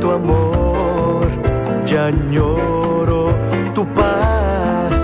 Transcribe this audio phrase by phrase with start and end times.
[0.00, 1.26] tu amor,
[1.86, 3.30] ya añoro
[3.74, 4.94] tu paz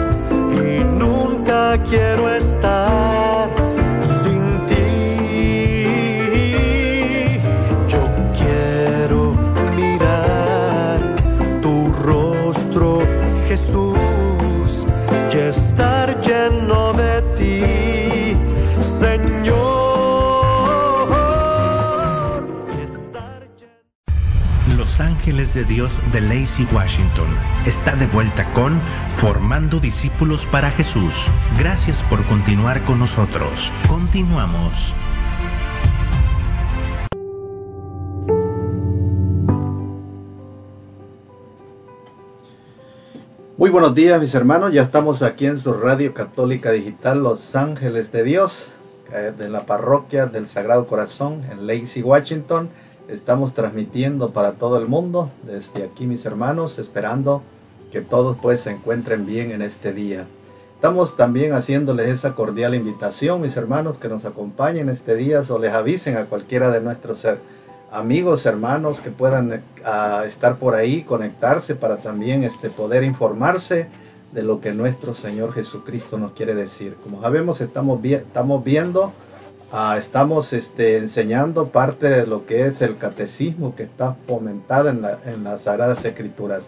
[0.52, 3.13] y nunca quiero estar
[25.54, 27.28] de Dios de Lacey Washington
[27.64, 28.80] está de vuelta con
[29.18, 31.14] Formando Discípulos para Jesús.
[31.58, 33.72] Gracias por continuar con nosotros.
[33.88, 34.94] Continuamos.
[43.56, 48.10] Muy buenos días mis hermanos, ya estamos aquí en su radio católica digital Los Ángeles
[48.10, 48.72] de Dios,
[49.12, 52.70] eh, de la parroquia del Sagrado Corazón en Lacey, Washington.
[53.08, 57.42] Estamos transmitiendo para todo el mundo desde aquí mis hermanos, esperando
[57.92, 60.26] que todos pues se encuentren bien en este día.
[60.76, 65.72] Estamos también haciéndoles esa cordial invitación mis hermanos que nos acompañen este día o les
[65.72, 67.26] avisen a cualquiera de nuestros
[67.92, 73.86] amigos, hermanos que puedan ah, estar por ahí, conectarse para también este, poder informarse
[74.32, 76.96] de lo que nuestro Señor Jesucristo nos quiere decir.
[77.02, 79.12] Como sabemos, estamos, estamos viendo,
[79.76, 85.02] ah, estamos este, enseñando parte de lo que es el catecismo que está fomentado en,
[85.02, 86.64] la- en las Sagradas Escrituras.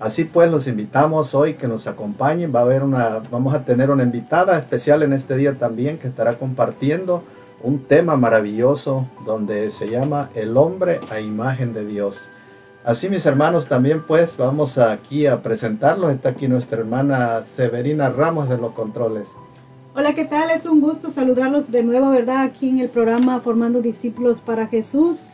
[0.00, 2.52] Así pues, los invitamos hoy que nos acompañen.
[2.52, 6.08] Va a haber una, vamos a tener una invitada especial en este día también que
[6.08, 7.22] estará compartiendo
[7.62, 12.28] un tema maravilloso donde se llama El hombre a imagen de Dios.
[12.84, 16.10] Así mis hermanos también pues vamos aquí a presentarlos.
[16.10, 19.28] Está aquí nuestra hermana Severina Ramos de los controles.
[19.94, 20.48] Hola, ¿qué tal?
[20.48, 22.44] Es un gusto saludarlos de nuevo, ¿verdad?
[22.44, 25.26] Aquí en el programa Formando Discípulos para Jesús.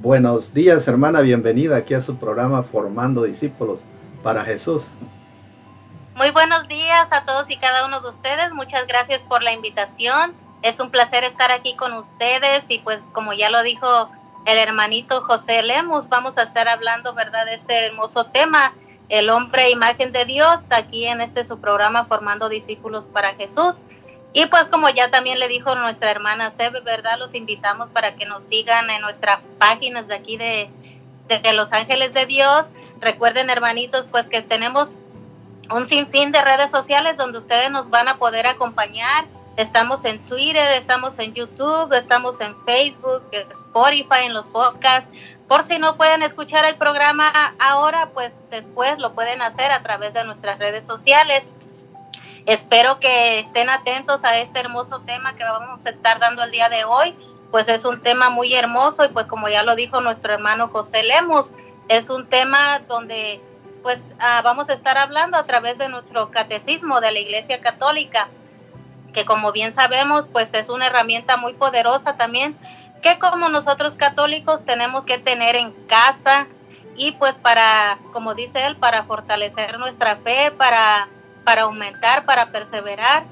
[0.00, 3.84] Buenos días, hermana, bienvenida aquí a su programa Formando Discípulos
[4.22, 4.92] para Jesús.
[6.16, 8.52] Muy buenos días a todos y cada uno de ustedes.
[8.52, 10.32] Muchas gracias por la invitación.
[10.62, 14.08] Es un placer estar aquí con ustedes y pues como ya lo dijo
[14.46, 18.74] el hermanito José Lemus, vamos a estar hablando, ¿verdad?, de este hermoso tema,
[19.08, 23.78] el hombre imagen de Dios, aquí en este su programa Formando Discípulos para Jesús.
[24.32, 27.18] Y pues como ya también le dijo nuestra hermana Sebe, ¿verdad?
[27.18, 30.70] Los invitamos para que nos sigan en nuestras páginas de aquí de,
[31.26, 32.66] de, de Los Ángeles de Dios.
[33.00, 34.96] Recuerden, hermanitos, pues que tenemos
[35.70, 39.26] un sinfín de redes sociales donde ustedes nos van a poder acompañar.
[39.56, 45.08] Estamos en Twitter, estamos en YouTube, estamos en Facebook, Spotify, en los podcasts.
[45.46, 50.12] Por si no pueden escuchar el programa ahora, pues después lo pueden hacer a través
[50.12, 51.48] de nuestras redes sociales.
[52.46, 56.68] Espero que estén atentos a este hermoso tema que vamos a estar dando el día
[56.68, 57.16] de hoy,
[57.50, 61.04] pues es un tema muy hermoso y pues como ya lo dijo nuestro hermano José
[61.04, 61.46] Lemos,
[61.88, 63.40] es un tema donde
[63.84, 68.28] pues ah, vamos a estar hablando a través de nuestro catecismo de la Iglesia Católica,
[69.12, 72.56] que como bien sabemos, pues es una herramienta muy poderosa también,
[73.02, 76.46] que como nosotros católicos tenemos que tener en casa
[76.96, 81.08] y pues para, como dice él, para fortalecer nuestra fe, para,
[81.44, 83.24] para aumentar, para perseverar,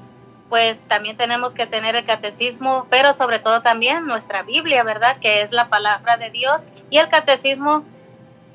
[0.49, 5.17] pues también tenemos que tener el catecismo, pero sobre todo también nuestra Biblia, ¿verdad?
[5.19, 6.61] Que es la palabra de Dios
[6.91, 7.83] y el catecismo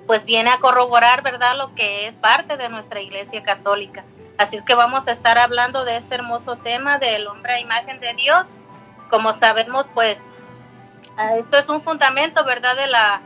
[0.08, 4.04] pues viene a corroborar, ¿verdad?, lo que es parte de nuestra iglesia católica.
[4.38, 8.00] Así es que vamos a estar hablando de este hermoso tema del hombre a imagen
[8.00, 8.48] de Dios.
[9.10, 10.18] Como sabemos, pues
[11.36, 13.20] esto es un fundamento, ¿verdad?, de la,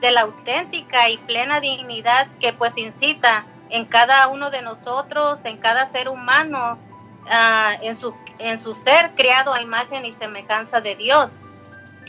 [0.00, 5.58] de la auténtica y plena dignidad que pues incita en cada uno de nosotros, en
[5.58, 6.78] cada ser humano,
[7.26, 11.32] uh, en, su, en su ser creado a imagen y semejanza de Dios.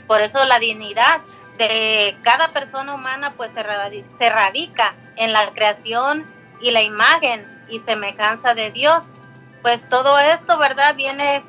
[0.07, 1.19] Por eso la dignidad
[1.57, 6.25] de cada persona humana pues se radica, en la creación
[6.59, 9.03] y la imagen y semejanza de Dios.
[9.61, 10.95] Pues todo esto, ¿verdad?
[10.95, 11.44] Viene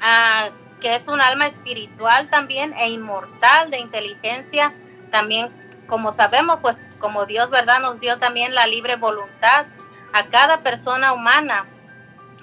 [0.00, 0.50] a
[0.80, 4.72] que es un alma espiritual también e inmortal de inteligencia,
[5.10, 5.50] también
[5.88, 7.80] como sabemos, pues como Dios, ¿verdad?
[7.80, 9.66] Nos dio también la libre voluntad
[10.12, 11.66] a cada persona humana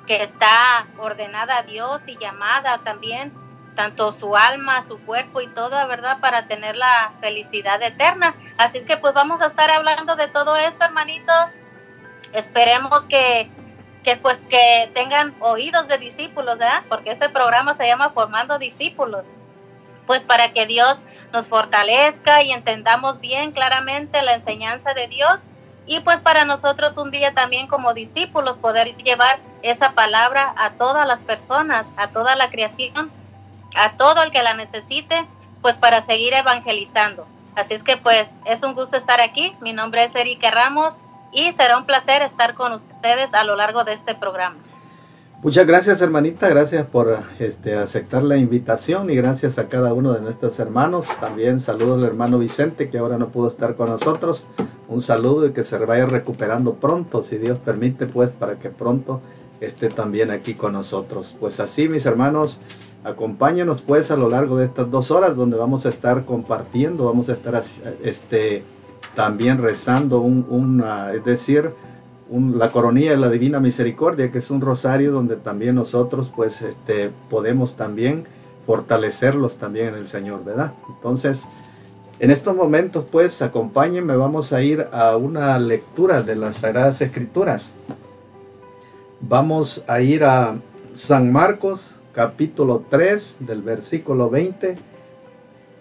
[0.05, 3.33] que está ordenada a Dios y llamada también,
[3.75, 6.19] tanto su alma, su cuerpo y todo, ¿verdad?
[6.19, 8.35] Para tener la felicidad eterna.
[8.57, 11.47] Así es que pues vamos a estar hablando de todo esto, hermanitos.
[12.33, 13.49] Esperemos que
[14.05, 16.83] que pues que tengan oídos de discípulos, ¿verdad?
[16.87, 19.25] Porque este programa se llama Formando Discípulos.
[20.05, 20.99] Pues para que Dios
[21.33, 25.41] nos fortalezca y entendamos bien claramente la enseñanza de Dios
[25.87, 31.07] y pues para nosotros un día también como discípulos poder llevar esa palabra a todas
[31.07, 33.11] las personas, a toda la creación,
[33.75, 35.27] a todo el que la necesite,
[35.61, 37.27] pues para seguir evangelizando.
[37.55, 39.55] Así es que pues es un gusto estar aquí.
[39.61, 40.93] Mi nombre es Erika Ramos
[41.31, 44.57] y será un placer estar con ustedes a lo largo de este programa.
[45.43, 50.21] Muchas gracias hermanita, gracias por este, aceptar la invitación y gracias a cada uno de
[50.21, 51.05] nuestros hermanos.
[51.19, 54.47] También saludos al hermano Vicente que ahora no pudo estar con nosotros.
[54.87, 59.21] Un saludo y que se vaya recuperando pronto, si Dios permite, pues para que pronto
[59.61, 61.35] esté también aquí con nosotros.
[61.39, 62.59] Pues así mis hermanos,
[63.05, 67.29] acompáñenos pues a lo largo de estas dos horas donde vamos a estar compartiendo, vamos
[67.29, 67.61] a estar
[68.03, 68.63] este,
[69.13, 71.71] también rezando un, una, es decir,
[72.31, 77.11] la coronilla de la Divina Misericordia, que es un rosario donde también nosotros pues este,
[77.29, 78.25] podemos también
[78.65, 80.73] fortalecerlos también en el Señor, ¿verdad?
[80.89, 81.47] Entonces,
[82.19, 87.71] en estos momentos pues acompáñenme, vamos a ir a una lectura de las Sagradas Escrituras.
[89.21, 90.55] Vamos a ir a
[90.95, 94.77] San Marcos capítulo 3 del versículo 20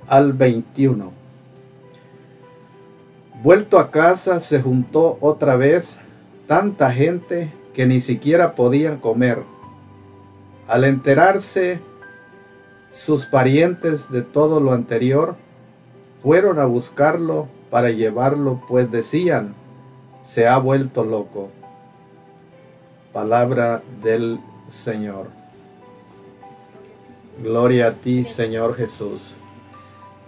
[0.09, 1.13] al 21.
[3.41, 6.01] Vuelto a casa se juntó otra vez
[6.49, 9.45] tanta gente que ni siquiera podían comer.
[10.67, 11.79] Al enterarse
[12.91, 15.37] sus parientes de todo lo anterior,
[16.21, 19.55] fueron a buscarlo para llevarlo, pues decían,
[20.25, 21.51] se ha vuelto loco.
[23.13, 25.44] Palabra del Señor.
[27.43, 29.35] Gloria a ti, Señor Jesús.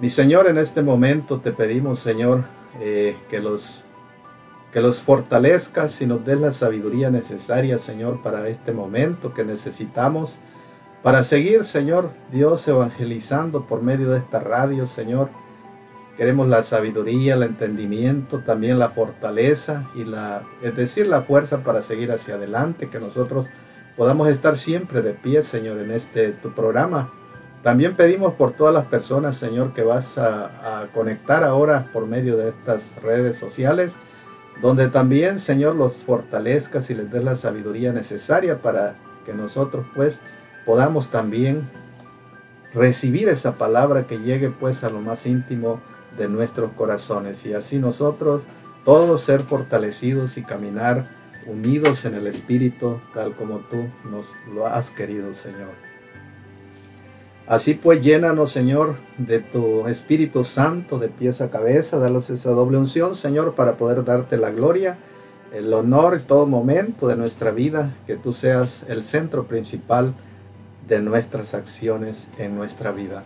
[0.00, 2.44] Mi Señor, en este momento te pedimos, Señor,
[2.80, 3.84] eh, que, los,
[4.72, 10.40] que los fortalezcas y nos des la sabiduría necesaria, Señor, para este momento que necesitamos,
[11.02, 15.30] para seguir, Señor, Dios, evangelizando por medio de esta radio, Señor.
[16.16, 21.82] Queremos la sabiduría, el entendimiento, también la fortaleza y la, es decir, la fuerza para
[21.82, 23.46] seguir hacia adelante, que nosotros
[23.96, 27.10] podamos estar siempre de pie, Señor, en este tu programa.
[27.62, 32.50] También pedimos por todas las personas, Señor, que vas a, conectar ahora por medio de
[32.50, 33.98] estas redes sociales,
[34.62, 38.94] donde también, Señor, los fortalezcas y les des la sabiduría necesaria para
[39.24, 40.20] que nosotros, pues,
[40.64, 41.68] podamos también
[42.72, 45.80] recibir esa palabra que llegue, pues, a lo más íntimo
[46.16, 47.44] de nuestros corazones.
[47.46, 48.42] Y así nosotros
[48.84, 51.08] todos ser fortalecidos y caminar
[51.46, 55.86] unidos en el Espíritu, tal como tú nos lo has querido, Señor.
[57.46, 62.76] Así pues, llénanos, Señor, de tu Espíritu Santo de pies a cabeza, danos esa doble
[62.76, 64.98] unción, Señor, para poder darte la gloria,
[65.52, 70.14] el honor en todo momento de nuestra vida, que tú seas el centro principal
[70.88, 73.22] de nuestras acciones en nuestra vida.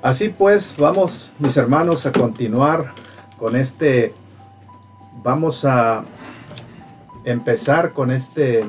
[0.00, 2.92] Así pues, vamos, mis hermanos, a continuar
[3.38, 4.14] con este,
[5.22, 6.04] vamos a
[7.24, 8.64] empezar con este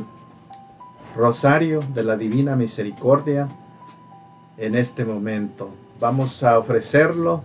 [1.15, 3.49] rosario de la Divina Misericordia
[4.57, 5.69] en este momento.
[5.99, 7.43] Vamos a ofrecerlo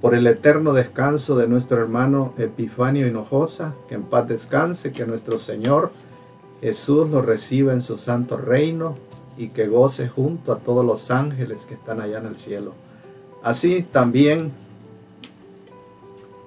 [0.00, 5.38] por el eterno descanso de nuestro hermano Epifanio Hinojosa, que en paz descanse, que nuestro
[5.38, 5.92] Señor
[6.60, 8.96] Jesús lo reciba en su santo reino
[9.36, 12.72] y que goce junto a todos los ángeles que están allá en el cielo.
[13.42, 14.52] Así también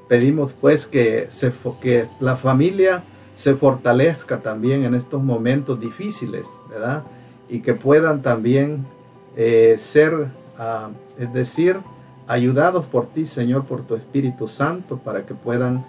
[0.08, 3.04] pedimos pues que, se, que la familia
[3.38, 7.04] se fortalezca también en estos momentos difíciles, ¿verdad?
[7.48, 8.88] Y que puedan también
[9.36, 10.90] eh, ser, ah,
[11.20, 11.78] es decir,
[12.26, 15.86] ayudados por ti, Señor, por tu Espíritu Santo, para que puedan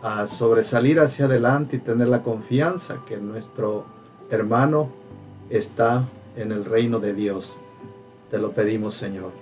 [0.00, 3.84] ah, sobresalir hacia adelante y tener la confianza que nuestro
[4.30, 4.88] hermano
[5.50, 6.04] está
[6.36, 7.58] en el reino de Dios.
[8.30, 9.41] Te lo pedimos, Señor.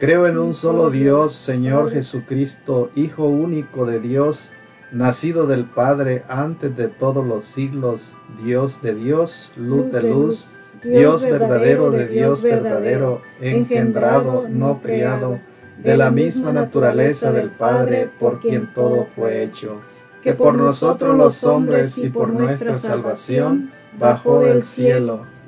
[0.00, 4.50] Creo en un solo Dios, Señor Jesucristo, Hijo único de Dios,
[4.90, 11.22] nacido del Padre antes de todos los siglos, Dios de Dios, luz de luz, Dios
[11.22, 15.38] verdadero de Dios verdadero, engendrado, no criado,
[15.78, 19.80] de la misma naturaleza del Padre, por quien todo fue hecho,
[20.22, 25.26] que por nosotros los hombres y por nuestra salvación bajó del cielo,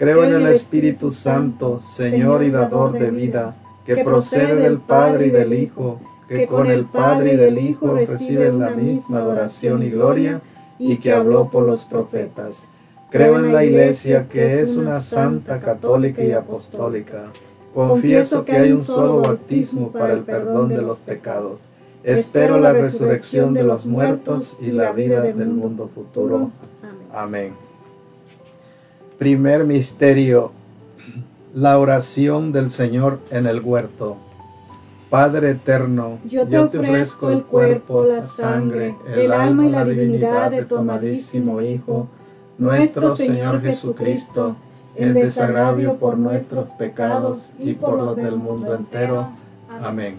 [0.00, 3.54] Creo en el Espíritu Santo, Señor y dador de vida,
[3.84, 8.60] que procede del Padre y del Hijo, que con el Padre y del Hijo reciben
[8.60, 10.40] la misma adoración y gloria,
[10.78, 12.66] y que habló por los profetas.
[13.10, 17.24] Creo en la Iglesia que es una santa, católica y apostólica.
[17.74, 21.68] Confieso que hay un solo bautismo para el perdón de los pecados.
[22.04, 26.52] Espero la resurrección de los muertos y la vida del mundo futuro.
[27.12, 27.52] Amén.
[29.20, 30.50] Primer misterio.
[31.52, 34.16] La oración del Señor en el huerto.
[35.10, 40.64] Padre eterno, yo te ofrezco el cuerpo, la sangre, el alma y la divinidad de
[40.64, 42.08] tu amadísimo Hijo,
[42.56, 44.56] nuestro Señor Jesucristo,
[44.96, 49.32] en desagravio por nuestros pecados y por los del mundo entero.
[49.82, 50.18] Amén.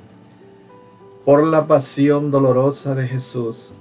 [1.25, 3.80] Por la pasión dolorosa de Jesús.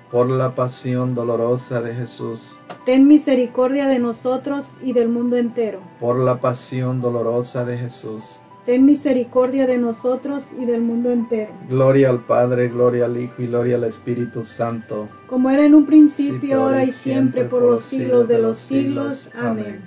[0.11, 5.79] Por la pasión dolorosa de Jesús, ten misericordia de nosotros y del mundo entero.
[6.01, 11.53] Por la pasión dolorosa de Jesús, ten misericordia de nosotros y del mundo entero.
[11.69, 15.07] Gloria al Padre, gloria al Hijo y gloria al Espíritu Santo.
[15.27, 19.31] Como era en un principio, ahora y siempre, por los siglos de los siglos.
[19.39, 19.81] Amén.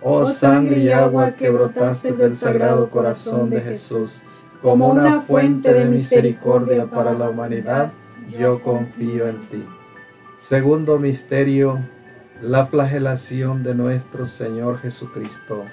[0.00, 4.22] Oh sangre y agua que brotaste del sagrado corazón de Jesús,
[4.62, 7.90] como una fuente de misericordia para la humanidad,
[8.28, 9.64] yo confío en ti.
[10.38, 11.80] Segundo misterio,
[12.42, 15.64] la flagelación de nuestro Señor Jesucristo.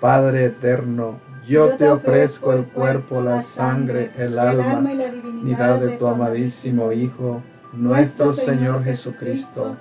[0.00, 5.96] Padre eterno, yo te ofrezco el cuerpo, la sangre, el alma y la divinidad de
[5.96, 9.76] tu amadísimo Hijo, nuestro Señor Jesucristo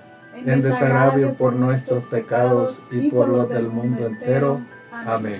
[0.45, 4.61] en desagravio por nuestros pecados y por los del mundo entero.
[4.91, 5.39] Amén.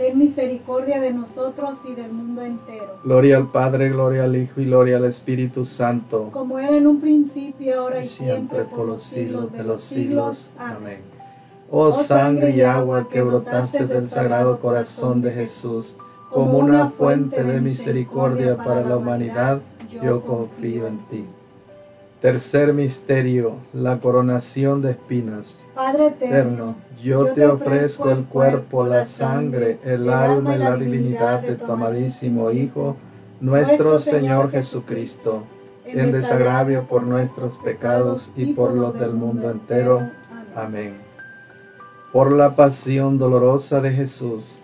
[0.00, 2.96] Ten misericordia de nosotros y del mundo entero.
[3.04, 7.02] Gloria al Padre, gloria al Hijo y gloria al Espíritu Santo, Como era en un
[7.02, 10.50] principio, ahora y y siempre por los siglos de los siglos.
[10.56, 10.76] Amén.
[10.78, 10.98] Amén.
[11.70, 15.98] Oh sangre y agua que brotaste del sagrado corazón de Jesús,
[16.30, 19.60] como una fuente de misericordia para la humanidad,
[20.02, 21.26] yo confío en ti.
[22.20, 25.62] Tercer misterio, la coronación de espinas.
[25.74, 31.54] Padre eterno, yo te ofrezco el cuerpo, la sangre, el alma y la divinidad de
[31.54, 32.96] tu amadísimo Hijo,
[33.40, 35.44] nuestro Señor Jesucristo,
[35.86, 40.10] en desagravio por nuestros pecados y por los del mundo entero.
[40.54, 40.98] Amén.
[42.12, 44.60] Por la pasión dolorosa de Jesús,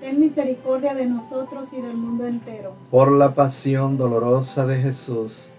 [0.00, 2.74] Ten misericordia de nosotros y del mundo entero.
[2.90, 5.50] por la pasión dolorosa de Jesús,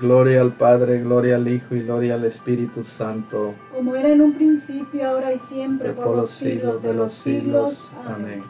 [0.00, 4.32] Gloria al Padre, gloria al Hijo y gloria al Espíritu Santo, Como era en un
[4.32, 7.92] principio, ahora y siempre, por los siglos de los siglos.
[8.06, 8.42] Amén.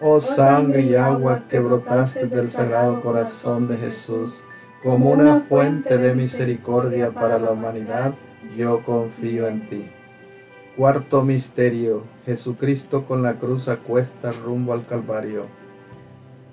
[0.00, 4.44] Oh sangre y agua que brotaste del sagrado corazón de Jesús,
[4.84, 8.14] como una fuente de misericordia para la humanidad,
[8.56, 9.86] yo confío en ti.
[10.76, 15.46] Cuarto misterio, Jesucristo con la cruz a cuestas rumbo al Calvario.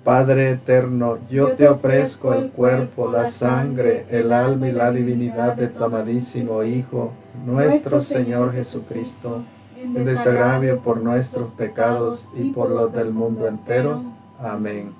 [0.04, 5.68] Padre eterno, yo te ofrezco el cuerpo, la sangre, el alma y la divinidad de
[5.68, 7.12] tu amadísimo Hijo,
[7.44, 9.42] nuestro Señor Jesucristo,
[9.76, 14.02] en desagravio por nuestros pecados y por los del mundo entero.
[14.38, 14.94] Amén.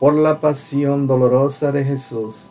[0.00, 2.50] Por la pasión dolorosa de Jesús,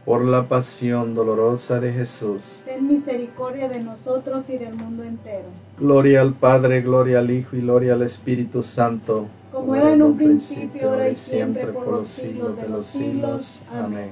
[0.05, 2.63] Por la pasión dolorosa de Jesús.
[2.65, 5.45] Ten misericordia de nosotros y del mundo entero.
[5.77, 9.27] Gloria al Padre, gloria al Hijo y gloria al Espíritu Santo.
[9.51, 13.61] Como era en un principio, ahora y siempre, por los siglos de los siglos.
[13.71, 14.09] Amén.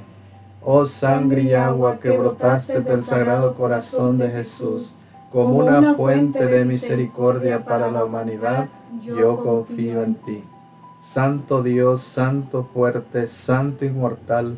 [0.61, 4.93] Oh sangre y agua que brotaste del sagrado corazón de Jesús,
[5.31, 8.67] como una fuente de misericordia para la humanidad,
[9.01, 10.43] yo confío en ti.
[10.99, 14.57] Santo Dios, Santo fuerte, Santo inmortal,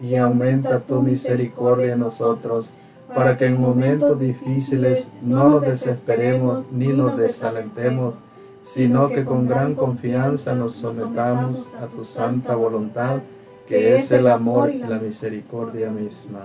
[0.00, 2.74] y aumenta tu misericordia en nosotros,
[3.14, 8.16] para que en momentos difíciles no nos desesperemos ni nos desalentemos,
[8.62, 13.18] sino que con gran confianza nos sometamos a tu santa voluntad,
[13.66, 16.40] que es el amor y la misericordia misma.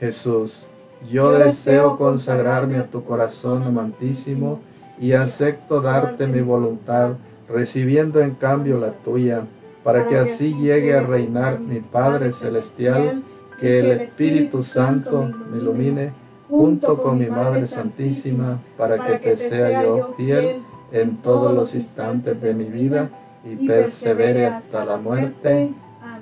[0.00, 0.66] Jesús,
[1.10, 4.60] yo deseo consagrarme a tu corazón amantísimo
[4.98, 7.12] y acepto darte mi voluntad,
[7.48, 9.44] recibiendo en cambio la tuya,
[9.86, 13.22] para que así llegue a reinar mi Padre Celestial,
[13.60, 16.12] que el Espíritu Santo me ilumine
[16.48, 22.40] junto con mi Madre Santísima, para que te sea yo fiel en todos los instantes
[22.40, 23.10] de mi vida
[23.44, 25.72] y persevere hasta la muerte.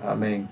[0.06, 0.46] Amén.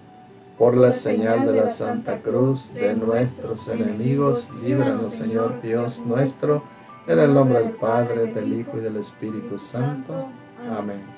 [0.56, 6.62] Por la señal de la Santa Cruz de nuestros enemigos, líbranos, Señor Dios nuestro,
[7.06, 10.14] en el nombre del Padre, del Hijo y del Espíritu Santo.
[10.74, 11.11] Amén.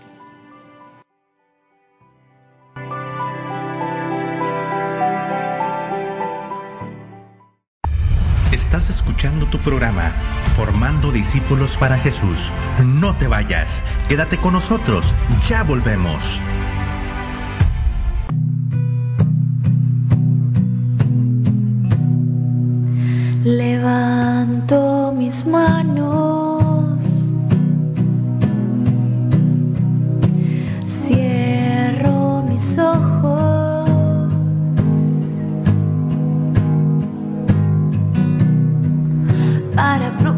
[8.55, 10.13] Estás escuchando tu programa,
[10.55, 12.53] Formando Discípulos para Jesús.
[12.85, 15.13] No te vayas, quédate con nosotros,
[15.49, 16.41] ya volvemos.
[23.43, 26.54] Levanto mis manos,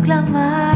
[0.07, 0.76] para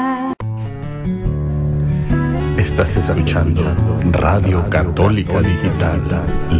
[2.71, 3.63] Estás escuchando
[4.11, 6.01] Radio Católica Digital,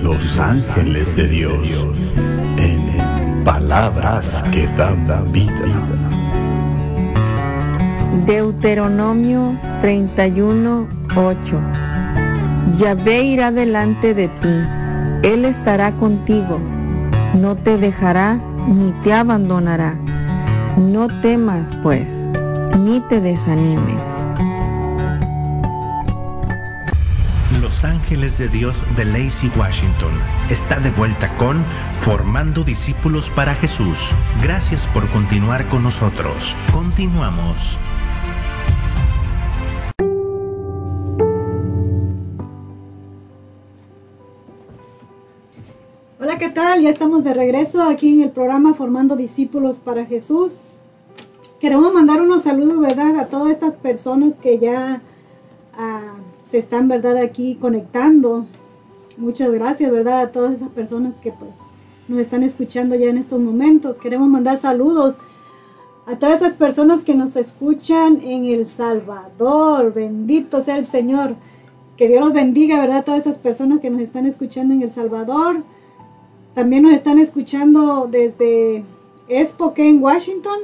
[0.04, 1.88] Los Ángeles de Dios,
[2.58, 5.54] en palabras que dan vida.
[8.26, 11.62] Deuteronomio 31, 8.
[12.78, 14.60] Yahvé irá delante de ti,
[15.24, 16.60] Él estará contigo,
[17.36, 19.96] no te dejará ni te abandonará.
[20.78, 22.10] No temas, pues,
[22.78, 24.11] ni te desanimes.
[28.12, 30.12] Ángeles de Dios de Lacey Washington
[30.50, 31.64] está de vuelta con
[32.02, 33.98] Formando Discípulos para Jesús.
[34.44, 36.54] Gracias por continuar con nosotros.
[36.74, 37.80] Continuamos.
[46.20, 46.82] Hola, ¿qué tal?
[46.82, 50.60] Ya estamos de regreso aquí en el programa Formando Discípulos para Jesús.
[51.62, 53.18] Queremos mandar unos saludos, ¿verdad?
[53.22, 55.02] A todas estas personas que ya
[55.78, 56.16] ah,
[56.52, 57.16] se están, ¿verdad?
[57.18, 58.46] Aquí conectando.
[59.18, 60.20] Muchas gracias, ¿verdad?
[60.20, 61.60] A todas esas personas que pues
[62.10, 63.98] nos están escuchando ya en estos momentos.
[63.98, 65.18] Queremos mandar saludos
[66.06, 69.94] a todas esas personas que nos escuchan en El Salvador.
[69.94, 71.36] Bendito sea el Señor.
[71.96, 73.06] Que Dios los bendiga, ¿verdad?
[73.06, 75.64] Todas esas personas que nos están escuchando en El Salvador.
[76.54, 78.84] También nos están escuchando desde
[79.46, 80.60] Spokane, Washington.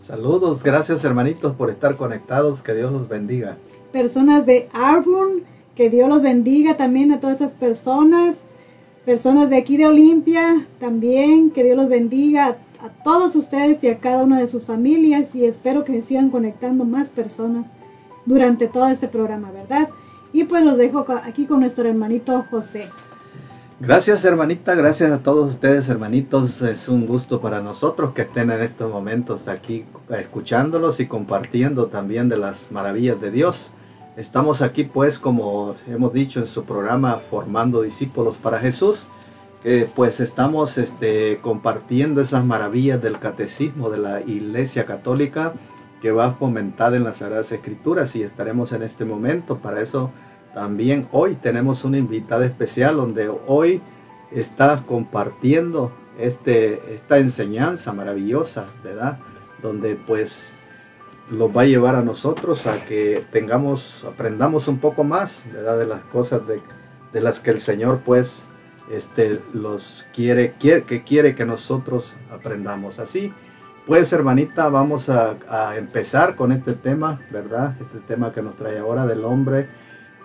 [0.00, 3.56] Saludos, gracias hermanitos por estar conectados, que Dios los bendiga.
[3.92, 5.42] Personas de Auburn,
[5.74, 8.44] que Dios los bendiga también a todas esas personas.
[9.04, 13.98] Personas de aquí de Olimpia, también, que Dios los bendiga a, todos ustedes y a
[13.98, 15.34] cada una de sus familias.
[15.34, 17.66] Y espero que sigan conectando más personas
[18.24, 19.88] durante todo este programa, ¿verdad?
[20.32, 22.88] Y pues los dejo aquí con nuestro hermanito José.
[23.80, 26.62] Gracias hermanita, gracias a todos ustedes hermanitos.
[26.62, 31.86] Es un gusto para nosotros que estén en estos momentos aquí eh, escuchándolos y compartiendo
[31.86, 33.72] también de las maravillas de Dios.
[34.16, 39.06] Estamos aquí pues como hemos dicho en su programa Formando Discípulos para Jesús,
[39.62, 45.54] que pues estamos este, compartiendo esas maravillas del catecismo de la Iglesia Católica
[46.02, 50.10] que va fomentada en las Sagradas Escrituras y estaremos en este momento para eso
[50.52, 53.80] también hoy tenemos una invitada especial donde hoy
[54.30, 59.20] está compartiendo este, esta enseñanza maravillosa, ¿verdad?
[59.62, 60.52] Donde pues
[61.30, 65.78] los va a llevar a nosotros a que tengamos, aprendamos un poco más, ¿verdad?
[65.78, 66.60] De las cosas de,
[67.12, 68.44] de las que el Señor pues
[68.90, 72.98] este, los quiere, quiere, que quiere que nosotros aprendamos.
[72.98, 73.32] Así,
[73.86, 77.76] pues hermanita, vamos a, a empezar con este tema, ¿verdad?
[77.80, 79.68] Este tema que nos trae ahora del hombre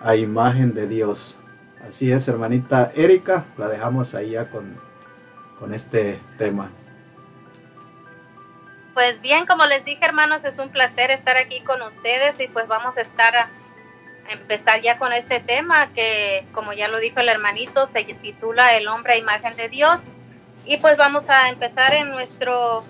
[0.00, 1.38] a imagen de Dios.
[1.86, 4.76] Así es, hermanita Erika, la dejamos ahí ya con,
[5.58, 6.70] con este tema.
[8.98, 12.66] Pues bien, como les dije, hermanos, es un placer estar aquí con ustedes y pues
[12.66, 13.48] vamos a estar a
[14.28, 18.88] empezar ya con este tema que, como ya lo dijo el hermanito, se titula El
[18.88, 20.00] hombre a imagen de Dios.
[20.64, 22.82] Y pues vamos a empezar en nuestro,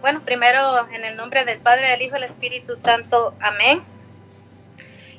[0.00, 3.34] bueno, primero en el nombre del Padre, del Hijo y del Espíritu Santo.
[3.38, 3.82] Amén.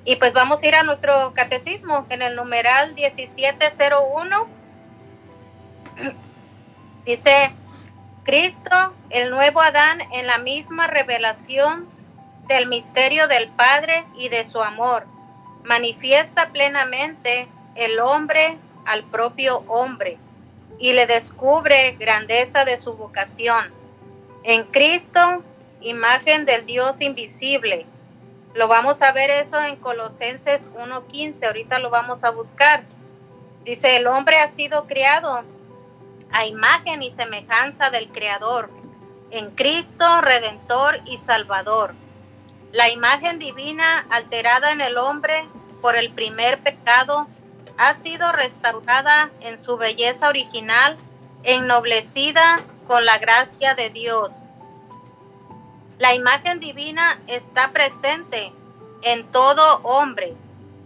[0.06, 4.48] Y pues vamos a ir a nuestro catecismo en el numeral 1701.
[7.06, 7.52] Dice,
[8.24, 11.88] Cristo, el nuevo Adán, en la misma revelación
[12.48, 15.08] del misterio del Padre y de su amor,
[15.64, 20.18] manifiesta plenamente el hombre al propio hombre
[20.78, 23.74] y le descubre grandeza de su vocación.
[24.44, 25.44] En Cristo,
[25.82, 27.88] imagen del Dios invisible.
[28.54, 32.84] Lo vamos a ver eso en Colosenses 1.15, ahorita lo vamos a buscar.
[33.64, 35.44] Dice, el hombre ha sido creado
[36.32, 38.70] a imagen y semejanza del Creador,
[39.32, 41.94] en Cristo Redentor y Salvador.
[42.72, 45.46] La imagen divina alterada en el hombre
[45.82, 47.28] por el primer pecado
[47.78, 50.98] ha sido restaurada en su belleza original,
[51.44, 54.32] ennoblecida con la gracia de Dios.
[55.98, 58.54] La imagen divina está presente
[59.02, 60.34] en todo hombre,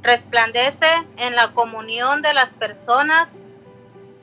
[0.01, 3.29] resplandece en la comunión de las personas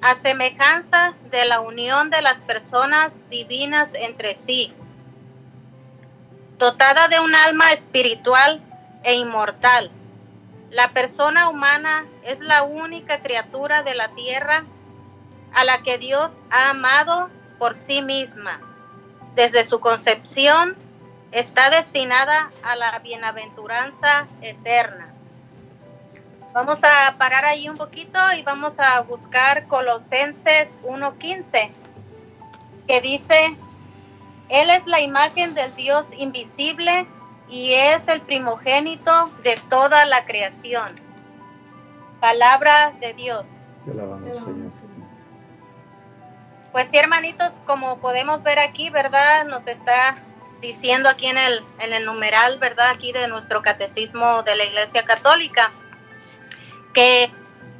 [0.03, 4.75] a semejanza de la unión de las personas divinas entre sí.
[6.59, 8.61] dotada de un alma espiritual
[9.03, 9.91] e inmortal.
[10.71, 14.65] La persona humana es la única criatura de la tierra
[15.53, 18.61] a la que Dios ha amado por sí misma.
[19.35, 20.77] Desde su concepción
[21.33, 25.12] está destinada a la bienaventuranza eterna.
[26.53, 31.71] Vamos a parar ahí un poquito y vamos a buscar Colosenses 1.15,
[32.87, 33.57] que dice,
[34.51, 37.07] Él es la imagen del Dios invisible
[37.49, 41.01] y es el primogénito de toda la creación.
[42.21, 43.47] Palabra de Dios.
[46.71, 49.47] Pues sí, hermanitos, como podemos ver aquí, ¿verdad?
[49.47, 50.23] Nos está
[50.61, 52.91] diciendo aquí en el, en el numeral, ¿verdad?
[52.91, 55.73] Aquí de nuestro catecismo de la Iglesia Católica
[56.92, 57.31] que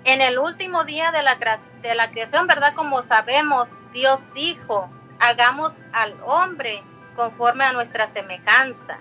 [0.05, 1.39] en el último día de la,
[1.83, 2.75] de la creación, ¿verdad?
[2.75, 6.83] Como sabemos, Dios dijo, hagamos al hombre
[7.15, 8.99] conforme a nuestra semejanza.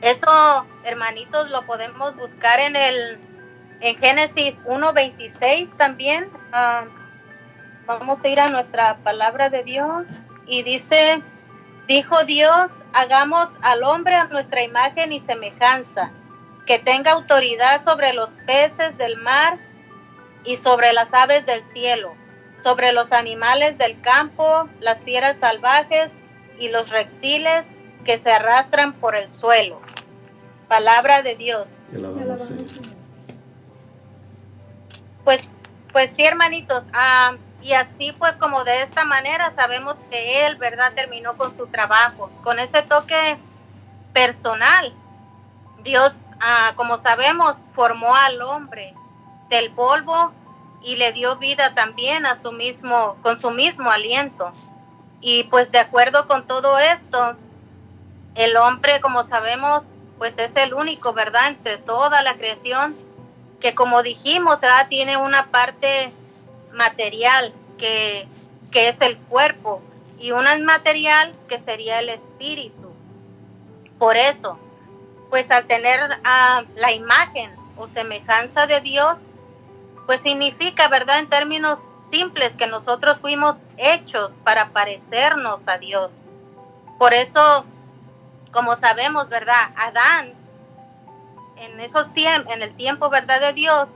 [0.00, 3.18] Eso, hermanitos, lo podemos buscar en el
[3.80, 6.28] en Génesis 1.26 también.
[6.52, 6.84] Ah,
[7.86, 10.06] vamos a ir a nuestra palabra de Dios
[10.46, 11.22] y dice,
[11.86, 16.10] dijo Dios, hagamos al hombre a nuestra imagen y semejanza
[16.70, 19.58] que tenga autoridad sobre los peces del mar
[20.44, 22.14] y sobre las aves del cielo,
[22.62, 26.10] sobre los animales del campo, las fieras salvajes
[26.60, 27.64] y los reptiles
[28.04, 29.80] que se arrastran por el suelo.
[30.68, 31.66] Palabra de Dios.
[35.24, 35.40] Pues,
[35.90, 36.84] pues sí, hermanitos.
[36.92, 40.92] Ah, y así pues como de esta manera sabemos que él, ¿verdad?
[40.94, 43.38] Terminó con su trabajo, con ese toque
[44.12, 44.94] personal.
[45.82, 48.94] Dios Ah, como sabemos, formó al hombre
[49.50, 50.32] del polvo
[50.82, 54.50] y le dio vida también a su mismo, con su mismo aliento.
[55.20, 57.36] Y pues de acuerdo con todo esto,
[58.34, 59.84] el hombre, como sabemos,
[60.16, 61.48] pues es el único, ¿verdad?
[61.48, 62.96] Entre toda la creación,
[63.60, 66.12] que como dijimos, tiene una parte
[66.72, 68.26] material que,
[68.70, 69.82] que es el cuerpo
[70.18, 72.90] y una inmaterial que sería el espíritu.
[73.98, 74.58] Por eso,
[75.30, 79.16] pues al tener uh, la imagen o semejanza de Dios,
[80.06, 81.20] pues significa, ¿verdad?
[81.20, 81.78] En términos
[82.10, 86.12] simples, que nosotros fuimos hechos para parecernos a Dios.
[86.98, 87.64] Por eso,
[88.52, 89.70] como sabemos, ¿verdad?
[89.76, 90.34] Adán,
[91.56, 93.40] en esos tiempos, en el tiempo, ¿verdad?
[93.40, 93.90] De Dios,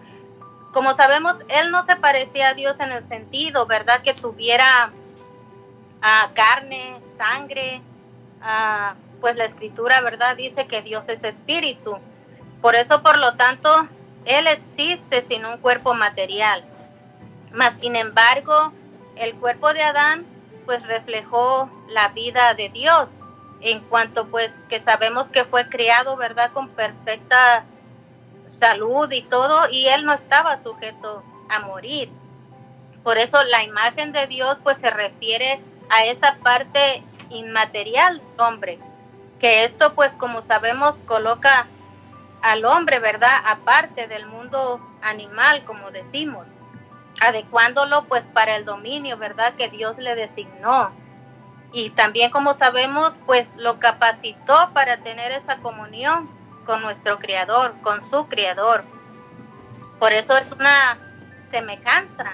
[0.73, 4.03] como sabemos, él no se parecía a Dios en el sentido, ¿verdad?
[4.03, 4.93] Que tuviera
[5.99, 7.81] uh, carne, sangre,
[8.41, 10.37] uh, pues la escritura, ¿verdad?
[10.37, 11.97] Dice que Dios es espíritu.
[12.61, 13.89] Por eso, por lo tanto,
[14.27, 16.63] Él existe sin un cuerpo material.
[17.51, 18.75] Mas, sin embargo,
[19.17, 20.27] el cuerpo de Adán,
[20.67, 23.09] pues reflejó la vida de Dios,
[23.63, 26.53] en cuanto pues que sabemos que fue criado, ¿verdad?
[26.53, 27.65] Con perfecta
[28.61, 32.11] salud y todo, y Él no estaba sujeto a morir.
[33.03, 38.79] Por eso la imagen de Dios pues se refiere a esa parte inmaterial, hombre,
[39.45, 41.67] que esto pues como sabemos coloca
[42.41, 43.43] al hombre, ¿verdad?
[43.45, 46.47] Aparte del mundo animal, como decimos,
[47.21, 49.53] adecuándolo pues para el dominio, ¿verdad?
[49.53, 50.93] Que Dios le designó.
[51.75, 56.31] Y también como sabemos pues lo capacitó para tener esa comunión
[56.65, 58.83] con nuestro Creador, con su Creador.
[59.99, 60.97] Por eso es una
[61.51, 62.33] semejanza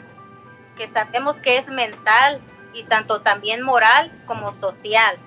[0.77, 2.41] que sabemos que es mental
[2.73, 5.19] y tanto también moral como social.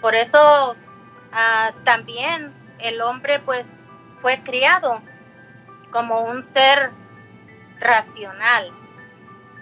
[0.00, 0.76] Por eso
[1.32, 3.66] Ah, también el hombre pues
[4.20, 5.00] fue criado
[5.90, 6.90] como un ser
[7.78, 8.70] racional,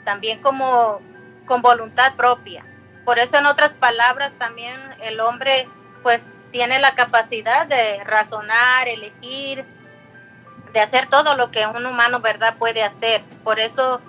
[0.05, 1.01] también como
[1.47, 2.65] con voluntad propia.
[3.05, 5.69] Por eso en otras palabras también el hombre
[6.03, 9.65] pues tiene la capacidad de razonar, elegir,
[10.73, 13.23] de hacer todo lo que un humano, ¿verdad?, puede hacer.
[13.45, 14.01] Por eso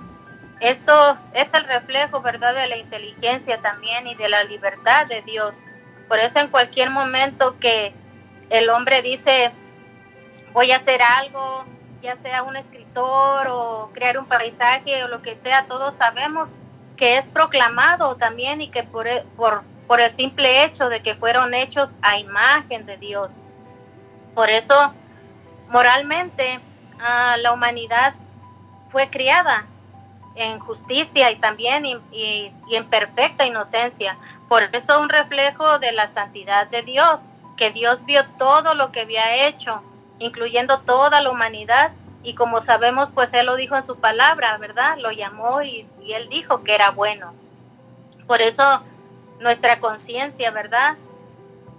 [0.60, 5.56] esto es el reflejo, ¿verdad?, de la inteligencia también y de la libertad de Dios
[6.10, 7.94] por eso en cualquier momento que
[8.50, 9.52] el hombre dice,
[10.54, 11.66] voy a hacer algo,
[12.02, 16.50] ya sea un escritor o crear un paisaje o lo que sea, todos sabemos
[16.98, 19.64] que es proclamado también y que por, e, por,
[20.00, 23.32] el simple hecho de que fueron hechos a imagen de Dios.
[24.34, 24.94] Por eso,
[25.70, 26.60] moralmente,
[27.00, 28.16] ah, la humanidad
[28.92, 29.68] fue criada
[30.36, 34.18] en justicia y también en perfecta inocencia.
[34.50, 37.22] Por eso un reflejo de la santidad de Dios,
[37.56, 39.82] que Dios vio todo lo que había hecho,
[40.18, 41.92] incluyendo toda la humanidad,
[42.24, 44.98] y como sabemos, pues Él lo dijo en su palabra, ¿verdad?
[44.98, 47.34] Lo llamó y, Él dijo que era bueno.
[48.28, 48.84] Por eso
[49.40, 50.98] nuestra conciencia, ¿verdad?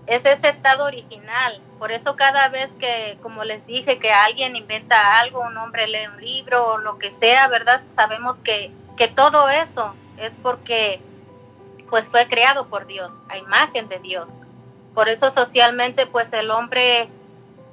[0.07, 1.61] es ese estado original.
[1.79, 6.09] Por eso cada vez que, como les dije, que alguien inventa algo, un hombre lee
[6.13, 7.83] un libro o lo que sea, ¿verdad?
[7.95, 11.01] Sabemos que, que todo eso es porque
[11.91, 14.29] pues fue creado por Dios, a imagen de Dios.
[14.95, 17.09] Por eso socialmente pues el hombre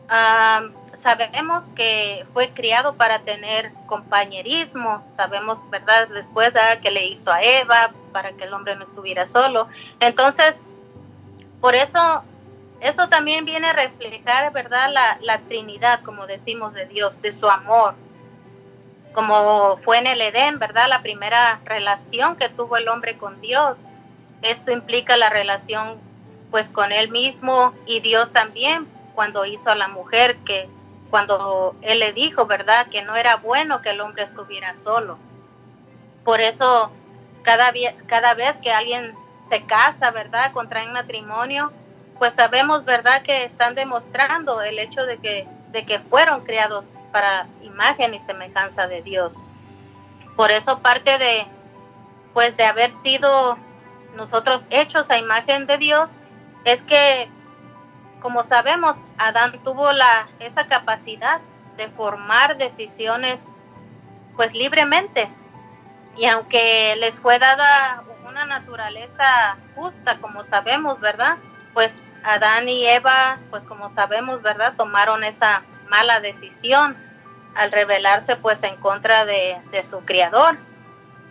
[0.09, 0.63] ah,
[0.97, 6.07] sabemos que fue criado para tener compañerismo, sabemos, ¿verdad?
[6.09, 9.67] Después de que le hizo a Eva para que el hombre no estuviera solo.
[9.99, 10.59] Entonces,
[11.61, 12.23] por eso,
[12.79, 14.89] eso también viene a reflejar, ¿verdad?
[14.91, 17.95] La, la Trinidad, como decimos, de Dios, de su amor,
[19.13, 20.87] como fue en el Edén, ¿verdad?
[20.89, 23.79] La primera relación que tuvo el hombre con Dios.
[24.41, 25.97] Esto implica la relación
[26.51, 30.69] pues con él mismo y Dios también cuando hizo a la mujer que
[31.09, 32.87] cuando él le dijo, ¿verdad?
[32.87, 35.17] Que no era bueno que el hombre estuviera solo.
[36.23, 36.91] Por eso
[37.43, 37.71] cada,
[38.05, 39.15] cada vez que alguien
[39.49, 40.51] se casa, ¿verdad?
[40.51, 41.71] Contraen matrimonio,
[42.19, 43.21] pues sabemos, ¿verdad?
[43.21, 48.87] Que están demostrando el hecho de que, de que fueron creados para imagen y semejanza
[48.87, 49.33] de Dios.
[50.35, 51.45] Por eso parte de,
[52.33, 53.57] pues de haber sido
[54.17, 56.09] nosotros hechos a imagen de Dios,
[56.65, 57.29] es que,
[58.21, 61.39] como sabemos, Adán tuvo la, esa capacidad
[61.77, 63.39] de formar decisiones
[64.35, 65.29] pues libremente.
[66.17, 71.37] Y aunque les fue dada una naturaleza justa, como sabemos, ¿verdad?
[71.73, 74.73] Pues Adán y Eva, pues como sabemos, ¿verdad?
[74.75, 76.97] Tomaron esa mala decisión
[77.55, 80.57] al rebelarse pues en contra de, de su criador.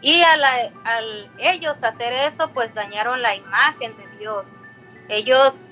[0.07, 0.45] Y al,
[0.85, 4.47] al ellos hacer eso, pues dañaron la imagen de Dios.
[5.09, 5.65] Ellos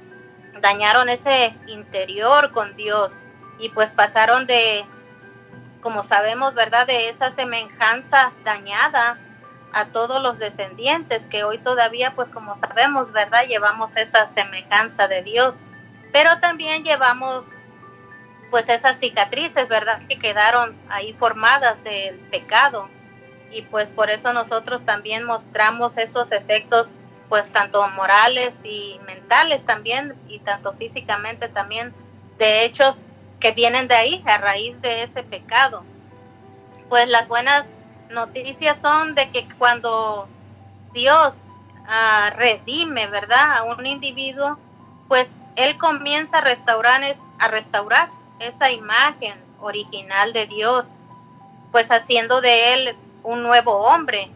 [0.60, 3.12] dañaron ese interior con Dios
[3.60, 4.84] y pues pasaron de,
[5.80, 6.84] como sabemos, ¿verdad?
[6.84, 9.20] De esa semejanza dañada
[9.72, 13.46] a todos los descendientes que hoy todavía, pues como sabemos, ¿verdad?
[13.46, 15.60] Llevamos esa semejanza de Dios,
[16.12, 17.44] pero también llevamos
[18.50, 20.02] pues esas cicatrices, ¿verdad?
[20.08, 22.90] Que quedaron ahí formadas del pecado
[23.54, 26.94] y pues por eso nosotros también mostramos esos efectos
[27.28, 31.94] pues tanto morales y mentales también y tanto físicamente también
[32.36, 32.96] de hechos
[33.38, 35.84] que vienen de ahí a raíz de ese pecado.
[36.88, 37.66] Pues las buenas
[38.10, 40.28] noticias son de que cuando
[40.92, 41.34] Dios
[41.82, 43.58] uh, redime, ¿verdad?
[43.58, 44.58] A un individuo,
[45.08, 47.02] pues Él comienza a restaurar,
[47.38, 50.86] a restaurar esa imagen original de Dios,
[51.72, 54.30] pues haciendo de Él un nuevo hombre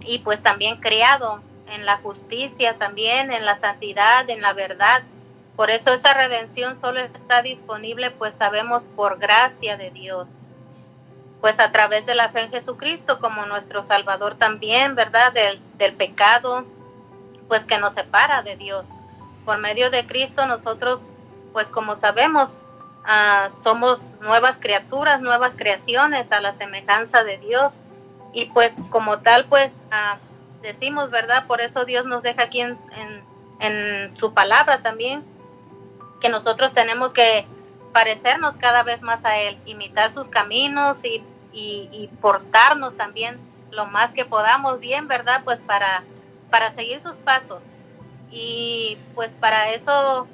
[0.00, 5.02] y pues también creado en la justicia también, en la santidad, en la verdad.
[5.56, 10.28] Por eso esa redención solo está disponible, pues sabemos, por gracia de Dios.
[11.40, 15.32] Pues a través de la fe en Jesucristo como nuestro Salvador también, ¿verdad?
[15.32, 16.64] Del, del pecado,
[17.48, 18.86] pues que nos separa de Dios.
[19.44, 21.00] Por medio de Cristo nosotros,
[21.52, 22.58] pues como sabemos,
[23.04, 27.80] uh, somos nuevas criaturas, nuevas creaciones a la semejanza de Dios.
[28.32, 29.72] Y pues como tal, pues...
[29.90, 31.46] Uh, decimos, ¿verdad?
[31.46, 32.78] Por eso Dios nos deja aquí en,
[33.60, 35.24] en, su palabra también,
[36.20, 37.46] que nosotros tenemos que
[37.92, 41.22] parecernos cada vez más a Él, imitar sus caminos y,
[41.52, 43.38] y, portarnos también
[43.70, 45.42] lo más que podamos bien, ¿verdad?
[45.44, 46.02] Pues para,
[46.50, 47.62] para seguir sus pasos.
[48.30, 50.26] Y pues para eso,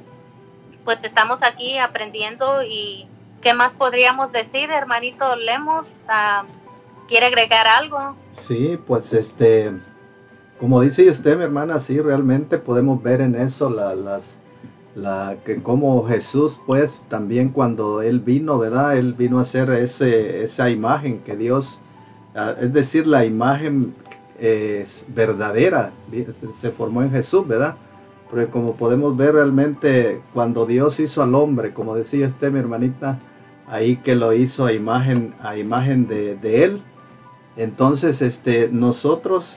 [0.84, 3.08] pues estamos aquí aprendiendo y
[3.42, 5.86] ¿qué más podríamos decir, hermanito Lemos?
[6.08, 6.44] Ah,
[7.08, 8.16] ¿Quiere agregar algo?
[8.32, 9.72] Sí, pues este,
[10.60, 14.38] como dice usted, mi hermana, sí, realmente podemos ver en eso la, las,
[14.94, 18.98] la, que como Jesús, pues, también cuando Él vino, ¿verdad?
[18.98, 21.80] Él vino a hacer ese, esa imagen que Dios,
[22.60, 23.94] es decir, la imagen
[24.38, 25.92] es verdadera,
[26.54, 27.76] se formó en Jesús, ¿verdad?
[28.30, 33.18] Porque como podemos ver realmente cuando Dios hizo al hombre, como decía usted, mi hermanita,
[33.66, 36.82] ahí que lo hizo a imagen, a imagen de, de Él,
[37.58, 39.56] entonces, este, nosotros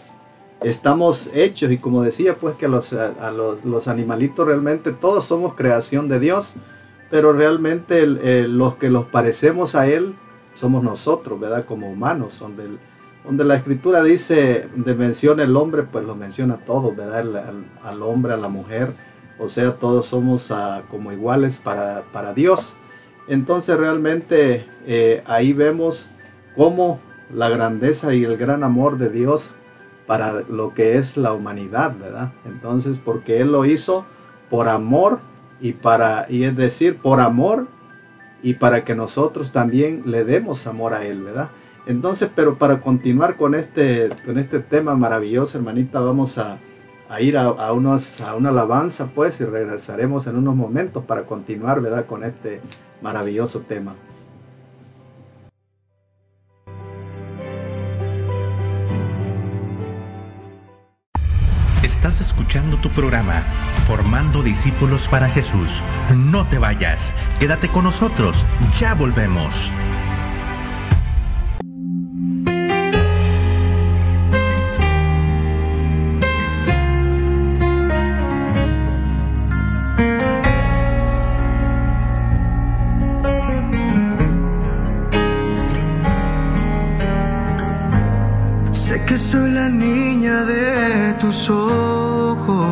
[0.64, 6.10] estamos hechos y como decía pues que los, a, los, animalitos realmente todos somos creación
[6.10, 6.56] de Dios,
[7.12, 8.08] pero realmente
[8.48, 10.16] los que los parecemos a Él
[10.56, 11.64] somos nosotros, ¿verdad?
[11.64, 12.70] Como humanos, donde,
[13.24, 17.54] donde la escritura dice, de menciona el hombre, pues lo menciona todo, ¿verdad?
[17.84, 18.94] al, hombre, a la mujer,
[19.38, 22.76] o sea, todos somos ah, como iguales para, para, Dios.
[23.28, 26.10] Entonces realmente eh, ahí vemos
[26.56, 27.00] cómo
[27.34, 29.56] la grandeza y el gran amor de Dios
[30.08, 32.34] para lo que es la humanidad, ¿verdad?
[32.46, 34.06] Entonces, porque Él lo hizo
[34.50, 35.20] por amor
[35.60, 37.68] y para, y es decir, por amor
[38.44, 41.50] y para que nosotros también le demos amor a Él, ¿verdad?
[41.86, 46.58] Entonces, pero para continuar con este, con este tema maravilloso, hermanita, vamos a,
[47.10, 51.82] a ir a, unos, a una alabanza, pues, y regresaremos en unos momentos para continuar,
[51.82, 52.62] ¿verdad?, con este
[53.02, 53.96] maravilloso tema.
[61.92, 63.44] Estás escuchando tu programa,
[63.86, 65.84] Formando Discípulos para Jesús.
[66.16, 68.44] No te vayas, quédate con nosotros,
[68.80, 69.72] ya volvemos.
[88.72, 90.91] Sé que soy la niña de
[91.22, 92.66] tus ojos,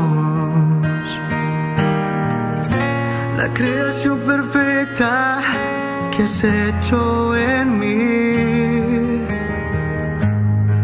[3.38, 5.39] la creación perfecta
[6.12, 9.28] que has hecho en mí.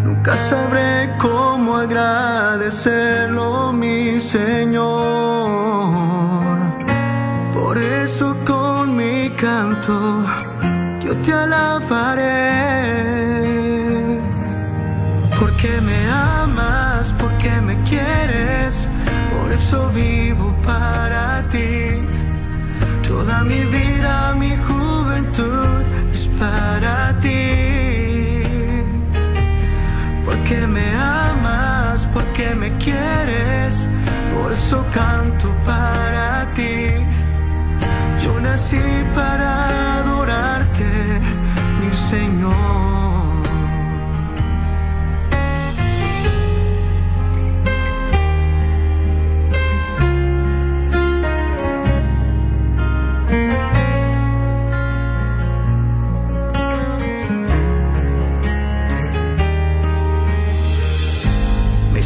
[0.04, 4.86] Nunca sabré cómo agradecerlo, mi Señor.
[7.52, 10.24] Por eso con mi canto
[11.02, 13.15] yo te alabaré.
[19.32, 22.02] Por eso vivo para ti.
[23.08, 28.42] Toda mi vida, mi juventud es para ti.
[30.26, 33.88] Porque me amas, porque me quieres,
[34.34, 36.88] por eso canto para ti.
[38.24, 38.82] Yo nací
[39.14, 40.90] para adorarte,
[41.80, 42.85] mi Señor.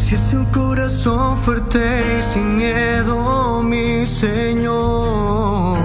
[0.10, 5.78] Me hiciste un corazón fuerte y sin miedo, mi Señor,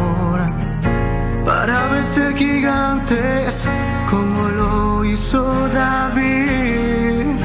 [1.44, 3.68] para vencer gigantes
[4.08, 7.36] como lo hizo David.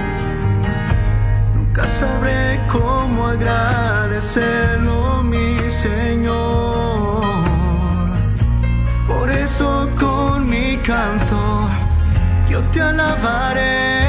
[1.53, 7.25] Nunca sabré cómo agradecerlo, mi Señor.
[9.05, 11.67] Por eso con mi canto
[12.49, 14.09] yo te alabaré.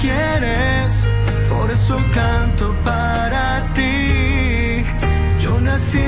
[0.00, 1.04] Quieres,
[1.48, 4.84] por eso canto para ti.
[5.42, 6.02] Yo nací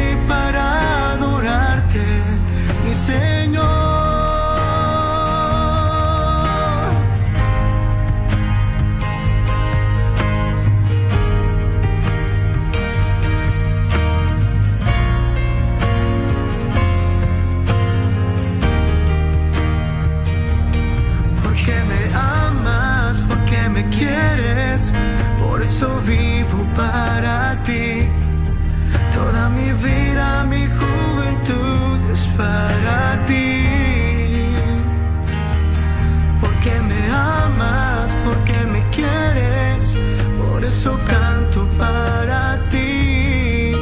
[41.79, 43.73] para ti.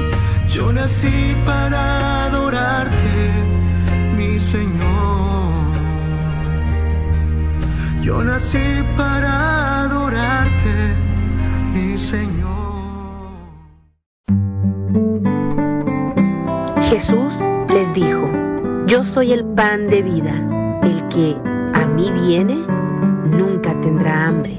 [0.49, 3.31] Yo nací para adorarte,
[4.17, 5.73] mi Señor.
[8.03, 10.75] Yo nací para adorarte,
[11.75, 12.49] mi Señor.
[16.83, 17.39] Jesús
[17.69, 18.29] les dijo,
[18.87, 20.35] Yo soy el pan de vida.
[20.83, 21.37] El que
[21.75, 22.65] a mí viene,
[23.27, 24.59] nunca tendrá hambre.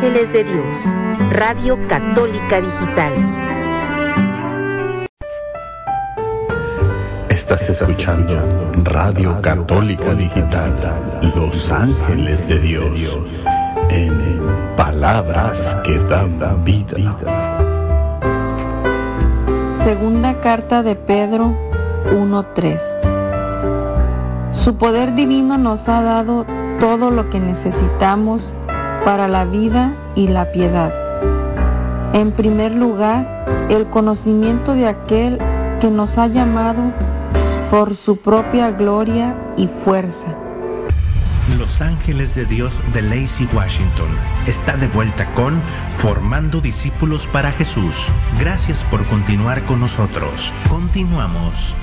[0.00, 0.78] Ángeles de Dios,
[1.32, 3.14] Radio Católica Digital.
[7.28, 8.40] Estás escuchando
[8.84, 10.72] Radio Católica Digital,
[11.34, 13.18] Los Ángeles de Dios,
[13.90, 14.40] en
[14.76, 17.16] palabras que dan vida.
[19.82, 21.56] Segunda carta de Pedro
[22.12, 22.78] 1.3
[24.52, 26.46] Su poder divino nos ha dado
[26.78, 28.42] todo lo que necesitamos
[29.04, 30.92] para la vida y la piedad.
[32.12, 35.38] En primer lugar, el conocimiento de aquel
[35.80, 36.92] que nos ha llamado
[37.70, 40.34] por su propia gloria y fuerza.
[41.56, 44.08] Los Ángeles de Dios de Lacey Washington
[44.46, 45.62] está de vuelta con
[45.98, 47.96] Formando Discípulos para Jesús.
[48.38, 50.52] Gracias por continuar con nosotros.
[50.68, 51.74] Continuamos.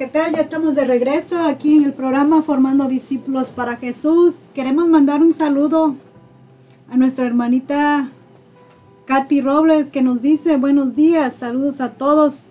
[0.00, 0.32] ¿Qué tal?
[0.32, 4.40] Ya estamos de regreso aquí en el programa Formando Discípulos para Jesús.
[4.54, 5.94] Queremos mandar un saludo
[6.90, 8.10] a nuestra hermanita
[9.04, 12.46] Katy Robles que nos dice buenos días, saludos a todos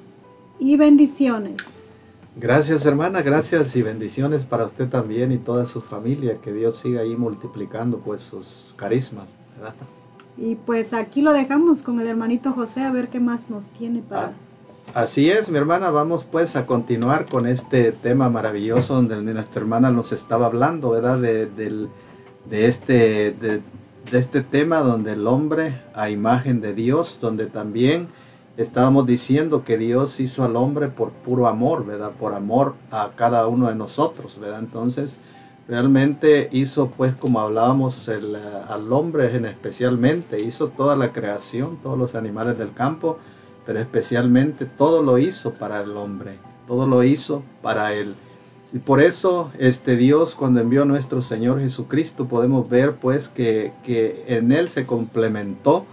[0.60, 1.92] y bendiciones.
[2.36, 6.38] Gracias hermana, gracias y bendiciones para usted también y toda su familia.
[6.44, 9.28] Que Dios siga ahí multiplicando pues sus carismas.
[10.38, 14.04] Y pues aquí lo dejamos con el hermanito José a ver qué más nos tiene
[14.04, 14.28] para...
[14.28, 14.34] Ah
[14.96, 19.92] Así es, mi hermana, vamos pues a continuar con este tema maravilloso donde nuestra hermana
[19.92, 21.20] nos estaba hablando, ¿verdad?
[21.20, 23.62] De, de este, de,
[24.12, 28.08] este tema donde el hombre a imagen de Dios, donde también
[28.58, 32.12] estábamos diciendo que Dios hizo al hombre por puro amor, ¿verdad?
[32.20, 34.60] Por amor a cada uno de nosotros, ¿verdad?
[34.60, 35.20] Entonces,
[35.68, 41.98] realmente hizo pues como hablábamos el, al hombre en especialmente, hizo toda la creación, todos
[41.98, 43.20] los animales del campo,
[43.70, 48.16] pero especialmente todo lo hizo para el hombre, todo lo hizo para él.
[48.74, 53.74] Y por eso este Dios cuando envió a nuestro Señor Jesucristo podemos ver pues que,
[53.84, 55.86] que en él se complementó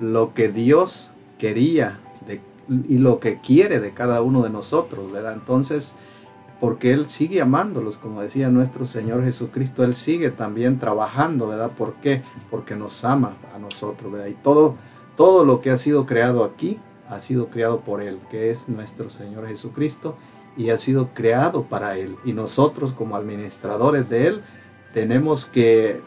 [0.00, 2.00] lo que Dios quería
[2.68, 5.34] y lo que quiere de cada uno de nosotros, ¿verdad?
[5.34, 5.94] Entonces,
[6.58, 11.70] porque Él sigue amándolos, como decía nuestro Señor Jesucristo, Él sigue también trabajando, ¿verdad?
[11.78, 12.22] ¿Por qué?
[12.50, 14.26] Porque nos ama a nosotros, ¿verdad?
[14.26, 14.74] Y todo,
[15.16, 16.80] todo lo que ha sido creado aquí
[17.10, 20.16] ha sido creado por Él, que es nuestro Señor Jesucristo,
[20.56, 22.16] y ha sido creado para Él.
[22.24, 24.42] Y nosotros como administradores de Él
[24.94, 26.00] tenemos que,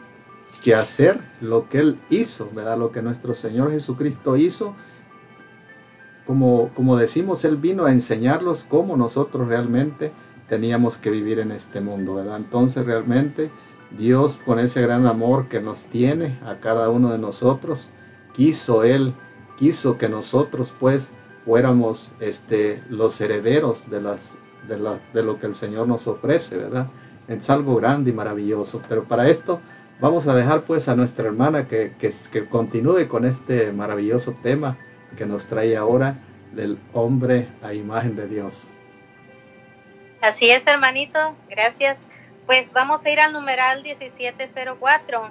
[0.62, 2.78] que hacer lo que Él hizo, ¿verdad?
[2.78, 4.74] Lo que nuestro Señor Jesucristo hizo.
[6.26, 10.10] Como, como decimos, Él vino a enseñarlos cómo nosotros realmente
[10.48, 12.38] teníamos que vivir en este mundo, ¿verdad?
[12.38, 13.50] Entonces realmente
[13.98, 17.90] Dios con ese gran amor que nos tiene a cada uno de nosotros,
[18.34, 19.14] quiso Él
[19.56, 21.12] quiso que nosotros pues
[21.44, 24.34] fuéramos este, los herederos de, las,
[24.68, 26.88] de, la, de lo que el Señor nos ofrece, ¿verdad?
[27.28, 28.82] Es algo grande y maravilloso.
[28.88, 29.60] Pero para esto
[30.00, 34.78] vamos a dejar pues a nuestra hermana que, que, que continúe con este maravilloso tema
[35.16, 36.18] que nos trae ahora
[36.52, 38.68] del hombre a imagen de Dios.
[40.20, 41.98] Así es, hermanito, gracias.
[42.46, 45.30] Pues vamos a ir al numeral 1704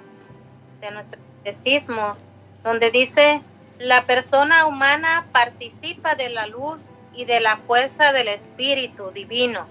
[0.80, 2.16] de nuestro catecismo,
[2.62, 3.42] donde dice,
[3.78, 6.80] la persona humana participa de la luz
[7.12, 9.66] y de la fuerza del Espíritu Divino.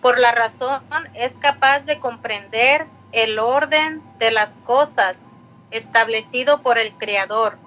[0.00, 0.82] Por la razón
[1.14, 5.16] es capaz de comprender el orden de las cosas
[5.70, 7.58] establecido por el Creador.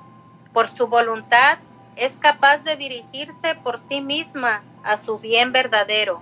[0.53, 1.57] Por su voluntad
[1.95, 6.21] es capaz de dirigirse por sí misma a su bien verdadero.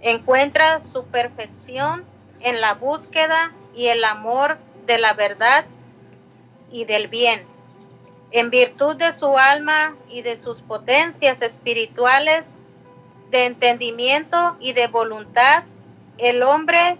[0.00, 2.04] Encuentra su perfección
[2.40, 5.64] en la búsqueda y el amor de la verdad
[6.70, 7.44] y del bien
[8.32, 12.44] en virtud de su alma y de sus potencias espirituales,
[13.30, 15.64] de entendimiento y de voluntad,
[16.18, 16.96] el hombre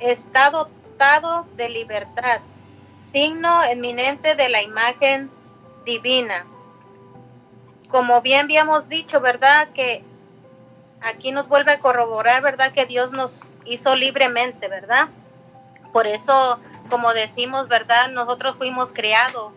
[0.00, 2.40] está dotado de libertad,
[3.12, 5.30] signo eminente de la imagen
[5.84, 6.46] divina.
[7.88, 9.68] Como bien habíamos dicho, ¿verdad?
[9.74, 10.02] Que
[11.00, 12.72] aquí nos vuelve a corroborar, ¿verdad?
[12.72, 13.32] Que Dios nos
[13.64, 15.08] hizo libremente, ¿verdad?
[15.92, 16.58] Por eso,
[16.88, 18.08] como decimos, ¿verdad?
[18.08, 19.52] Nosotros fuimos creados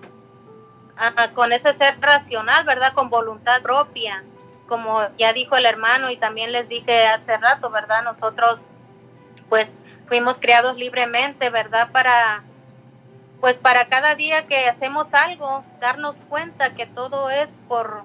[1.34, 2.94] con ese ser racional, ¿verdad?
[2.94, 4.24] Con voluntad propia,
[4.68, 8.04] como ya dijo el hermano y también les dije hace rato, ¿verdad?
[8.04, 8.68] Nosotros
[9.50, 9.76] pues
[10.08, 11.92] fuimos creados libremente, ¿verdad?
[11.92, 12.44] Para
[13.42, 18.04] pues para cada día que hacemos algo, darnos cuenta que todo es por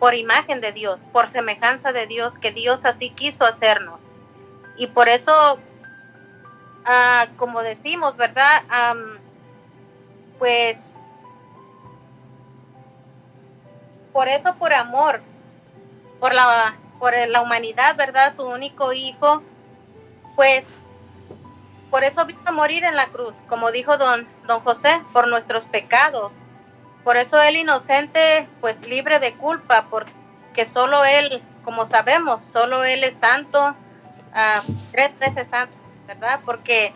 [0.00, 4.00] por imagen de Dios, por semejanza de Dios, que Dios así quiso hacernos.
[4.76, 5.58] Y por eso,
[6.86, 8.62] ah, como decimos, ¿verdad?
[10.38, 10.78] pues
[14.12, 15.20] por eso por amor,
[16.18, 18.34] por la, por la humanidad, ¿verdad?
[18.34, 19.42] Su único hijo,
[20.36, 20.64] pues
[21.90, 25.66] por eso vino a morir en la cruz, como dijo don, don José, por nuestros
[25.66, 26.32] pecados.
[27.02, 33.02] Por eso él inocente, pues libre de culpa, porque solo él, como sabemos, solo él
[33.02, 35.74] es santo, uh, tres veces santo,
[36.06, 36.40] ¿verdad?
[36.44, 36.92] Porque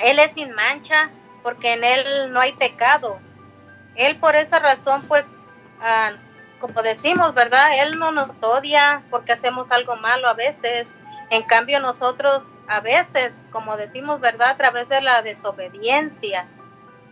[0.00, 1.10] él es sin mancha,
[1.42, 3.18] porque en él no hay pecado.
[3.94, 5.26] Él por esa razón, pues,
[5.80, 6.16] uh,
[6.64, 7.78] como decimos, ¿verdad?
[7.82, 10.88] Él no nos odia porque hacemos algo malo a veces.
[11.28, 14.52] En cambio, nosotros a veces, como decimos, ¿verdad?
[14.52, 16.46] A través de la desobediencia,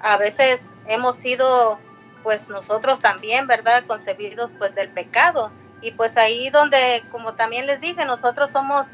[0.01, 1.79] a veces hemos sido,
[2.23, 3.85] pues nosotros también, ¿verdad?
[3.87, 5.51] Concebidos pues del pecado.
[5.83, 8.87] Y pues ahí donde, como también les dije, nosotros somos,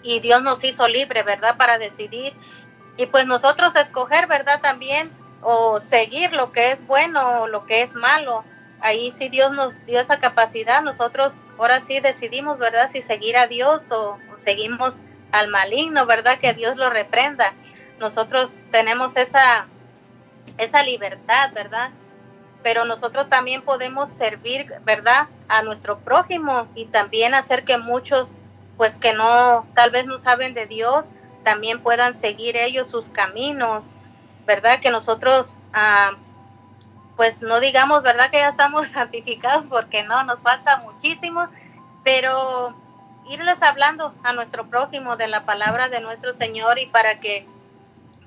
[0.00, 1.56] y Dios nos hizo libre, ¿verdad?
[1.56, 2.34] Para decidir.
[2.96, 4.60] Y pues nosotros escoger, ¿verdad?
[4.60, 5.10] También,
[5.42, 8.44] o seguir lo que es bueno o lo que es malo.
[8.80, 12.90] Ahí sí Dios nos dio esa capacidad, nosotros ahora sí decidimos, ¿verdad?
[12.92, 14.96] Si seguir a Dios o, seguimos
[15.32, 16.38] al maligno, ¿verdad?
[16.38, 17.54] Que Dios lo reprenda.
[17.98, 19.66] Nosotros tenemos esa,
[20.58, 21.90] esa libertad, ¿verdad?
[22.62, 25.28] Pero nosotros también podemos servir, ¿verdad?
[25.48, 28.28] A nuestro prójimo y también hacer que muchos,
[28.76, 31.06] pues que no, tal vez no saben de Dios,
[31.44, 33.86] también puedan seguir ellos sus caminos,
[34.46, 34.80] ¿verdad?
[34.80, 36.12] Que nosotros, ah,
[37.16, 38.30] pues no digamos, ¿verdad?
[38.30, 41.48] Que ya estamos santificados porque no, nos falta muchísimo,
[42.04, 42.74] pero
[43.28, 47.46] irles hablando a nuestro prójimo de la palabra de nuestro Señor y para que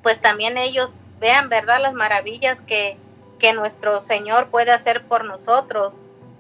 [0.04, 1.82] pues también ellos vean, ¿verdad?
[1.82, 2.98] Las maravillas que,
[3.38, 5.94] que nuestro Señor puede hacer por nosotros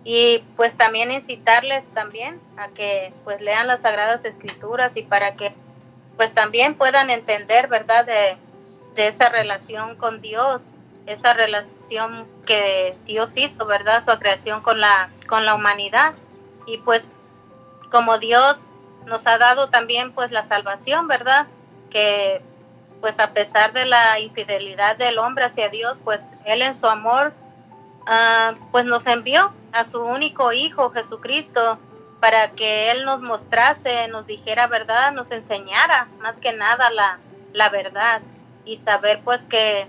[0.03, 5.53] y pues también incitarles también a que pues lean las sagradas escrituras y para que
[6.17, 8.05] pues también puedan entender, ¿verdad?
[8.05, 8.37] De,
[8.95, 10.61] de esa relación con Dios,
[11.09, 14.03] esa relación que Dios hizo, ¿verdad?
[14.05, 16.13] Su creación con la, con la humanidad.
[16.67, 17.03] Y pues
[17.91, 18.57] como Dios
[19.05, 21.47] nos ha dado también pues la salvación, ¿verdad?
[21.89, 22.43] Que
[23.01, 27.33] pues a pesar de la infidelidad del hombre hacia Dios, pues Él en su amor,
[28.01, 31.79] uh, pues nos envió a su único Hijo, Jesucristo,
[32.19, 37.19] para que Él nos mostrase, nos dijera verdad, nos enseñara más que nada la,
[37.53, 38.21] la verdad
[38.65, 39.87] y saber pues que,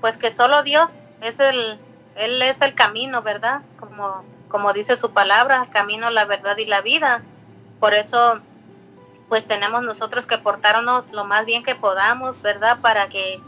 [0.00, 0.90] pues que solo Dios
[1.20, 1.78] es el,
[2.16, 3.62] Él es el camino, ¿verdad?
[3.78, 7.22] Como, como dice su palabra, el camino, la verdad y la vida.
[7.80, 8.40] Por eso
[9.28, 12.78] pues tenemos nosotros que portarnos lo más bien que podamos, ¿verdad?
[12.80, 13.40] Para que,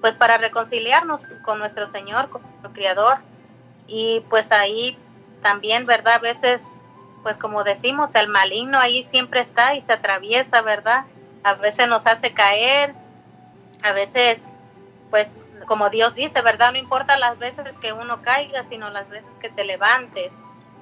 [0.00, 3.18] pues para reconciliarnos con nuestro Señor, con nuestro Creador.
[3.86, 4.98] Y pues ahí
[5.42, 6.14] también, ¿verdad?
[6.14, 6.60] A veces,
[7.22, 11.04] pues como decimos, el maligno ahí siempre está y se atraviesa, ¿verdad?
[11.42, 12.94] A veces nos hace caer,
[13.82, 14.42] a veces,
[15.10, 15.28] pues
[15.72, 16.72] como Dios dice, ¿verdad?
[16.72, 20.30] No importa las veces que uno caiga, sino las veces que te levantes.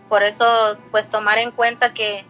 [0.09, 2.27] Por eso, pues tomar en cuenta que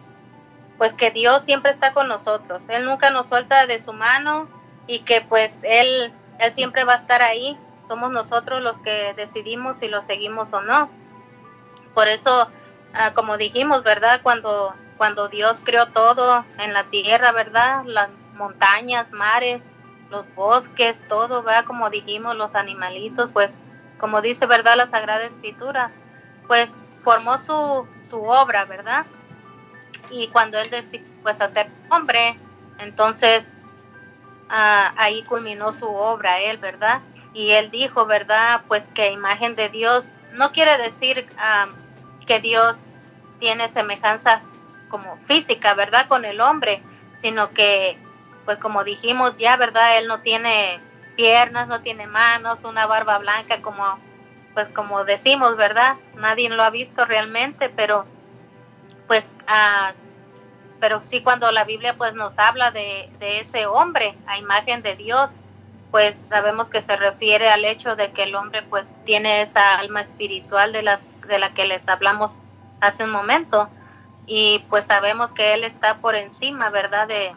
[0.77, 2.61] pues que Dios siempre está con nosotros.
[2.67, 4.47] Él nunca nos suelta de su mano
[4.85, 7.57] y que pues Él, Él siempre va a estar ahí.
[7.87, 10.91] Somos nosotros los que decidimos si lo seguimos o no.
[11.95, 12.47] Por eso,
[12.93, 14.19] ah, como dijimos, ¿verdad?
[14.21, 17.85] Cuando, cuando Dios creó todo en la tierra, ¿verdad?
[17.85, 19.65] Las montañas, mares,
[20.11, 21.65] los bosques, todo, ¿verdad?
[21.65, 23.59] Como dijimos, los animalitos, pues
[23.97, 24.77] como dice, ¿verdad?
[24.77, 25.91] La Sagrada Escritura,
[26.47, 26.69] pues
[27.03, 29.05] formó su, su obra, ¿verdad?
[30.11, 32.37] y cuando él decidió pues hacer hombre,
[32.79, 33.57] entonces
[34.49, 37.01] ah, ahí culminó su obra él, ¿verdad?
[37.33, 38.61] Y él dijo, ¿verdad?
[38.67, 41.67] Pues que imagen de Dios no quiere decir ah,
[42.27, 42.75] que Dios
[43.39, 44.41] tiene semejanza
[44.89, 46.07] como física, ¿verdad?
[46.07, 46.83] Con el hombre,
[47.15, 47.97] sino que,
[48.45, 49.97] pues como dijimos ya, ¿verdad?
[49.97, 50.79] Él no tiene
[51.15, 53.99] piernas, no tiene manos, una barba blanca como,
[54.53, 55.95] pues como decimos, ¿verdad?
[56.15, 58.05] Nadie lo ha visto realmente, pero
[59.07, 59.93] pues, ah,
[60.79, 64.95] pero sí cuando la Biblia pues nos habla de, de ese hombre a imagen de
[64.95, 65.31] Dios,
[65.91, 70.01] pues sabemos que se refiere al hecho de que el hombre pues tiene esa alma
[70.01, 72.31] espiritual de las de la que les hablamos
[72.79, 73.69] hace un momento
[74.25, 77.07] y pues sabemos que él está por encima, ¿verdad?
[77.07, 77.33] De,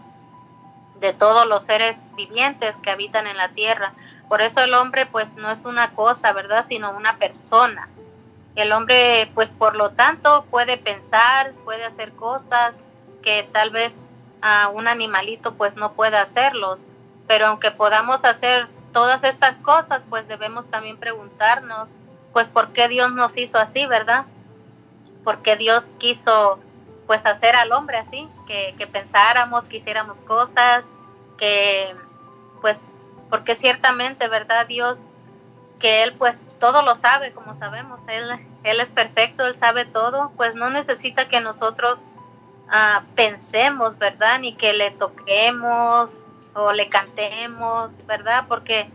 [1.05, 3.93] de todos los seres vivientes que habitan en la tierra.
[4.27, 6.65] Por eso el hombre pues no es una cosa, ¿verdad?
[6.67, 7.91] Sino una persona.
[8.55, 12.75] El hombre, pues por lo tanto, puede pensar, puede hacer cosas
[13.23, 14.09] que tal vez
[14.41, 16.87] a un animalito pues no pueda hacerlos,
[17.27, 21.91] pero aunque podamos hacer todas estas cosas, pues debemos también preguntarnos,
[22.33, 24.25] pues por qué Dios nos hizo así, ¿verdad?
[25.23, 26.61] Porque Dios quiso
[27.07, 30.85] pues hacer al hombre así, que, que pensáramos, que hiciéramos cosas,
[31.45, 31.95] que
[32.63, 32.79] pues
[33.29, 34.67] porque ciertamente, ¿verdad?
[34.67, 34.99] Dios,
[35.79, 38.31] que Él pues todo lo sabe, como sabemos, Él,
[38.63, 42.07] él es perfecto, Él sabe todo, pues no necesita que nosotros
[42.69, 44.39] uh, pensemos, ¿verdad?
[44.41, 46.11] Ni que le toquemos
[46.55, 48.47] o le cantemos, ¿verdad?
[48.49, 48.89] Porque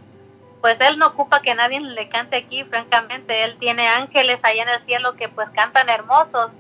[0.61, 4.69] pues Él no ocupa que nadie le cante aquí, francamente, Él tiene ángeles allá en
[4.69, 6.51] el cielo que pues cantan hermosos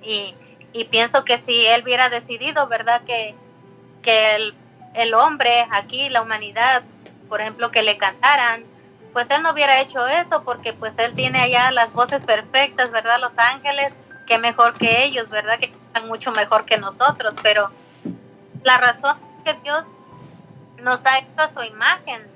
[0.00, 0.36] y,
[0.72, 3.02] y pienso que si Él hubiera decidido, ¿verdad?
[3.04, 3.34] Que,
[4.02, 4.52] que
[4.94, 6.82] el hombre aquí, la humanidad,
[7.28, 8.64] por ejemplo, que le cantaran,
[9.12, 13.20] pues él no hubiera hecho eso porque pues él tiene allá las voces perfectas, ¿verdad?
[13.20, 13.92] Los ángeles,
[14.26, 15.58] que mejor que ellos, ¿verdad?
[15.58, 17.70] Que están mucho mejor que nosotros, pero
[18.62, 19.84] la razón que Dios
[20.82, 22.26] nos ha hecho su imagen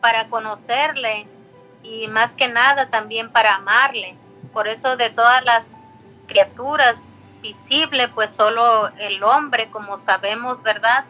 [0.00, 1.26] para conocerle
[1.82, 4.16] y más que nada también para amarle.
[4.52, 5.66] Por eso de todas las
[6.26, 6.96] criaturas
[7.42, 11.04] visibles, pues solo el hombre, como sabemos, ¿verdad?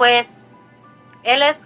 [0.00, 0.42] Pues
[1.24, 1.62] Él es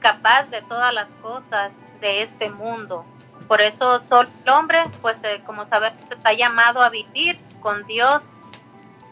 [0.00, 3.04] capaz de todas las cosas de este mundo.
[3.46, 8.24] Por eso solo el hombre, pues eh, como sabemos, está llamado a vivir con Dios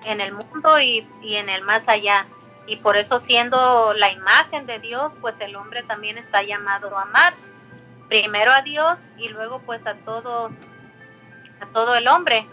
[0.04, 2.26] en el mundo y, y en el más allá.
[2.66, 7.02] Y por eso siendo la imagen de Dios, pues el hombre también está llamado a
[7.02, 7.34] amar.
[8.08, 10.50] Primero a Dios y luego pues a todo,
[11.60, 12.44] a todo el hombre.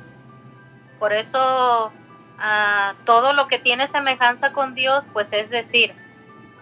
[0.99, 1.91] Por eso
[3.05, 5.95] todo lo que tiene semejanza con Dios, pues es decir,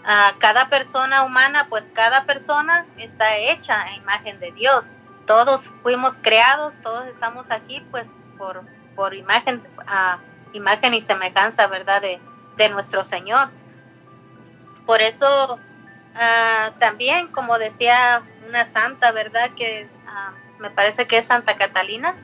[0.05, 4.85] a cada persona humana, pues cada persona está hecha a imagen de Dios.
[5.25, 8.07] Todos fuimos creados, todos estamos aquí, pues
[8.37, 8.63] por,
[8.95, 9.63] por imagen,
[10.51, 12.01] imagen y semejanza, ¿verdad?
[12.01, 12.19] De,
[12.57, 13.49] de nuestro Señor.
[14.85, 15.57] Por eso
[16.79, 19.51] también, como decía una santa, ¿verdad?
[19.55, 19.87] Que
[20.59, 22.15] me parece que es Santa Catalina,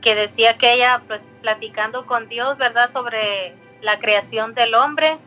[0.00, 2.90] que decía que ella, pues platicando con Dios, ¿verdad?
[2.92, 5.18] Sobre la creación del hombre,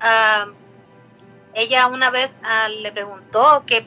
[0.00, 0.46] ah,
[1.54, 2.32] ella una vez
[2.80, 3.86] le preguntó que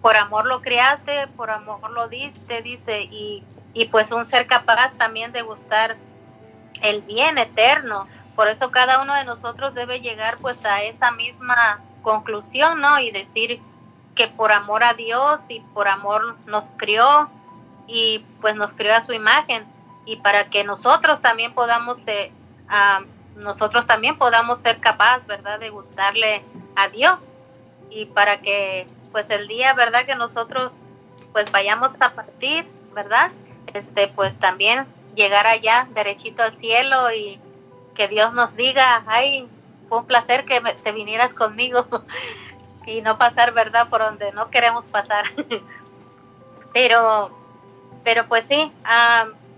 [0.00, 3.42] por amor lo creaste, por amor lo diste, dice, y,
[3.74, 5.96] y pues un ser capaz también de gustar
[6.82, 8.06] el bien eterno
[8.38, 13.00] por eso cada uno de nosotros debe llegar pues a esa misma conclusión, ¿no?
[13.00, 13.60] Y decir
[14.14, 17.28] que por amor a Dios y por amor nos crió
[17.88, 19.66] y pues nos crió a su imagen
[20.04, 21.98] y para que nosotros también podamos
[23.34, 25.58] nosotros también podamos ser capaces, ¿verdad?
[25.58, 26.44] De gustarle
[26.76, 27.28] a Dios
[27.90, 30.04] y para que pues el día, ¿verdad?
[30.04, 30.72] Que nosotros
[31.32, 33.32] pues vayamos a partir, ¿verdad?
[33.72, 37.40] Este pues también llegar allá derechito al cielo y
[37.94, 39.48] que Dios nos diga, ay,
[39.88, 41.86] fue un placer que te vinieras conmigo
[42.86, 43.88] y no pasar, ¿verdad?
[43.88, 45.24] Por donde no queremos pasar.
[46.72, 47.37] pero,
[48.04, 48.72] pero pues sí,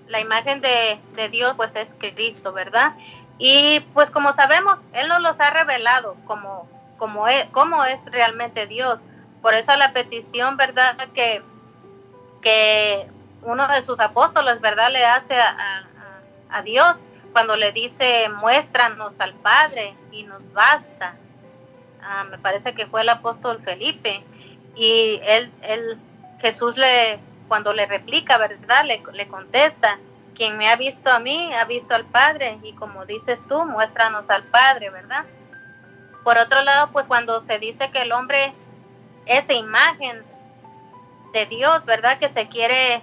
[0.07, 2.95] la imagen de, de, Dios pues es Cristo, ¿verdad?
[3.39, 6.69] Y pues como sabemos, Él nos los ha revelado como,
[6.99, 9.01] como, es, es realmente Dios.
[9.41, 10.97] Por eso la petición, ¿verdad?
[11.15, 11.43] Que,
[12.43, 13.09] que
[13.43, 14.91] uno de sus apóstoles, ¿verdad?
[14.91, 15.49] Le hace a,
[16.51, 16.97] a, a Dios
[17.33, 21.15] cuando le dice muéstranos al Padre y nos basta.
[22.03, 24.25] Ah, me parece que fue el apóstol Felipe
[24.75, 25.99] y él, él
[26.41, 27.21] Jesús le
[27.51, 28.85] cuando le replica, ¿verdad?
[28.85, 29.99] Le, le contesta,
[30.37, 34.31] quien me ha visto a mí ha visto al Padre y como dices tú, muéstranos
[34.31, 35.25] al Padre, ¿verdad?
[36.23, 38.55] Por otro lado, pues cuando se dice que el hombre
[39.27, 40.23] es imagen
[41.33, 42.21] de Dios, ¿verdad?
[42.21, 43.03] Que se quiere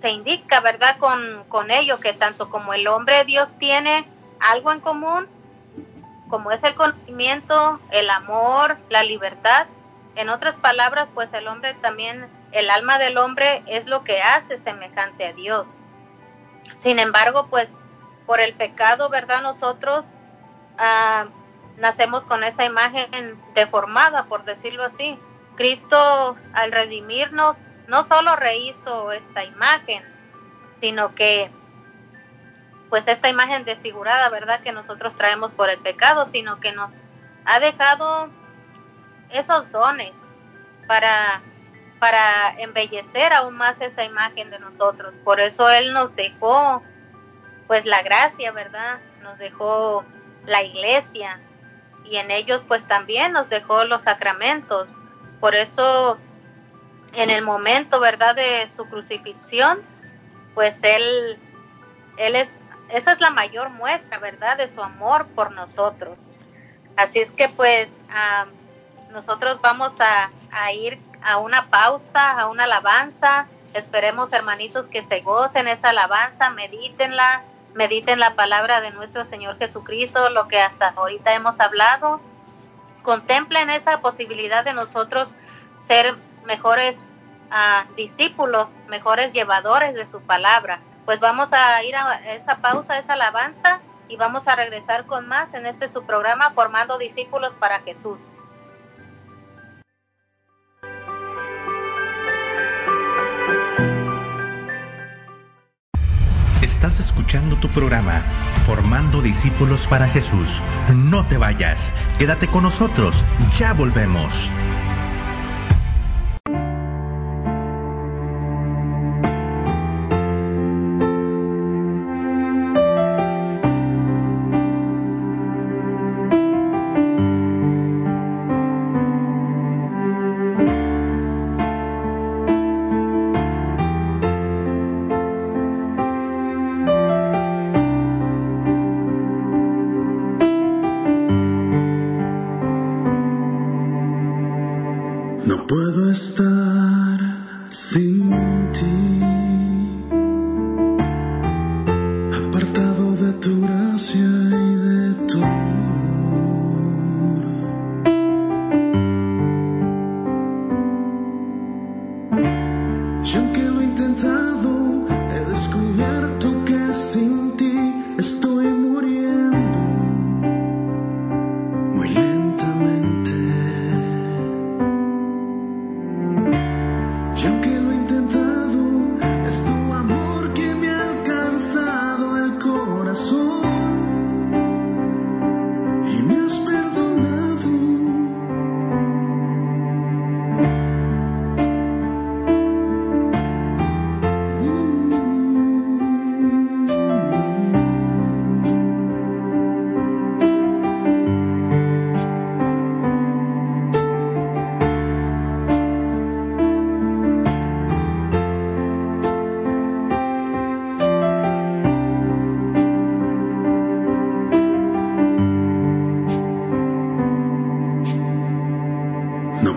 [0.00, 0.96] se indica, ¿verdad?
[0.96, 4.06] Con, con ello que tanto como el hombre Dios tiene
[4.40, 5.28] algo en común,
[6.30, 9.66] como es el conocimiento, el amor, la libertad.
[10.16, 14.58] En otras palabras, pues el hombre también, el alma del hombre es lo que hace
[14.58, 15.78] semejante a Dios.
[16.78, 17.70] Sin embargo, pues
[18.26, 19.42] por el pecado, ¿verdad?
[19.42, 20.04] Nosotros
[20.78, 21.26] ah,
[21.76, 25.18] nacemos con esa imagen deformada, por decirlo así.
[25.56, 30.04] Cristo, al redimirnos, no solo rehizo esta imagen,
[30.80, 31.50] sino que
[32.88, 34.60] pues esta imagen desfigurada, ¿verdad?
[34.60, 36.92] Que nosotros traemos por el pecado, sino que nos
[37.44, 38.28] ha dejado
[39.30, 40.12] esos dones
[40.86, 41.40] para
[42.00, 45.14] para embellecer aún más esa imagen de nosotros.
[45.22, 46.82] Por eso él nos dejó
[47.68, 48.98] pues la gracia, ¿verdad?
[49.22, 50.04] Nos dejó
[50.46, 51.38] la iglesia
[52.04, 54.90] y en ellos pues también nos dejó los sacramentos.
[55.38, 56.18] Por eso
[57.12, 59.80] en el momento, ¿verdad?, de su crucifixión,
[60.54, 61.38] pues él,
[62.16, 62.52] él es,
[62.88, 66.30] esa es la mayor muestra, ¿verdad?, de su amor por nosotros.
[66.96, 67.90] Así es que pues
[69.10, 73.46] nosotros vamos a, a, ir a una pausa, a una alabanza.
[73.74, 77.42] Esperemos, hermanitos, que se gocen esa alabanza, medítenla,
[77.74, 82.20] mediten la palabra de nuestro Señor Jesucristo, lo que hasta ahorita hemos hablado.
[83.02, 85.34] Contemplen esa posibilidad de nosotros
[85.86, 86.96] ser mejores
[87.50, 90.80] uh, discípulos, mejores llevadores de su palabra.
[91.04, 95.52] Pues vamos a ir a esa pausa, esa alabanza y vamos a regresar con más
[95.54, 98.32] en este su programa Formando Discípulos para Jesús.
[106.80, 108.24] Estás escuchando tu programa
[108.64, 110.62] Formando Discípulos para Jesús.
[110.94, 113.22] No te vayas, quédate con nosotros,
[113.58, 114.50] ya volvemos.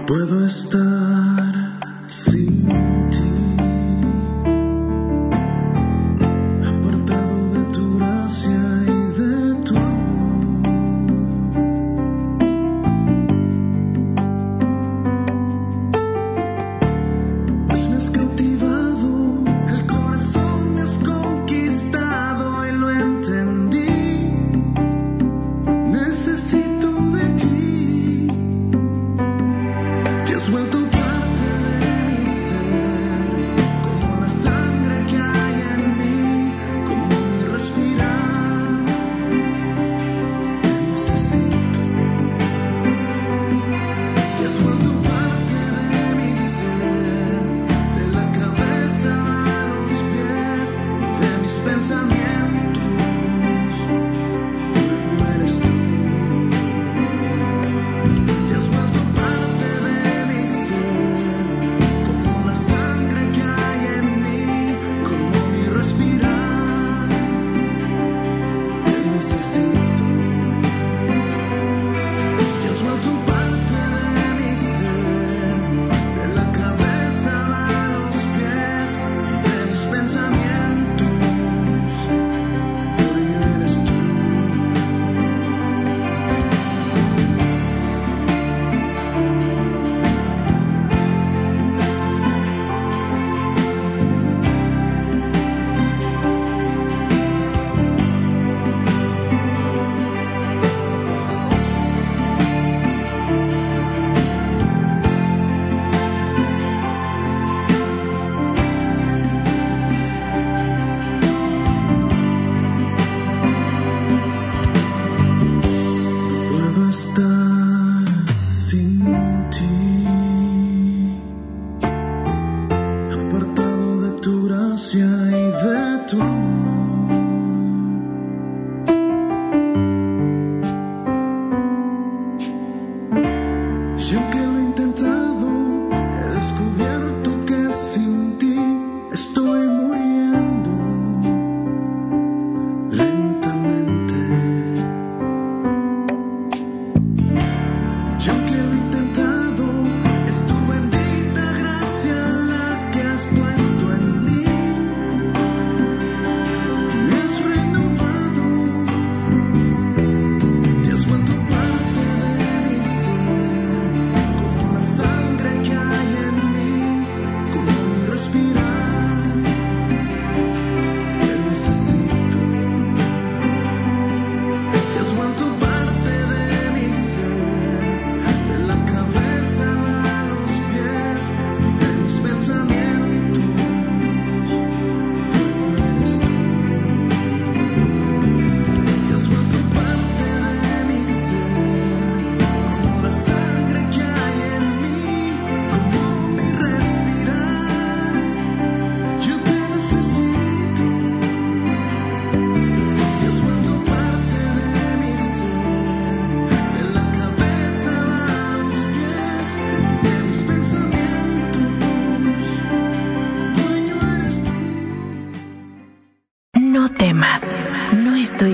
[0.05, 0.82] Puedo estar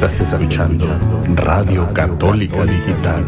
[0.00, 0.86] Estás escuchando
[1.34, 3.24] Radio Católica Digital,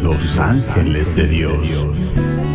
[0.00, 1.86] Los Ángeles de Dios,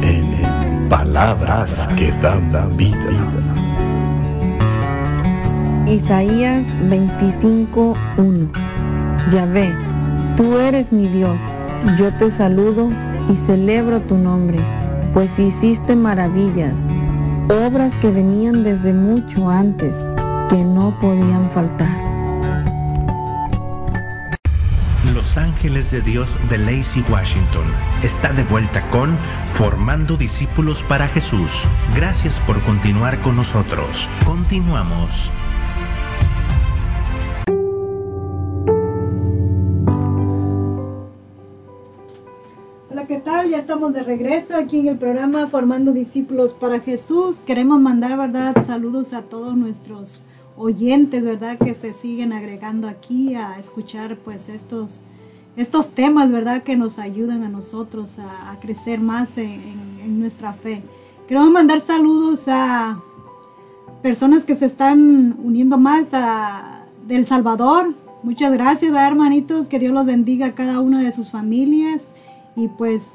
[0.01, 2.95] en palabras que dan vida.
[5.86, 8.49] Isaías 25:1
[9.30, 9.74] Yahvé,
[10.38, 11.38] tú eres mi Dios,
[11.97, 12.88] yo te saludo
[13.30, 14.60] y celebro tu nombre,
[15.14, 16.76] pues hiciste maravillas,
[17.49, 19.93] obras que venían desde mucho antes,
[20.47, 22.09] que no podían faltar.
[25.70, 27.67] Ángeles de Dios de Lacey, Washington
[28.01, 29.15] está de vuelta con
[29.53, 31.51] Formando Discípulos para Jesús.
[31.95, 34.09] Gracias por continuar con nosotros.
[34.26, 35.32] Continuamos.
[42.89, 43.51] Hola, ¿qué tal?
[43.51, 47.41] Ya estamos de regreso aquí en el programa Formando Discípulos para Jesús.
[47.45, 48.65] Queremos mandar, ¿verdad?
[48.65, 50.24] Saludos a todos nuestros
[50.57, 51.59] oyentes, ¿verdad?
[51.59, 55.03] Que se siguen agregando aquí a escuchar pues estos,
[55.60, 56.64] estos temas, ¿verdad?
[56.64, 60.82] Que nos ayudan a nosotros a, crecer más en, nuestra fe.
[61.28, 62.99] Queremos mandar saludos a
[64.01, 67.93] personas que se están uniendo más a del Salvador.
[68.24, 69.68] Muchas gracias, ¿verdad, hermanitos.
[69.68, 72.10] Que Dios los bendiga a cada una de sus familias.
[72.55, 73.14] Y pues,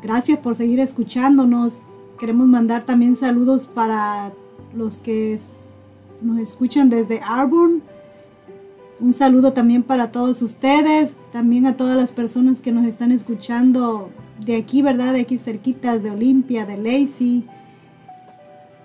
[0.00, 1.82] gracias por seguir escuchándonos.
[2.20, 4.32] Queremos mandar también saludos para
[4.74, 5.36] los que
[6.22, 7.70] nos escuchan desde Arbor.
[9.00, 14.10] Un saludo también para todos ustedes, también a todas las personas que nos están escuchando
[14.38, 15.14] de aquí, ¿verdad?
[15.14, 17.48] De aquí cerquitas, de Olimpia, de Lacey.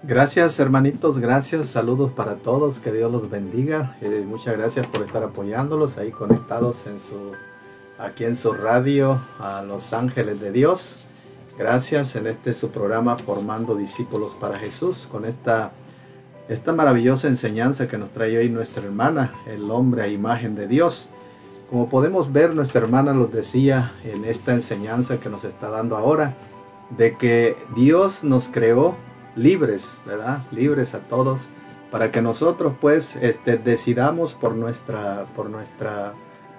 [0.04, 3.98] Gracias hermanitos, gracias, saludos para todos, que Dios los bendiga.
[4.02, 7.32] Eh, muchas gracias por estar apoyándolos ahí conectados en su,
[7.98, 10.98] aquí en su radio a Los Ángeles de Dios.
[11.58, 15.72] Gracias en este su programa Formando Discípulos para Jesús con esta,
[16.48, 21.10] esta maravillosa enseñanza que nos trae hoy nuestra hermana, el hombre a imagen de Dios.
[21.70, 26.36] Como podemos ver, nuestra hermana los decía en esta enseñanza que nos está dando ahora,
[26.96, 28.96] de que Dios nos creó
[29.36, 30.44] libres, ¿verdad?
[30.52, 31.50] Libres a todos,
[31.90, 36.14] para que nosotros pues este, decidamos por nuestra, por nuestra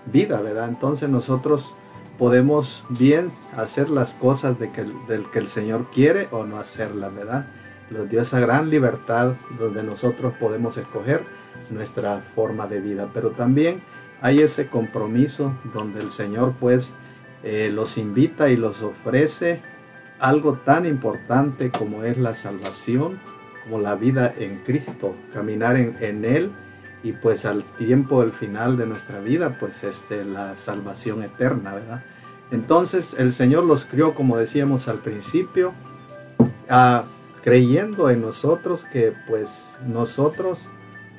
[0.06, 0.68] vida, ¿verdad?
[0.68, 1.74] Entonces nosotros
[2.18, 7.14] podemos bien hacer las cosas de que, del que el Señor quiere o no hacerlas,
[7.14, 7.46] ¿verdad?
[7.90, 11.24] Nos dio esa gran libertad donde nosotros podemos escoger
[11.70, 13.80] nuestra forma de vida, pero también
[14.20, 16.94] hay ese compromiso donde el Señor pues
[17.42, 19.60] eh, los invita y los ofrece
[20.18, 23.20] algo tan importante como es la salvación,
[23.64, 26.50] como la vida en Cristo, caminar en, en Él
[27.02, 32.02] y pues al tiempo del final de nuestra vida, pues este, la salvación eterna, ¿verdad?
[32.50, 35.72] Entonces el Señor los crió, como decíamos al principio,
[36.68, 37.04] ah,
[37.46, 40.58] creyendo en nosotros que pues nosotros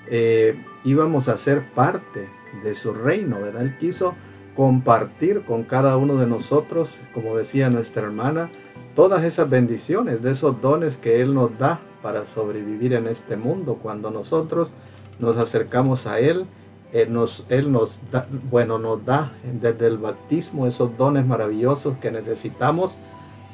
[0.09, 2.27] eh, íbamos a ser parte
[2.65, 3.61] de su reino, ¿verdad?
[3.61, 4.13] Él quiso
[4.53, 8.49] compartir con cada uno de nosotros, como decía nuestra hermana,
[8.93, 13.79] todas esas bendiciones, de esos dones que Él nos da para sobrevivir en este mundo.
[13.81, 14.73] Cuando nosotros
[15.19, 16.45] nos acercamos a Él,
[16.91, 19.31] Él nos, Él nos da, bueno, nos da
[19.61, 22.97] desde el bautismo esos dones maravillosos que necesitamos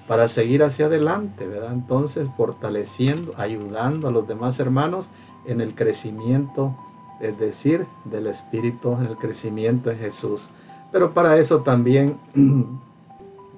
[0.07, 1.73] para seguir hacia adelante, ¿verdad?
[1.73, 5.07] Entonces, fortaleciendo, ayudando a los demás hermanos
[5.45, 6.75] en el crecimiento,
[7.19, 10.49] es decir, del Espíritu, en el crecimiento en Jesús.
[10.91, 12.17] Pero para eso también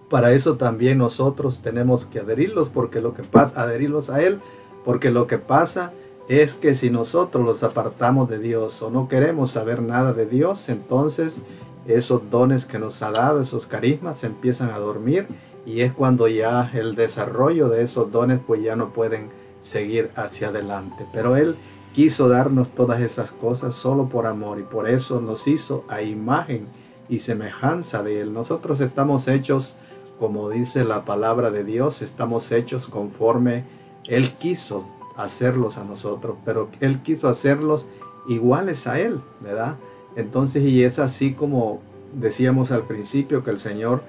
[0.10, 4.40] para eso también nosotros tenemos que adherirlos porque lo que pasa adherirlos a él
[4.84, 5.94] porque lo que pasa
[6.30, 10.70] es que si nosotros los apartamos de Dios o no queremos saber nada de Dios
[10.70, 11.42] entonces
[11.88, 15.28] esos dones que nos ha dado esos carismas se empiezan a dormir
[15.66, 19.30] y es cuando ya el desarrollo de esos dones pues ya no pueden
[19.62, 21.56] seguir hacia adelante pero él
[21.94, 26.68] quiso darnos todas esas cosas solo por amor y por eso nos hizo a imagen
[27.10, 29.76] y semejanza de él nosotros estamos hechos
[30.20, 33.64] como dice la palabra de Dios, estamos hechos conforme
[34.06, 34.86] Él quiso
[35.18, 37.88] hacerlos a nosotros, pero Él quiso hacerlos
[38.28, 39.76] iguales a Él, ¿verdad?
[40.16, 41.82] Entonces, y es así como
[42.14, 44.04] decíamos al principio que el Señor,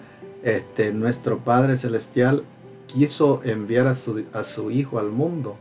[0.47, 2.45] este, nuestro Padre Celestial,
[2.87, 5.57] quiso enviar a su, a su Hijo al mundo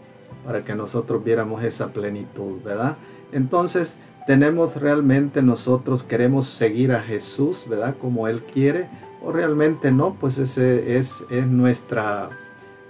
[0.45, 2.95] para que nosotros viéramos esa plenitud, ¿verdad?
[3.32, 3.98] Entonces,
[4.28, 7.95] tenemos realmente nosotros queremos seguir a Jesús, ¿verdad?
[7.99, 8.88] Como Él quiere,
[9.24, 12.30] o realmente no, pues ese es, es nuestra,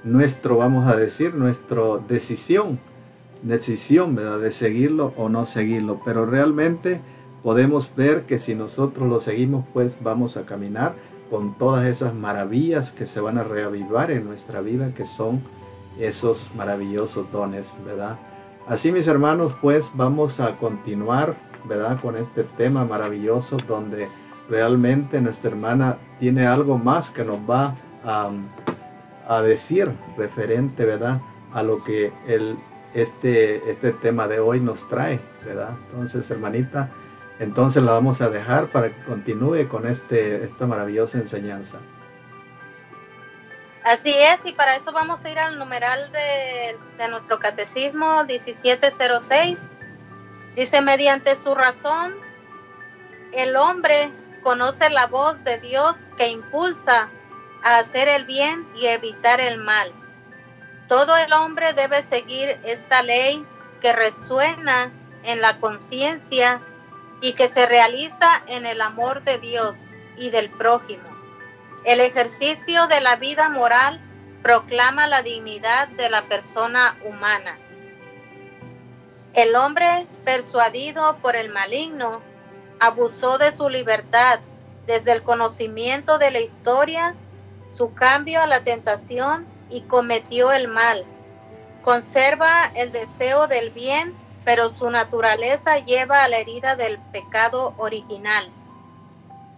[0.04, 2.78] nuestro, vamos a decir, nuestra decisión,
[3.42, 4.40] decisión, ¿verdad?
[4.40, 7.00] De seguirlo o no seguirlo, pero realmente
[7.42, 12.92] podemos ver que si nosotros lo seguimos, pues vamos a caminar con todas esas maravillas
[12.92, 15.42] que se van a reavivar en nuestra vida, que son
[16.00, 18.18] esos maravillosos dones, ¿verdad?
[18.68, 21.36] Así mis hermanos, pues vamos a continuar,
[21.66, 22.00] ¿verdad?
[22.02, 24.08] Con este tema maravilloso donde
[24.50, 28.32] realmente nuestra hermana tiene algo más que nos va a,
[29.28, 31.22] a decir referente, ¿verdad?
[31.54, 32.58] A lo que el,
[32.96, 35.72] este, este tema de hoy nos trae, ¿verdad?
[35.92, 36.90] Entonces, hermanita,
[37.40, 41.80] entonces la vamos a dejar para que continúe con este, esta maravillosa enseñanza.
[43.84, 49.60] Así es, y para eso vamos a ir al numeral de, de nuestro catecismo 1706.
[50.56, 52.16] Dice, mediante su razón,
[53.32, 57.10] el hombre conoce la voz de Dios que impulsa
[57.64, 59.92] a hacer el bien y evitar el mal.
[60.88, 63.46] Todo el hombre debe seguir esta ley
[63.82, 64.92] que resuena
[65.24, 66.62] en la conciencia
[67.26, 69.76] y que se realiza en el amor de Dios
[70.16, 71.10] y del prójimo.
[71.84, 74.00] El ejercicio de la vida moral
[74.44, 77.58] proclama la dignidad de la persona humana.
[79.34, 82.22] El hombre persuadido por el maligno
[82.80, 84.40] abusó de su libertad
[84.86, 87.16] desde el conocimiento de la historia,
[87.76, 91.04] su cambio a la tentación y cometió el mal.
[91.84, 94.14] Conserva el deseo del bien,
[94.46, 98.50] pero su naturaleza lleva a la herida del pecado original.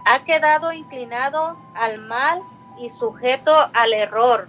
[0.05, 2.41] Ha quedado inclinado al mal
[2.80, 4.47] y sujeto al error.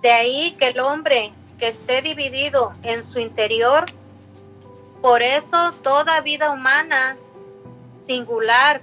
[0.00, 3.92] De ahí que el hombre que esté dividido en su interior
[5.02, 7.16] por eso toda vida humana,
[8.06, 8.82] singular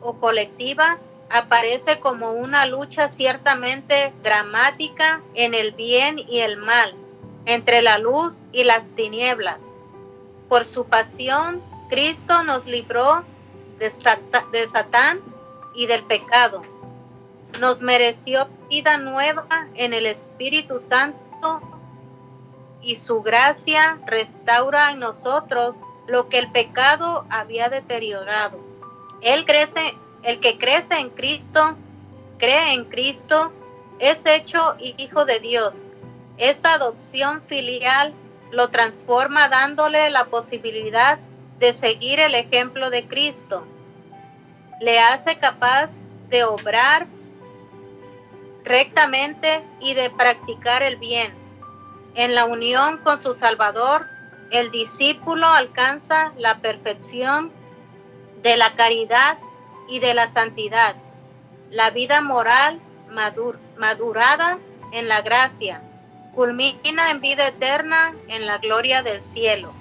[0.00, 0.98] o colectiva,
[1.30, 6.94] aparece como una lucha ciertamente dramática en el bien y el mal,
[7.48, 9.58] entre la luz y las tinieblas.
[10.50, 13.24] Por su pasión, Cristo nos libró
[13.78, 13.90] de,
[14.52, 15.20] de Satán
[15.74, 16.62] y del pecado.
[17.58, 21.62] Nos mereció vida nueva en el Espíritu Santo
[22.82, 25.74] y su gracia restaura en nosotros
[26.06, 28.58] lo que el pecado había deteriorado.
[29.22, 31.76] Él crece, el que crece en Cristo,
[32.36, 33.52] cree en Cristo,
[34.00, 35.74] es hecho hijo de Dios.
[36.38, 38.14] Esta adopción filial
[38.50, 41.18] lo transforma dándole la posibilidad
[41.58, 43.66] de seguir el ejemplo de Cristo.
[44.80, 45.90] Le hace capaz
[46.30, 47.06] de obrar
[48.64, 51.48] rectamente y de practicar el bien
[52.18, 54.06] en la unión con su Salvador,
[54.50, 57.52] el discípulo alcanza la perfección
[58.42, 59.38] de la caridad
[59.88, 60.96] y de la santidad,
[61.70, 64.58] la vida moral madur madurada
[64.90, 65.80] en la gracia,
[66.34, 69.72] culmina en vida eterna en la gloria del cielo.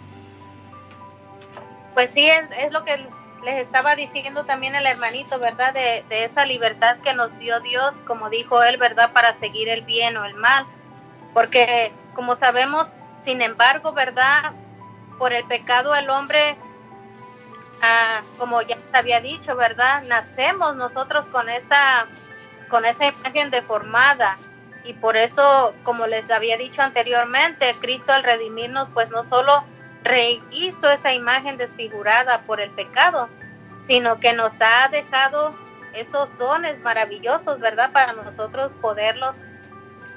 [1.93, 3.07] Pues sí, es, es lo que
[3.43, 5.73] les estaba diciendo también el hermanito, ¿verdad?
[5.73, 9.13] De, esa libertad que nos dio Dios, como dijo él, ¿verdad?
[9.13, 10.65] Para seguir el bien o el mal.
[11.33, 12.87] Porque como sabemos,
[13.23, 14.53] sin embargo, ¿verdad?
[15.17, 16.57] Por el pecado el hombre,
[17.81, 20.03] ah, como ya había dicho, ¿verdad?
[20.03, 22.07] Nacemos nosotros con esa,
[22.69, 24.37] con esa imagen deformada.
[24.87, 29.65] Y por eso, como les había dicho anteriormente, Cristo al redimirnos, pues no solo
[30.03, 33.27] rehizo esa imagen desfigurada por el pecado,
[33.85, 35.53] sino que nos ha dejado
[35.93, 37.91] esos dones maravillosos, ¿verdad?
[37.91, 39.35] Para nosotros poderlos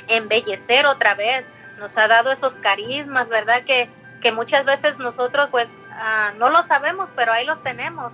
[0.06, 1.44] embellecer otra vez,
[1.80, 3.64] nos ha dado esos carismas, ¿verdad?
[3.64, 3.90] Que,
[4.20, 8.12] que muchas veces nosotros pues uh, no lo sabemos, pero ahí los tenemos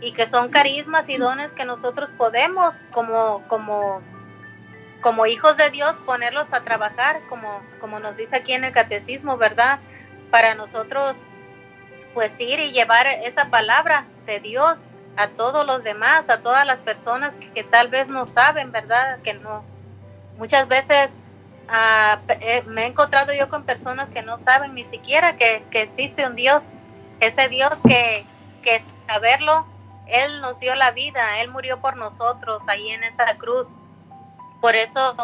[0.00, 4.00] y que son carismas y dones que nosotros podemos como como
[5.00, 9.36] como hijos de Dios ponerlos a trabajar como como nos dice aquí en el catecismo,
[9.36, 9.78] ¿verdad?
[10.30, 11.16] Para nosotros
[12.14, 14.78] pues ir y llevar esa palabra de Dios
[15.16, 19.20] a todos los demás, a todas las personas que, tal vez no saben, ¿verdad?
[19.22, 19.64] Que no
[20.36, 21.10] muchas veces
[21.68, 22.16] Uh,
[22.70, 26.34] me he encontrado yo con personas que no saben ni siquiera que, que existe un
[26.34, 26.64] Dios,
[27.20, 28.24] ese Dios que,
[28.62, 29.66] que saberlo,
[30.06, 33.68] Él nos dio la vida, Él murió por nosotros ahí en esa cruz.
[34.60, 35.16] Por eso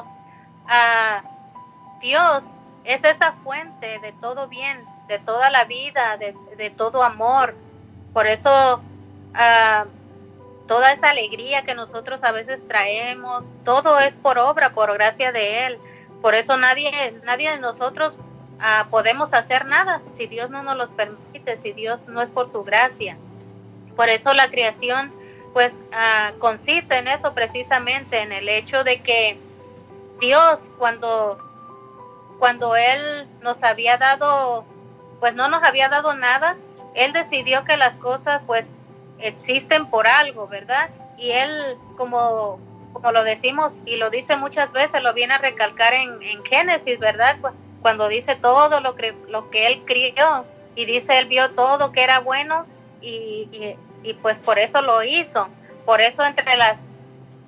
[2.00, 2.44] Dios
[2.84, 7.54] es esa fuente de todo bien, de toda la vida, de, de todo amor.
[8.12, 8.82] Por eso
[10.66, 15.66] toda esa alegría que nosotros a veces traemos, todo es por obra, por gracia de
[15.66, 15.78] Él
[16.22, 18.14] Por eso nadie, nadie de nosotros
[18.90, 22.64] podemos hacer nada si Dios no nos los permite, si Dios no es por su
[22.64, 23.18] gracia.
[23.96, 25.12] Por eso la creación
[25.54, 29.38] pues ah, consiste en eso precisamente, en el hecho de que
[30.20, 31.38] Dios cuando,
[32.40, 34.64] cuando Él nos había dado,
[35.20, 36.56] pues no nos había dado nada,
[36.94, 38.66] Él decidió que las cosas pues
[39.18, 40.90] existen por algo, ¿verdad?
[41.16, 42.58] Y Él como,
[42.92, 46.98] como lo decimos y lo dice muchas veces, lo viene a recalcar en, en Génesis,
[46.98, 47.36] ¿verdad?
[47.80, 50.44] Cuando dice todo lo que, lo que Él crió
[50.74, 52.66] y dice Él vio todo que era bueno
[53.00, 55.48] y, y pues por eso lo hizo.
[55.84, 56.78] Por eso entre las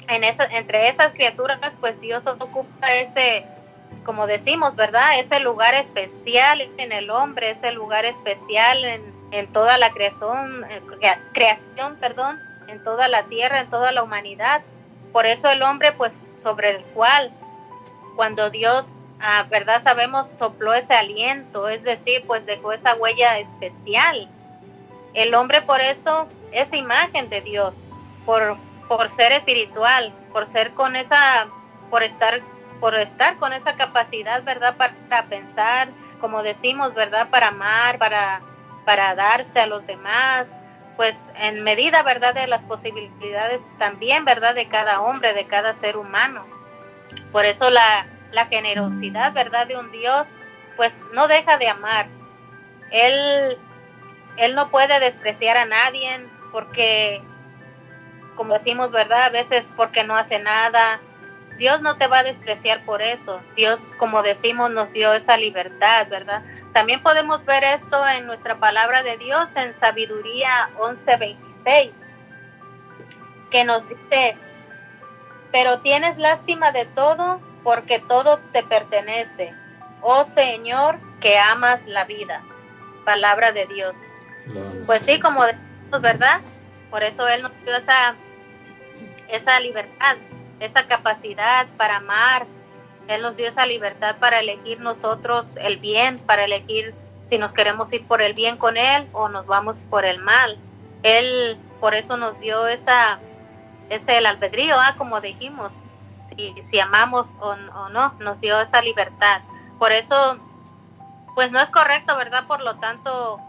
[0.09, 3.45] en esa, entre esas criaturas, pues Dios ocupa ese,
[4.05, 5.19] como decimos, ¿verdad?
[5.19, 9.03] Ese lugar especial en el hombre, ese lugar especial en,
[9.33, 10.65] en toda la creación,
[11.33, 14.63] creación, perdón, en toda la tierra, en toda la humanidad.
[15.13, 17.33] Por eso el hombre, pues, sobre el cual,
[18.15, 18.87] cuando Dios,
[19.21, 19.83] ah, ¿verdad?
[19.83, 24.31] Sabemos, sopló ese aliento, es decir, pues dejó esa huella especial.
[25.17, 27.75] El hombre por eso es imagen de Dios,
[28.27, 31.49] por, por ser espiritual, por ser con esa,
[31.91, 32.43] por estar,
[32.81, 34.77] por estar con esa capacidad, ¿verdad?
[34.77, 35.89] Para, pensar,
[36.21, 37.31] como decimos, ¿verdad?
[37.31, 38.43] Para amar, para,
[38.85, 40.55] para darse a los demás,
[40.97, 42.35] pues en medida, ¿verdad?
[42.35, 44.55] De las posibilidades también, ¿verdad?
[44.55, 46.45] De cada hombre, de cada ser humano.
[47.33, 49.67] Por eso la, la generosidad, ¿verdad?
[49.67, 50.27] De un Dios,
[50.77, 52.07] pues no deja de amar.
[52.91, 53.59] Él,
[54.37, 57.23] él no puede despreciar a nadie porque
[58.37, 59.25] como decimos, ¿verdad?
[59.25, 61.01] A veces porque no hace nada.
[61.57, 63.41] Dios no te va a despreciar por eso.
[63.57, 66.43] Dios, como decimos, nos dio esa libertad, ¿verdad?
[66.73, 71.93] También podemos ver esto en nuestra palabra de Dios en Sabiduría 11:26,
[73.51, 74.37] que nos dice,
[75.51, 79.55] pero tienes lástima de todo porque todo te pertenece.
[80.03, 82.43] Oh Señor, que amas la vida.
[83.07, 83.97] Palabra de Dios.
[84.87, 86.41] Pues sí, como decimos, ¿verdad?
[86.91, 88.17] Por eso Él nos dio esa
[89.29, 90.17] esa libertad,
[90.61, 92.47] esa capacidad para amar.
[93.09, 96.95] Él nos dio esa libertad para elegir nosotros el bien, para elegir
[97.29, 100.59] si nos queremos ir por el bien con Él o nos vamos por el mal.
[101.03, 103.21] Él por eso nos dio esa,
[103.91, 105.73] ese el albedrío, ah, como dijimos,
[106.29, 109.43] si, si amamos o, o no, nos dio esa libertad.
[109.79, 110.39] Por eso,
[111.35, 112.47] pues no es correcto, ¿verdad?
[112.47, 113.41] Por lo tanto,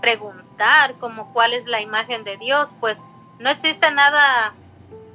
[0.00, 2.98] preguntar como cuál es la imagen de Dios, pues
[3.38, 4.54] no existe nada,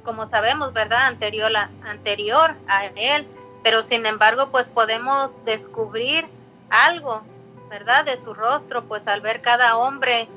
[0.04, 1.06] como sabemos, ¿verdad?
[1.06, 3.26] Anterior a, anterior a él,
[3.62, 6.26] pero sin embargo, pues podemos descubrir
[6.70, 7.22] algo,
[7.68, 8.04] ¿verdad?
[8.04, 10.28] De su rostro, pues al ver cada hombre,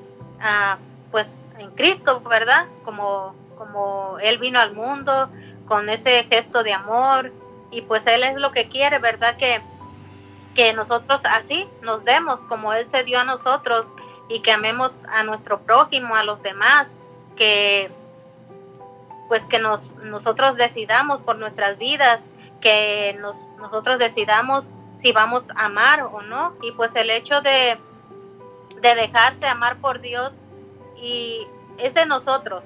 [0.42, 0.78] ah,
[1.12, 1.28] pues
[1.58, 2.66] en Cristo, ¿verdad?
[2.84, 5.30] Como, como Él vino al mundo,
[5.68, 7.32] con ese gesto de amor,
[7.72, 9.38] y pues Él es lo que quiere, ¿verdad?
[9.38, 9.62] Que,
[10.56, 13.94] que nosotros así nos demos como Él se dio a nosotros
[14.30, 16.96] y que amemos a nuestro prójimo, a los demás,
[17.36, 17.92] que
[19.28, 22.24] pues que nos nosotros decidamos por nuestras vidas,
[22.62, 24.66] que nos, nosotros decidamos
[25.02, 27.78] si vamos a amar o no, y pues el hecho de,
[28.82, 30.34] de dejarse amar por Dios
[30.96, 31.46] y
[31.78, 32.64] es de nosotros.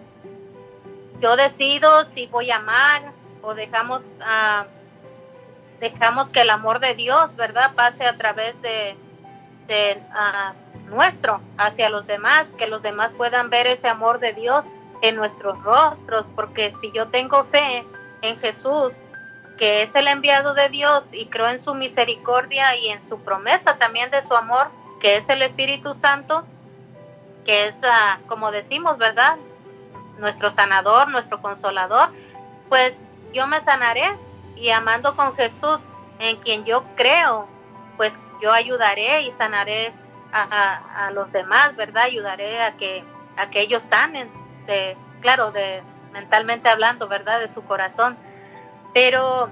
[1.19, 4.78] Yo decido si voy a amar o dejamos uh,
[5.79, 8.97] dejamos que el amor de Dios, ¿verdad?, pase a través de,
[9.67, 14.65] de uh, nuestro hacia los demás, que los demás puedan ver ese amor de Dios
[15.01, 17.85] en nuestros rostros, porque si yo tengo fe
[18.21, 18.93] en Jesús,
[19.57, 23.77] que es el enviado de Dios y creo en su misericordia y en su promesa
[23.77, 24.67] también de su amor,
[24.99, 26.43] que es el Espíritu Santo,
[27.45, 29.37] que es, uh, como decimos, ¿verdad?
[30.17, 32.09] Nuestro sanador, nuestro consolador,
[32.67, 32.97] pues
[33.33, 34.17] yo me sanaré
[34.59, 35.81] y amando con Jesús,
[36.19, 37.47] en quien yo creo,
[37.97, 39.93] pues yo ayudaré y sanaré
[40.31, 42.03] a, a, los demás, ¿verdad?
[42.03, 43.03] Ayudaré a que,
[43.37, 44.29] a que ellos sanen
[44.65, 45.81] de, claro, de
[46.11, 47.39] mentalmente hablando, ¿verdad?
[47.39, 48.17] De su corazón.
[48.93, 49.49] Pero,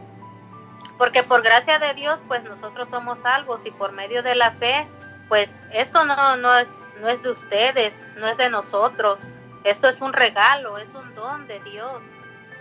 [0.98, 4.88] porque por gracia de Dios, pues nosotros somos salvos y por medio de la fe,
[5.30, 6.70] pues esto no, no, es,
[7.00, 9.20] no es de ustedes, no es de nosotros.
[9.64, 12.02] Eso es un regalo, es un don de Dios.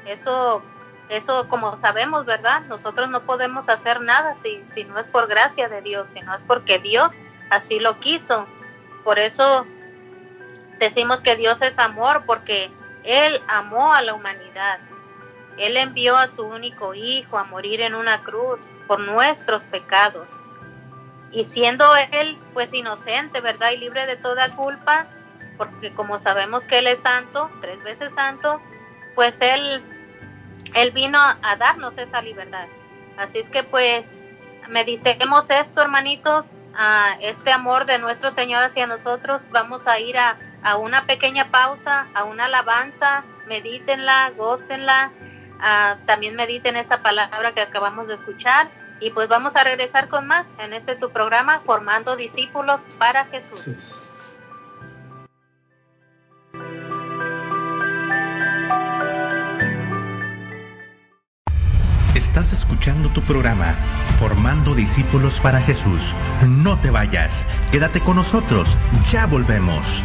[0.05, 0.63] Eso,
[1.09, 2.63] eso como sabemos, ¿verdad?
[2.63, 6.35] Nosotros no podemos hacer nada si, si no es por gracia de Dios, si no
[6.35, 7.13] es porque Dios
[7.51, 8.47] así lo quiso.
[9.05, 9.67] Por eso
[10.79, 12.71] decimos que Dios es amor porque
[13.05, 14.81] Él amó a la humanidad.
[15.59, 20.29] Él envió a su único Hijo a morir en una cruz por nuestros pecados.
[21.31, 23.71] Y siendo Él pues inocente, ¿verdad?
[23.73, 25.07] Y libre de toda culpa,
[25.57, 28.61] porque como sabemos que Él es santo, tres veces santo,
[29.15, 29.83] pues Él,
[30.77, 32.67] él vino a darnos esa libertad.
[33.17, 34.07] Así es que pues
[34.69, 39.43] meditemos esto, hermanitos, a este amor de nuestro Señor hacia nosotros.
[39.51, 45.13] Vamos a ir a, a una pequeña pausa, a una alabanza, medítenla, gócenla,
[45.61, 48.69] ah, también mediten esta palabra que acabamos de escuchar
[49.01, 54.01] y pues vamos a regresar con más en este tu programa, Formando Discípulos para Jesús.
[62.95, 63.75] tu programa,
[64.17, 66.15] Formando Discípulos para Jesús.
[66.47, 68.79] No te vayas, quédate con nosotros,
[69.11, 70.05] ya volvemos.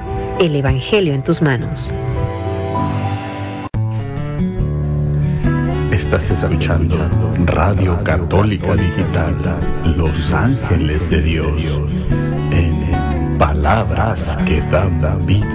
[0.39, 1.93] el Evangelio en tus manos.
[5.91, 6.97] Estás escuchando
[7.45, 9.35] Radio Católica Digital,
[9.95, 11.63] Los Ángeles de Dios,
[12.51, 15.45] en Palabras que dan vida.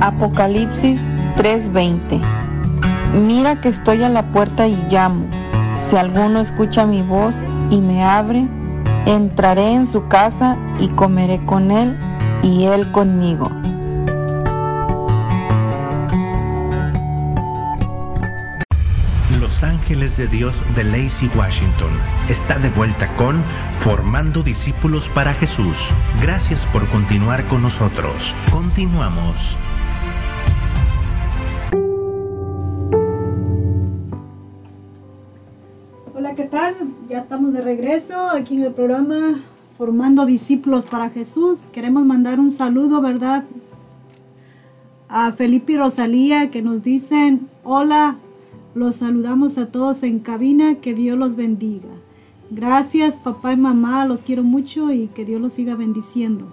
[0.00, 1.04] Apocalipsis
[1.36, 2.20] 3:20
[3.14, 5.26] Mira que estoy a la puerta y llamo.
[5.88, 7.34] Si alguno escucha mi voz
[7.70, 8.46] y me abre,
[9.06, 11.98] entraré en su casa y comeré con él
[12.42, 13.50] y él conmigo.
[19.40, 21.90] Los Ángeles de Dios de Lacey Washington
[22.28, 23.42] está de vuelta con
[23.80, 25.78] Formando Discípulos para Jesús.
[26.20, 28.34] Gracias por continuar con nosotros.
[28.50, 29.58] Continuamos.
[38.08, 39.42] Aquí en el programa
[39.76, 41.66] Formando Discípulos para Jesús.
[41.70, 43.44] Queremos mandar un saludo, ¿verdad?
[45.08, 48.16] A Felipe y Rosalía que nos dicen, hola,
[48.74, 51.90] los saludamos a todos en cabina, que Dios los bendiga.
[52.50, 56.46] Gracias, papá y mamá, los quiero mucho y que Dios los siga bendiciendo.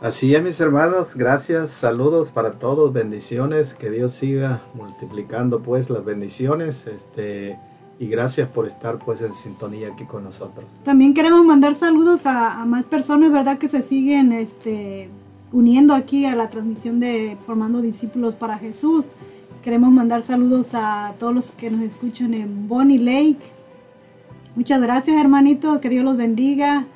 [0.00, 6.04] Así es, mis hermanos, gracias, saludos para todos, bendiciones, que Dios siga multiplicando pues las
[6.04, 7.58] bendiciones, este,
[8.00, 10.66] y gracias por estar pues en sintonía aquí con nosotros.
[10.84, 13.58] También queremos mandar saludos a, a más personas, ¿verdad?
[13.58, 15.08] Que se siguen este,
[15.52, 19.06] uniendo aquí a la transmisión de Formando Discípulos para Jesús.
[19.62, 23.58] Queremos mandar saludos a todos los que nos escuchan en Bonnie Lake.
[24.54, 25.80] Muchas gracias, hermanito.
[25.80, 26.86] Que Dios los bendiga.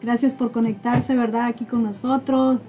[0.00, 1.46] Gracias por conectarse, ¿verdad?
[1.46, 2.60] Aquí con nosotros.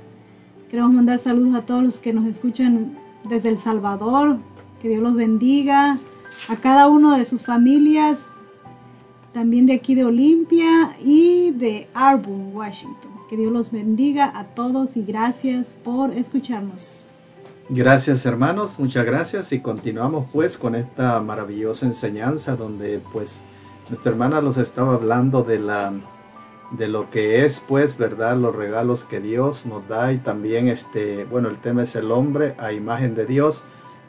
[0.70, 4.38] Queremos mandar saludos a todos los que nos escuchan desde El Salvador.
[4.82, 5.98] Que Dios los bendiga.
[6.49, 8.31] A cada uno de sus familias.
[9.34, 13.11] También de aquí de Olimpia y de Arbor, Washington.
[13.30, 17.03] Que Dios los bendiga a todos y gracias por escucharnos.
[17.69, 23.41] Gracias hermanos, muchas gracias y continuamos pues con esta maravillosa enseñanza donde pues
[23.89, 25.93] nuestra hermana los estaba hablando de la
[26.72, 31.23] de lo que es pues verdad los regalos que Dios nos da y también este
[31.23, 33.64] bueno el tema es el hombre a imagen de Dios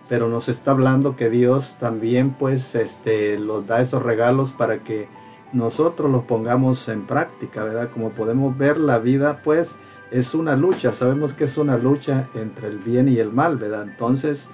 [0.09, 5.09] pero nos está hablando que Dios también pues este los da esos regalos para que
[5.53, 9.77] nosotros los pongamos en práctica verdad como podemos ver la vida pues
[10.15, 13.83] es una lucha, sabemos que es una lucha entre el bien y el mal, ¿verdad?
[13.83, 14.49] Entonces,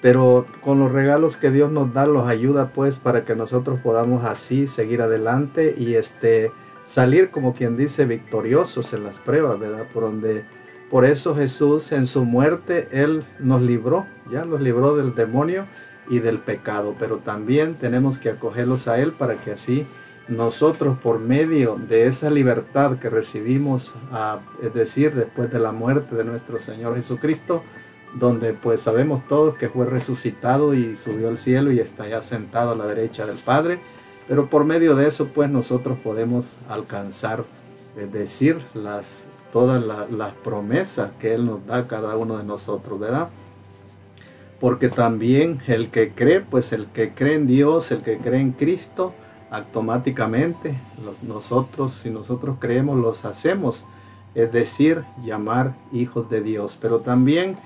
[0.00, 4.24] pero con los regalos que Dios nos da, los ayuda pues para que nosotros podamos
[4.24, 6.52] así seguir adelante y este
[6.84, 9.86] salir como quien dice victoriosos en las pruebas, ¿verdad?
[9.92, 10.44] Por donde
[10.94, 15.66] por eso Jesús en su muerte él nos libró, ya los libró del demonio
[16.08, 19.88] y del pecado, pero también tenemos que acogerlos a él para que así
[20.28, 23.92] nosotros por medio de esa libertad que recibimos,
[24.62, 27.64] es decir, después de la muerte de nuestro Señor Jesucristo,
[28.14, 32.70] donde pues sabemos todos que fue resucitado y subió al cielo y está ya sentado
[32.70, 33.80] a la derecha del Padre,
[34.28, 37.42] pero por medio de eso pues nosotros podemos alcanzar,
[37.96, 42.42] es decir, las, todas la, las promesas que Él nos da a cada uno de
[42.42, 43.28] nosotros, ¿verdad?
[44.58, 48.50] Porque también el que cree, pues el que cree en Dios, el que cree en
[48.50, 49.14] Cristo,
[49.52, 50.76] automáticamente
[51.22, 53.86] nosotros, si nosotros creemos, los hacemos,
[54.34, 56.76] es decir, llamar hijos de Dios.
[56.80, 57.56] Pero también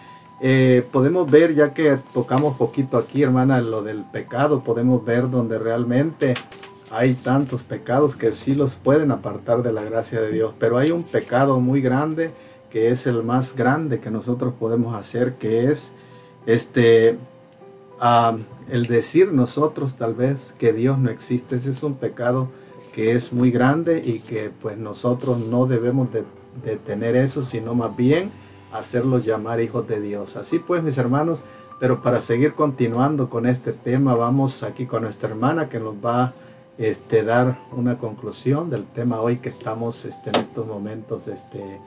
[0.43, 5.59] eh, podemos ver, ya que tocamos poquito aquí, hermana, lo del pecado, podemos ver donde
[5.59, 6.35] realmente
[6.91, 10.91] hay tantos pecados que sí los pueden apartar de la gracia de Dios, pero hay
[10.91, 12.31] un pecado muy grande
[12.71, 15.93] que es el más grande que nosotros podemos hacer, que es
[16.47, 17.19] este
[18.01, 18.39] uh,
[18.71, 22.49] el decir nosotros tal vez que Dios no existe, ese es un pecado
[22.93, 26.25] que es muy grande y que pues nosotros no debemos de,
[26.65, 28.31] de tener eso, sino más bien
[28.73, 30.37] hacerlos llamar hijos de Dios.
[30.37, 31.43] Así pues, mis hermanos,
[31.79, 36.23] pero para seguir continuando con este tema, vamos aquí con nuestra hermana que nos va
[36.25, 36.35] a
[36.79, 41.81] este, dar una conclusión del tema hoy que estamos este, en estos momentos, este,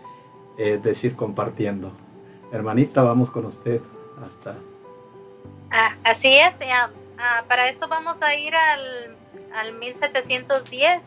[0.57, 1.91] eh, decir, compartiendo.
[2.51, 3.81] Hermanita, vamos con usted.
[4.23, 4.55] Hasta.
[5.71, 6.53] Ah, así es,
[7.17, 9.15] ah, para esto vamos a ir al,
[9.55, 11.01] al 1710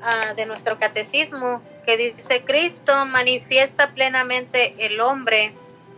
[0.00, 5.52] ah, de nuestro catecismo, que dice, Cristo manifiesta plenamente el hombre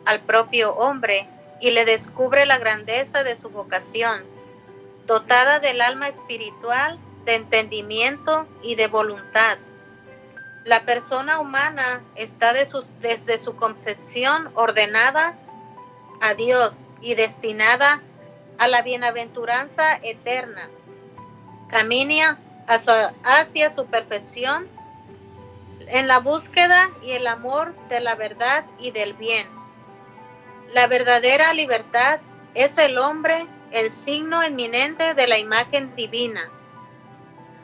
[0.06, 1.28] al propio hombre
[1.60, 4.22] y le descubre la grandeza de su vocación,
[5.06, 9.58] dotada del alma espiritual, de entendimiento y de voluntad.
[10.64, 12.66] La persona humana está de
[13.00, 15.34] desde su concepción ordenada
[16.20, 18.00] a Dios y destinada
[18.58, 20.68] a la bienaventuranza eterna.
[21.68, 24.68] Camina hacia su perfección
[25.86, 29.46] en la búsqueda y el amor de la verdad y del bien.
[30.72, 32.20] La verdadera libertad
[32.54, 36.48] es el hombre el signo eminente de la imagen divina.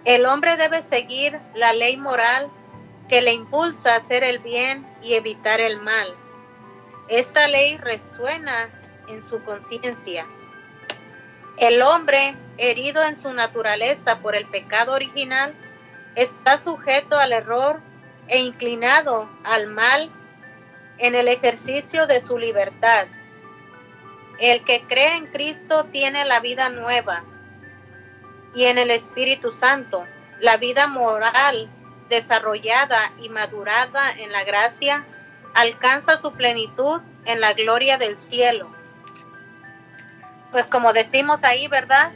[0.04, 2.50] El hombre debe seguir la ley moral
[3.08, 6.12] que le impulsa a hacer el bien y evitar el mal.
[7.06, 8.70] Esta ley resuena
[9.06, 10.26] en su conciencia.
[11.58, 15.54] El hombre, herido en su naturaleza por el pecado original,
[16.16, 17.80] está sujeto al error
[18.26, 20.10] e inclinado al mal
[20.98, 23.06] en el ejercicio de su libertad.
[24.40, 27.24] El que cree en Cristo tiene la vida nueva
[28.54, 30.06] y en el Espíritu Santo,
[30.40, 31.68] la vida moral
[32.08, 35.04] desarrollada y madurada en la gracia,
[35.54, 38.74] alcanza su plenitud en la gloria del cielo.
[40.50, 42.10] Pues como decimos ahí, ¿verdad?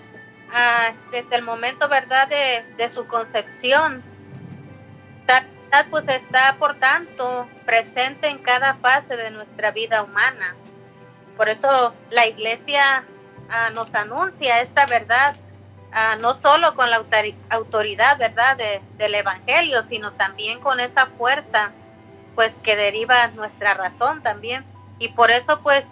[0.53, 2.27] Ah, desde el momento, ¿verdad?
[2.27, 4.03] De, de su concepción,
[5.91, 10.55] pues está, por tanto, presente en cada fase de nuestra vida humana.
[11.37, 13.05] Por eso la iglesia
[13.51, 15.37] ah, nos anuncia esta verdad,
[15.93, 17.05] ah, no solo con la
[17.51, 18.57] autoridad, ¿verdad?,
[18.99, 21.73] del Evangelio, sino también con esa fuerza,
[22.35, 24.65] pues, que deriva nuestra razón también.
[24.99, 25.87] Y por eso, pues,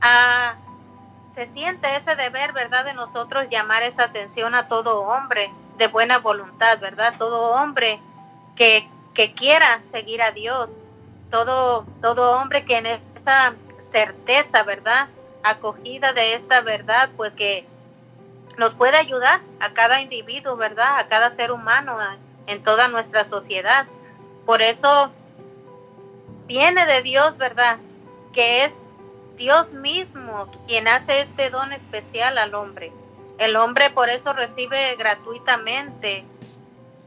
[0.00, 0.54] ah,
[1.34, 6.18] se siente ese deber, ¿verdad?, de nosotros llamar esa atención a todo hombre de buena
[6.18, 7.14] voluntad, ¿verdad?
[7.18, 8.00] Todo hombre
[8.56, 10.70] que, que quiera seguir a Dios,
[11.30, 13.54] todo, todo hombre que en esa
[13.96, 15.08] certeza, ¿verdad?
[15.42, 17.66] Acogida de esta verdad, pues que
[18.58, 20.98] nos puede ayudar a cada individuo, ¿verdad?
[20.98, 21.96] A cada ser humano
[22.46, 23.86] en toda nuestra sociedad.
[24.44, 25.10] Por eso
[26.46, 27.78] viene de Dios, ¿verdad?
[28.34, 28.74] Que es
[29.38, 32.92] Dios mismo quien hace este don especial al hombre.
[33.38, 36.26] El hombre por eso recibe gratuitamente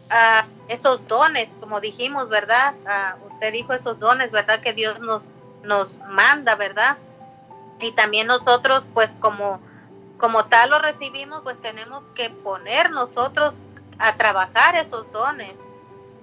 [0.10, 2.74] a esos dones, como dijimos, ¿verdad?
[3.30, 4.60] usted dijo esos dones, ¿verdad?
[4.62, 5.32] Que Dios nos,
[5.64, 6.98] nos manda, ¿verdad?
[7.80, 9.60] Y también nosotros, pues como,
[10.18, 13.56] como tal lo recibimos, pues tenemos que poner nosotros
[13.98, 15.54] a trabajar esos dones,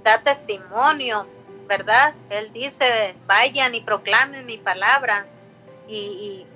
[0.02, 1.26] dar testimonio,
[1.66, 2.14] ¿verdad?
[2.30, 5.26] Él dice, vayan y proclamen mi palabra
[5.88, 6.46] y, y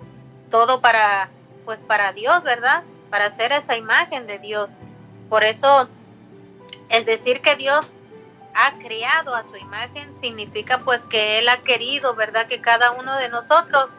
[0.51, 1.31] todo para,
[1.65, 2.83] pues para Dios, ¿verdad?
[3.11, 4.71] Para hacer esa imagen de Dios.
[5.29, 5.89] Por eso
[6.89, 7.91] el decir que Dios
[8.55, 12.47] ha creado a su imagen significa pues que Él ha querido, ¿verdad?
[12.47, 13.91] Que cada uno de nosotros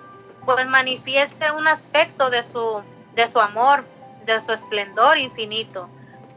[0.46, 2.82] pues manifieste un aspecto de su,
[3.16, 3.86] de su amor,
[4.26, 5.90] de su esplendor infinito.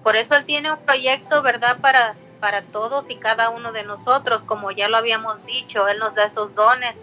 [0.02, 1.78] Por eso Él tiene un proyecto, ¿verdad?
[1.80, 6.14] Para, para todos y cada uno de nosotros, como ya lo habíamos dicho, Él nos
[6.14, 7.00] da esos dones.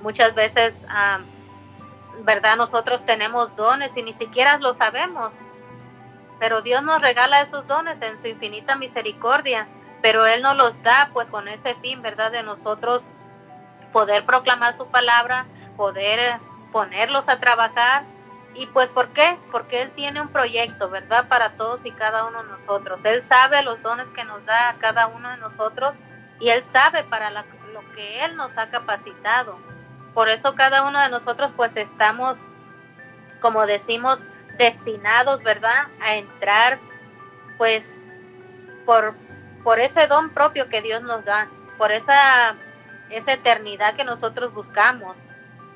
[0.00, 0.80] Muchas veces,
[2.22, 2.56] ¿verdad?
[2.56, 5.32] Nosotros tenemos dones y ni siquiera lo sabemos
[6.38, 9.66] pero Dios nos regala esos dones en su infinita misericordia,
[10.02, 12.30] pero Él nos los da pues con ese fin, ¿verdad?
[12.30, 13.08] De nosotros
[13.92, 15.46] poder proclamar su palabra,
[15.76, 16.40] poder eh,
[16.72, 18.04] ponerlos a trabajar.
[18.54, 19.38] ¿Y pues por qué?
[19.52, 21.28] Porque Él tiene un proyecto, ¿verdad?
[21.28, 23.04] Para todos y cada uno de nosotros.
[23.04, 25.94] Él sabe los dones que nos da a cada uno de nosotros
[26.40, 27.44] y Él sabe para lo
[27.94, 29.58] que Él nos ha capacitado.
[30.14, 32.36] Por eso cada uno de nosotros pues estamos,
[33.40, 34.22] como decimos,
[34.56, 36.78] destinados, ¿verdad?, a entrar,
[37.56, 37.96] pues,
[38.84, 39.14] por,
[39.62, 42.56] por ese don propio que Dios nos da, por esa,
[43.10, 45.16] esa eternidad que nosotros buscamos,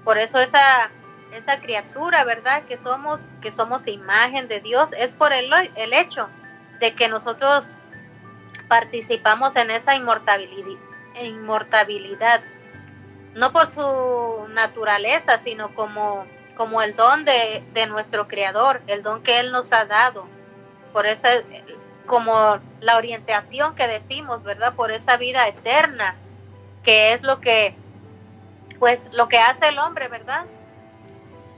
[0.04, 0.90] por eso esa,
[1.32, 6.28] esa criatura, ¿verdad?, que somos, que somos imagen de Dios, es por el, el hecho
[6.80, 7.64] de que nosotros
[8.68, 10.80] participamos en esa inmortabilidad,
[11.20, 12.42] inmortabilidad,
[13.34, 16.26] no por su naturaleza, sino como
[16.56, 20.26] como el don de, nuestro Creador, el don que Él nos ha dado,
[20.92, 21.28] por esa,
[22.06, 24.74] como la orientación que decimos, ¿verdad?
[24.74, 26.16] Por esa vida eterna,
[26.82, 27.74] que es lo que,
[28.78, 30.44] pues, lo que hace el hombre, ¿verdad?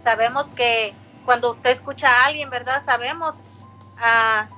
[0.02, 0.94] Sabemos que
[1.24, 2.84] cuando usted escucha a alguien, ¿verdad?
[2.84, 3.34] Sabemos,
[3.98, 4.48] ah,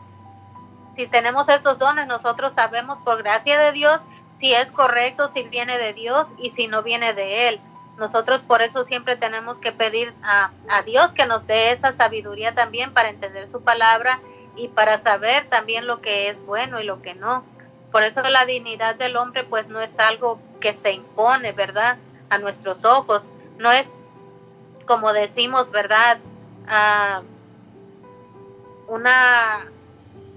[0.97, 4.01] si tenemos esos dones, nosotros sabemos por gracia de Dios
[4.39, 7.61] si es correcto, si viene de Dios y si no viene de Él.
[7.97, 10.51] Nosotros por eso siempre tenemos que pedir a,
[10.85, 14.21] Dios que nos dé esa sabiduría también para entender su palabra
[14.57, 17.45] y para saber también lo que es bueno y lo que no.
[17.93, 21.99] Por eso la dignidad del hombre pues no es algo que se impone, ¿verdad?
[22.31, 23.23] A nuestros ojos.
[23.59, 23.87] No es,
[24.87, 26.19] como decimos, ¿verdad?
[26.67, 27.23] Ah,
[28.89, 29.67] una,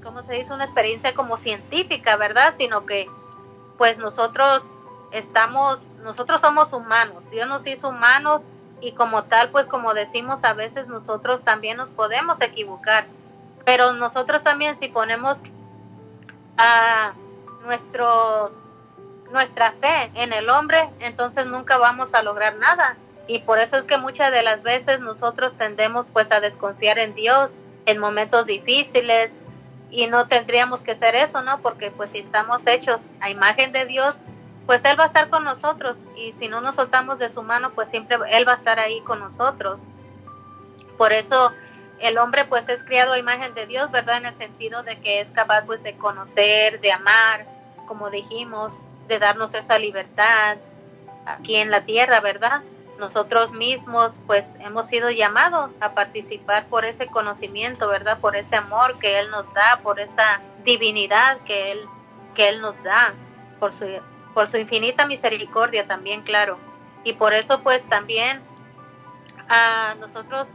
[0.04, 0.54] ¿cómo se dice?
[0.54, 2.54] Una experiencia como científica, ¿verdad?
[2.58, 3.10] Sino que
[3.78, 4.64] pues nosotros
[5.12, 8.42] estamos nosotros somos humanos, Dios nos hizo humanos
[8.82, 13.08] y como tal, pues como decimos, a veces nosotros también nos podemos equivocar,
[13.70, 15.38] pero nosotros también si ponemos
[16.58, 17.14] a
[17.64, 18.50] nuestro,
[19.32, 22.98] nuestra fe en el hombre, entonces nunca vamos a lograr nada.
[23.28, 27.14] Y por eso es que muchas de las veces nosotros tendemos pues a desconfiar en
[27.14, 27.52] Dios
[27.86, 29.34] en momentos difíciles
[29.92, 31.62] y no tendríamos que ser eso, ¿no?
[31.62, 34.16] Porque pues si estamos hechos a imagen de Dios,
[34.66, 37.70] pues Él va a estar con nosotros y si no nos soltamos de su mano,
[37.76, 39.82] pues siempre Él va a estar ahí con nosotros.
[40.98, 41.54] Por eso
[42.02, 44.18] el hombre pues es criado a imagen de Dios, ¿verdad?
[44.18, 47.46] En el sentido de que es capaz pues de conocer, de amar,
[47.88, 48.74] como dijimos,
[49.08, 50.58] de darnos esa libertad
[51.26, 52.62] aquí en la tierra, ¿verdad?
[52.98, 58.20] Nosotros mismos pues hemos sido llamados a participar por ese conocimiento, ¿verdad?
[58.20, 61.80] Por ese amor que Él nos da, por esa divinidad que Él,
[62.36, 63.14] que Él nos da,
[63.60, 63.86] por su,
[64.34, 66.58] por su infinita misericordia también, claro.
[67.04, 68.42] Y por eso pues también
[69.48, 70.48] a nosotros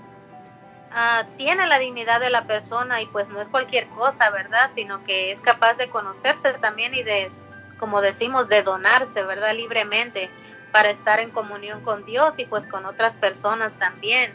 [0.94, 4.70] uh, tiene la dignidad de la persona y pues no es cualquier cosa, ¿verdad?
[4.74, 7.30] Sino que es capaz de conocerse también y de,
[7.78, 9.54] como decimos, de donarse, ¿verdad?
[9.54, 10.30] Libremente
[10.72, 14.34] para estar en comunión con Dios y pues con otras personas también.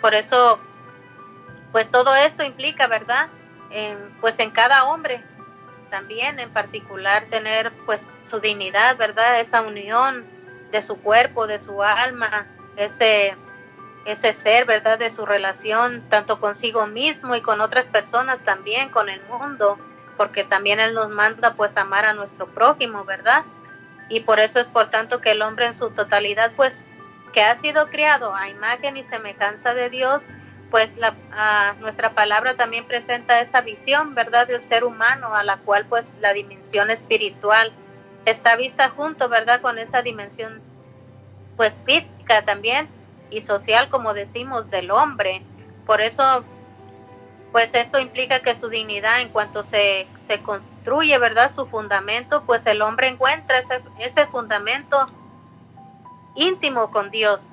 [0.00, 0.58] Por eso,
[1.72, 3.28] pues todo esto implica, ¿verdad?
[3.70, 5.22] En, pues en cada hombre
[5.90, 9.40] también en particular tener pues su dignidad, ¿verdad?
[9.40, 10.24] Esa unión
[10.70, 12.46] de su cuerpo, de su alma,
[12.76, 13.36] ese
[14.04, 14.98] ese ser, ¿verdad?
[14.98, 19.78] De su relación tanto consigo mismo y con otras personas también, con el mundo,
[20.16, 23.44] porque también Él nos manda pues amar a nuestro prójimo, ¿verdad?
[24.08, 26.84] Y por eso es por tanto que el hombre en su totalidad pues
[27.32, 30.22] que ha sido criado a imagen y semejanza de Dios,
[30.70, 31.14] pues la,
[31.80, 34.46] nuestra palabra también presenta esa visión, ¿verdad?
[34.46, 37.72] Del ser humano, a la cual pues la dimensión espiritual
[38.24, 39.60] está vista junto, ¿verdad?
[39.60, 40.60] Con esa dimensión
[41.56, 42.88] pues física también
[43.30, 45.42] y social, como decimos, del hombre.
[45.86, 46.44] Por eso,
[47.52, 51.52] pues esto implica que su dignidad en cuanto se, se construye, ¿verdad?
[51.54, 55.06] Su fundamento, pues el hombre encuentra ese, ese fundamento
[56.34, 57.52] íntimo con Dios,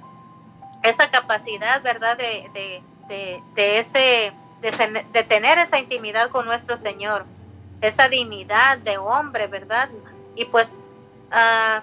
[0.83, 2.17] esa capacidad, ¿verdad?
[2.17, 7.25] De, de, de, de ese, de, tener esa intimidad con nuestro Señor,
[7.81, 9.89] esa dignidad de hombre, ¿verdad?
[10.35, 10.69] Y pues
[11.31, 11.81] uh,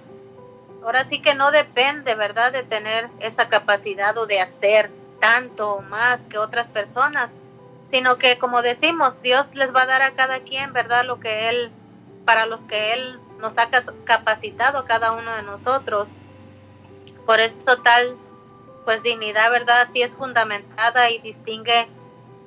[0.85, 4.91] ahora sí que no depende, ¿verdad?, de tener esa capacidad o de hacer
[5.21, 7.31] tanto o más que otras personas,
[7.91, 11.49] sino que como decimos, Dios les va a dar a cada quien, ¿verdad?, lo que
[11.49, 11.71] Él,
[12.25, 13.69] para los que Él nos ha
[14.05, 16.11] capacitado cada uno de nosotros.
[17.27, 18.17] Por eso tal,
[18.85, 21.89] pues dignidad, ¿verdad?, sí es fundamentada y distingue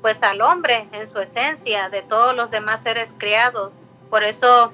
[0.01, 3.71] pues al hombre en su esencia de todos los demás seres creados.
[4.11, 4.71] Por eso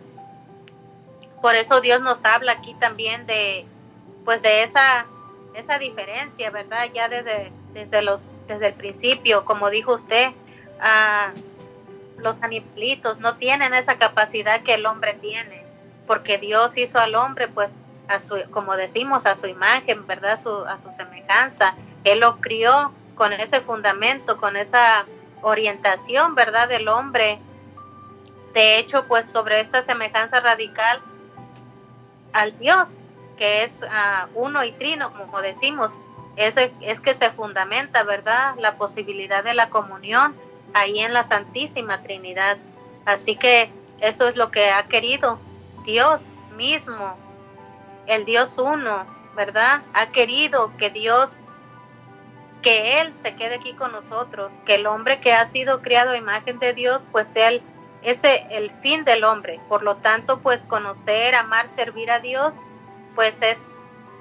[1.43, 3.65] por eso Dios nos habla aquí también de
[4.23, 5.05] pues de esa
[5.53, 6.87] esa diferencia, ¿verdad?
[6.93, 13.73] Ya desde desde los desde el principio, como dijo usted, uh, los animalitos no tienen
[13.73, 15.65] esa capacidad que el hombre tiene,
[16.07, 17.69] porque Dios hizo al hombre pues
[18.07, 20.41] a su como decimos a su imagen, ¿verdad?
[20.41, 21.75] Su, a su semejanza.
[22.05, 25.05] Él lo crió con ese fundamento, con esa
[25.41, 26.69] orientación, ¿verdad?
[26.69, 27.41] Del hombre.
[28.53, 31.01] De hecho, pues sobre esta semejanza radical
[32.33, 32.89] al Dios,
[33.37, 35.91] que es uh, uno y trino, como decimos,
[36.35, 40.35] es, es que se fundamenta, ¿verdad?, la posibilidad de la comunión
[40.73, 42.57] ahí en la Santísima Trinidad.
[43.05, 45.39] Así que eso es lo que ha querido
[45.85, 46.21] Dios
[46.55, 47.15] mismo,
[48.07, 49.05] el Dios uno,
[49.35, 49.81] ¿verdad?
[49.93, 51.37] Ha querido que Dios,
[52.61, 56.17] que Él se quede aquí con nosotros, que el hombre que ha sido criado a
[56.17, 57.61] imagen de Dios, pues Él
[58.03, 59.59] ese el fin del hombre.
[59.69, 62.53] Por lo tanto, pues conocer, amar, servir a Dios,
[63.15, 63.57] pues es,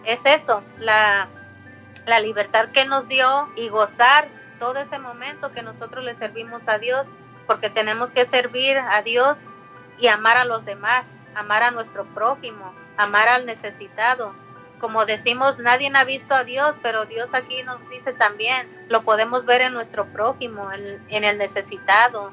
[0.04, 1.28] es eso, la,
[2.06, 4.28] la libertad que nos dio y gozar
[4.58, 7.08] todo ese momento que nosotros le servimos a Dios,
[7.46, 9.38] porque tenemos que servir a Dios
[9.98, 11.04] y amar a los demás,
[11.34, 14.34] amar a nuestro prójimo, amar al necesitado.
[14.80, 19.44] Como decimos, nadie ha visto a Dios, pero Dios aquí nos dice también, lo podemos
[19.44, 22.32] ver en nuestro prójimo, en, en el necesitado,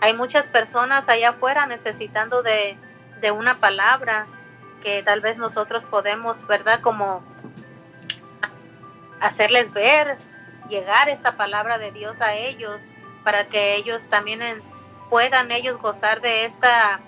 [0.00, 2.78] hay muchas personas allá afuera necesitando de,
[3.20, 4.26] de una palabra
[4.82, 6.80] que tal vez nosotros podemos, ¿verdad?
[6.80, 7.22] Como
[9.20, 10.18] hacerles ver,
[10.68, 12.80] llegar esta palabra de Dios a ellos
[13.24, 14.62] para que ellos también
[15.10, 17.00] puedan ellos gozar de esta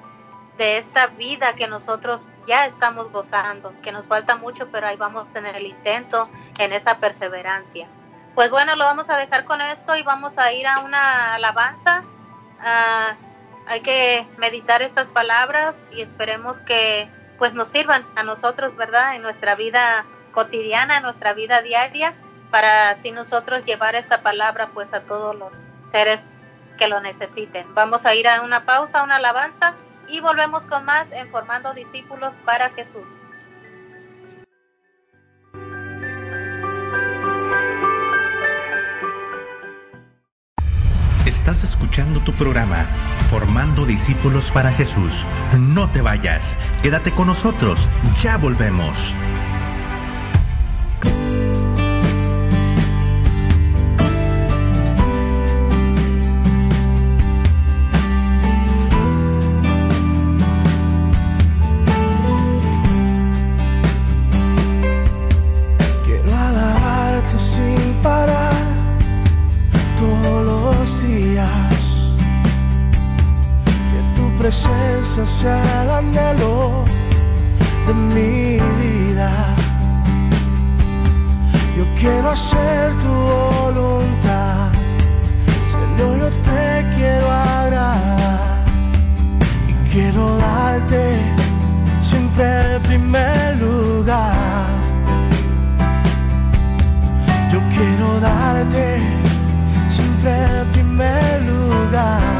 [0.59, 5.27] de esta vida que nosotros ya estamos gozando, que nos falta mucho, pero ahí vamos
[5.35, 7.89] en el intento, en esa perseverancia.
[8.35, 12.05] Pues bueno, lo vamos a dejar con esto y vamos a ir a una alabanza
[12.61, 13.17] uh,
[13.67, 17.09] hay que meditar estas palabras y esperemos que
[17.39, 19.15] pues nos sirvan a nosotros, ¿verdad?
[19.17, 22.15] En nuestra vida cotidiana, en nuestra vida diaria,
[22.51, 25.53] para así nosotros llevar esta palabra pues a todos los
[25.91, 26.21] seres
[26.79, 27.75] que lo necesiten.
[27.75, 29.75] Vamos a ir a una pausa, una alabanza
[30.09, 33.09] y volvemos con más en Formando Discípulos para Jesús.
[41.51, 42.87] Estás escuchando tu programa
[43.29, 45.27] Formando Discípulos para Jesús.
[45.59, 47.89] No te vayas, quédate con nosotros,
[48.23, 49.17] ya volvemos.
[75.27, 76.85] Sea el anhelo
[77.87, 79.31] de mi vida.
[81.77, 84.71] Yo quiero hacer tu voluntad.
[85.73, 88.65] Señor, yo te quiero agradar.
[89.69, 91.19] Y quiero darte
[92.03, 94.67] siempre el primer lugar.
[97.53, 99.01] Yo quiero darte
[99.89, 102.40] siempre el primer lugar.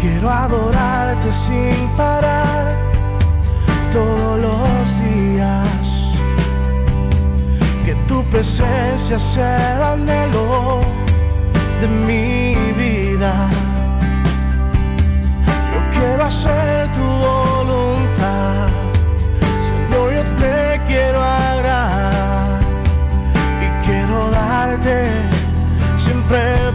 [0.00, 2.76] Quiero adorarte sin parar
[3.92, 6.12] todos los días.
[7.84, 10.80] Que tu presencia sea el anhelo
[11.80, 13.48] de mi vida.
[15.72, 18.68] Yo quiero hacer tu voluntad.
[19.68, 22.60] Señor, yo te quiero agradar
[23.64, 25.10] y quiero darte
[25.96, 26.74] siempre el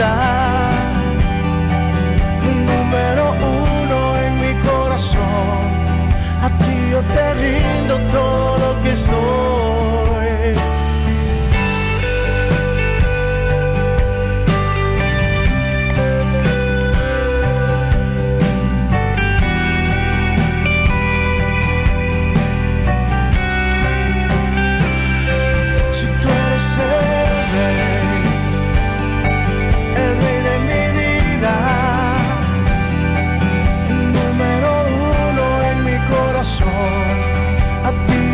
[0.00, 0.70] vida,
[2.42, 5.60] número uno en mi corazón.
[6.42, 10.09] A ti yo te rindo todo lo que soy.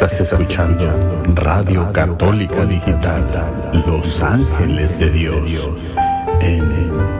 [0.00, 0.90] Estás escuchando
[1.34, 3.22] Radio Católica Digital,
[3.86, 5.68] Los Ángeles de Dios,
[6.40, 6.64] en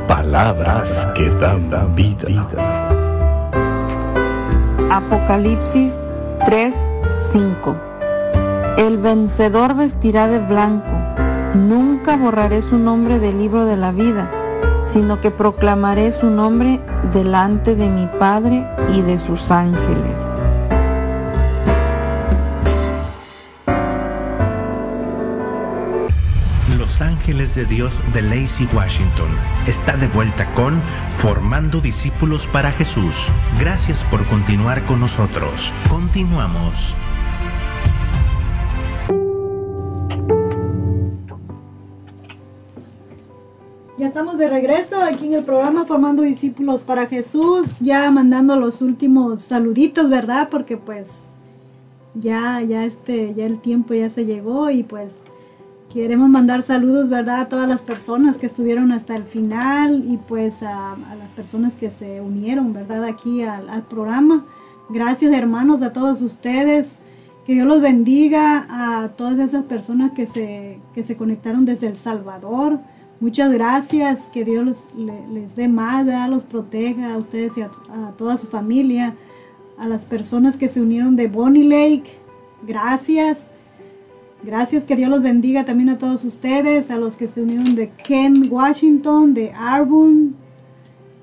[0.08, 2.48] palabras que dan vida.
[4.90, 5.98] Apocalipsis
[6.46, 7.76] 3:5
[8.78, 10.88] El vencedor vestirá de blanco.
[11.52, 14.30] Nunca borraré su nombre del libro de la vida,
[14.86, 16.80] sino que proclamaré su nombre
[17.12, 20.29] delante de mi Padre y de sus ángeles.
[27.30, 29.30] Ángeles de Dios de Lacey Washington
[29.68, 30.82] está de vuelta con
[31.18, 33.14] Formando Discípulos para Jesús.
[33.60, 35.72] Gracias por continuar con nosotros.
[35.88, 36.96] Continuamos.
[43.96, 48.82] Ya estamos de regreso aquí en el programa Formando Discípulos para Jesús, ya mandando los
[48.82, 50.48] últimos saluditos, ¿verdad?
[50.50, 51.28] Porque pues
[52.14, 55.16] ya, ya este, ya el tiempo ya se llegó y pues
[55.92, 57.40] queremos mandar saludos, ¿verdad?
[57.40, 61.90] A todas las personas que estuvieron hasta el final y pues a, las personas que
[61.90, 63.04] se unieron, ¿verdad?
[63.04, 64.46] Aquí al, programa.
[64.88, 67.00] Gracias hermanos a todos ustedes.
[67.44, 71.96] Que Dios los bendiga a todas esas personas que se, que se conectaron desde El
[71.96, 72.78] Salvador.
[73.18, 74.86] Muchas gracias, que Dios
[75.32, 76.28] les dé más, ¿verdad?
[76.28, 79.14] los proteja a ustedes y a, a toda su familia,
[79.78, 82.12] a las personas que se unieron de Bonnie Lake,
[82.62, 83.49] gracias.
[84.42, 87.90] Gracias, que Dios los bendiga también a todos ustedes, a los que se unieron de
[87.90, 90.34] Ken Washington, de Arbon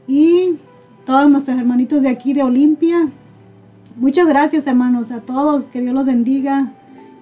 [0.07, 0.57] y
[1.05, 3.09] todos nuestros hermanitos de aquí de Olimpia.
[3.95, 6.71] Muchas gracias, hermanos, a todos, que Dios los bendiga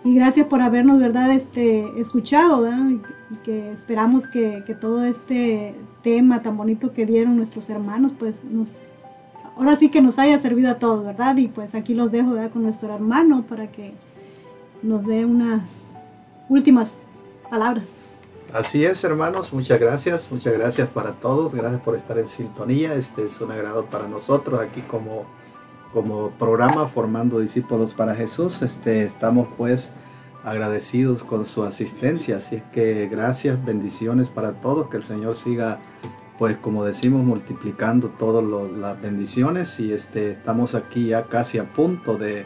[0.03, 2.89] y gracias por habernos, ¿verdad?, este, escuchado, ¿verdad?
[3.31, 5.73] Y que esperamos que, que todo este
[6.03, 8.75] tema tan bonito que dieron nuestros hermanos, pues nos,
[9.55, 11.37] ahora sí que nos haya servido a todos, ¿verdad?
[11.37, 13.93] Y pues aquí los dejo, ¿verdad?, con nuestro hermano para que
[14.85, 15.91] nos dé unas
[16.49, 16.93] últimas
[17.49, 17.95] palabras.
[18.53, 22.93] Así es, hermanos, muchas gracias, muchas gracias para todos, gracias por estar en sintonía.
[22.93, 25.25] Este es un agrado para nosotros aquí como,
[25.91, 28.61] como programa formando discípulos para Jesús.
[28.61, 29.91] Este, estamos pues
[30.43, 35.79] agradecidos con su asistencia, así es que gracias, bendiciones para todos, que el Señor siga
[36.37, 38.43] pues como decimos multiplicando todas
[38.73, 42.45] las bendiciones y este estamos aquí ya casi a punto de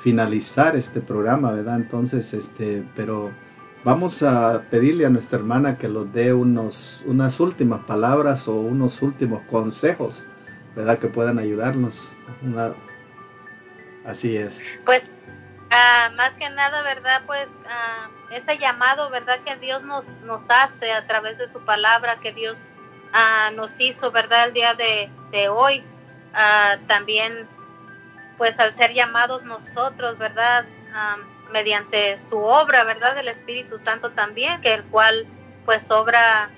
[0.00, 1.76] finalizar este programa, ¿verdad?
[1.76, 3.32] Entonces, este, pero
[3.84, 9.00] Vamos a pedirle a nuestra hermana que nos dé unos, unas últimas palabras o unos
[9.02, 10.26] últimos consejos,
[10.74, 10.98] ¿verdad?
[10.98, 12.12] Que puedan ayudarnos.
[14.04, 14.62] Así es.
[14.84, 15.08] Pues
[15.70, 17.22] ah, más que nada, ¿verdad?
[17.24, 19.38] Pues ah, ese llamado, ¿verdad?
[19.46, 22.58] Que Dios nos, nos hace a través de su palabra, que Dios
[23.12, 24.48] ah, nos hizo, ¿verdad?
[24.48, 25.84] El día de, de hoy.
[26.86, 27.48] También,
[28.38, 30.66] pues al ser llamados nosotros, ¿verdad?
[31.52, 33.16] Mediante su obra, ¿verdad?
[33.16, 35.26] Del Espíritu Santo también, que el cual
[35.66, 36.50] pues obra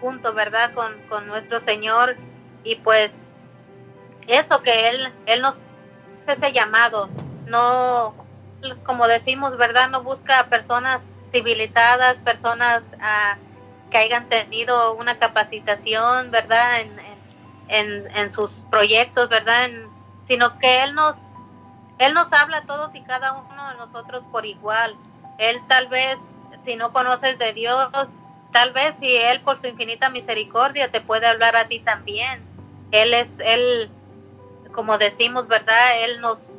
[0.00, 0.72] junto, ¿verdad?
[0.74, 2.16] Con, con nuestro Señor
[2.64, 3.12] y pues
[4.26, 5.56] eso que Él, Él nos
[6.22, 7.08] hace ese llamado,
[7.46, 8.14] no,
[8.84, 9.88] como decimos, ¿verdad?
[9.90, 13.38] No busca personas civilizadas, personas ah,
[13.90, 16.80] que hayan tenido una capacitación, ¿verdad?
[16.80, 17.00] En,
[17.68, 19.66] en, en sus proyectos, ¿verdad?
[19.66, 19.87] En-
[20.28, 21.16] sino que Él nos,
[21.98, 24.94] Él nos habla a todos y cada uno de nosotros por igual.
[25.38, 26.18] Él tal vez,
[26.64, 27.88] si no conoces de Dios,
[28.52, 32.44] tal vez si Él por su infinita misericordia te puede hablar a ti también.
[32.92, 33.90] Él es, Él,
[34.72, 36.02] como decimos, ¿verdad?
[36.04, 36.50] Él nos,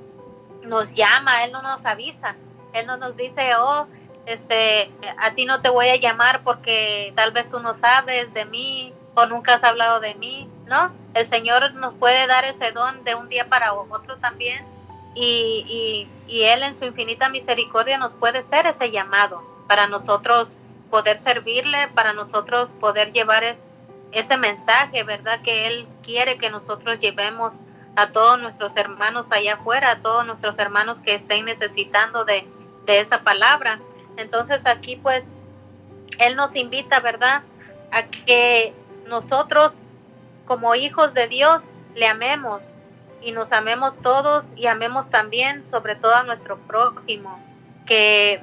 [0.64, 2.36] nos llama, Él no nos avisa.
[2.74, 3.88] Él no nos dice, oh,
[4.26, 8.46] este, a ti no te voy a llamar porque tal vez tú no sabes de
[8.46, 10.48] mí o nunca has hablado de mí,
[11.14, 14.66] El Señor nos puede dar ese don de un día para otro también
[15.16, 20.58] y, Él en su infinita misericordia nos puede ser ese llamado para nosotros
[20.90, 23.58] poder servirle, para nosotros poder llevar e-
[24.12, 25.42] ese mensaje, ¿verdad?
[25.42, 27.54] Que Él quiere que nosotros llevemos
[27.96, 32.48] a todos nuestros hermanos allá afuera, a todos nuestros hermanos que estén necesitando de,
[32.86, 33.80] de esa palabra.
[34.18, 35.24] Entonces aquí pues
[36.20, 37.44] Él nos invita, ¿verdad?
[37.92, 38.74] A que
[39.08, 39.74] nosotros
[40.50, 41.62] como hijos de Dios
[41.94, 42.64] le amemos
[43.22, 47.40] y nos amemos todos y amemos también sobre todo a nuestro prójimo,
[47.86, 48.42] que,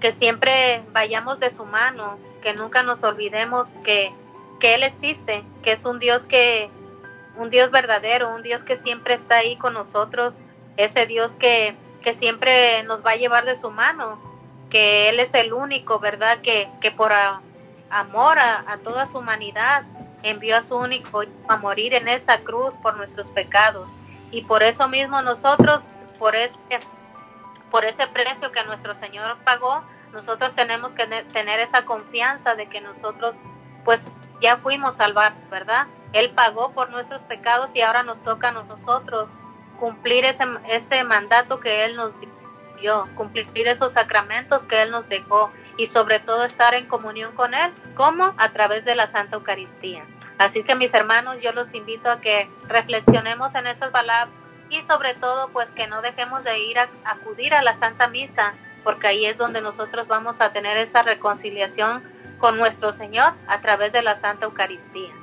[0.00, 4.12] que siempre vayamos de su mano, que nunca nos olvidemos que,
[4.58, 6.70] que Él existe, que es un Dios que,
[7.36, 10.36] un Dios verdadero, un Dios que siempre está ahí con nosotros,
[10.76, 14.18] ese Dios que, que siempre nos va a llevar de su mano,
[14.70, 16.40] que Él es el único, ¿verdad?
[16.40, 17.12] Que, que por
[17.90, 19.84] amor a, a toda su humanidad
[20.24, 23.88] envió a su único a morir en esa cruz por nuestros pecados.
[24.30, 25.82] Y por eso mismo nosotros,
[26.18, 26.58] por ese,
[27.70, 32.68] por ese precio que nuestro Señor pagó, nosotros tenemos que ne- tener esa confianza de
[32.68, 33.36] que nosotros
[33.84, 34.04] pues
[34.40, 35.86] ya fuimos salvados, ¿verdad?
[36.12, 39.28] Él pagó por nuestros pecados y ahora nos toca a nosotros
[39.78, 42.12] cumplir ese, ese mandato que Él nos
[42.80, 47.54] dio, cumplir esos sacramentos que Él nos dejó y sobre todo estar en comunión con
[47.54, 48.34] Él, ¿cómo?
[48.38, 50.06] A través de la Santa Eucaristía.
[50.38, 54.34] Así que mis hermanos, yo los invito a que reflexionemos en esas palabras
[54.68, 58.54] y sobre todo pues que no dejemos de ir a acudir a la Santa Misa,
[58.82, 62.02] porque ahí es donde nosotros vamos a tener esa reconciliación
[62.38, 65.14] con nuestro Señor a través de la Santa Eucaristía.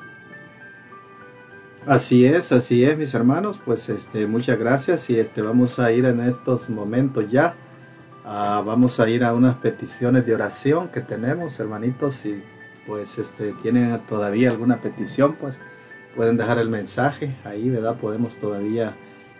[1.85, 3.59] Así es, así es, mis hermanos.
[3.63, 7.55] Pues este, muchas gracias y este, vamos a ir en estos momentos ya.
[8.23, 12.17] ah, vamos a ir a unas peticiones de oración que tenemos, hermanitos.
[12.17, 12.43] Si
[12.87, 15.59] pues este, tienen todavía alguna petición, pues
[16.15, 17.95] pueden dejar el mensaje ahí, ¿verdad?
[17.95, 18.95] Podemos todavía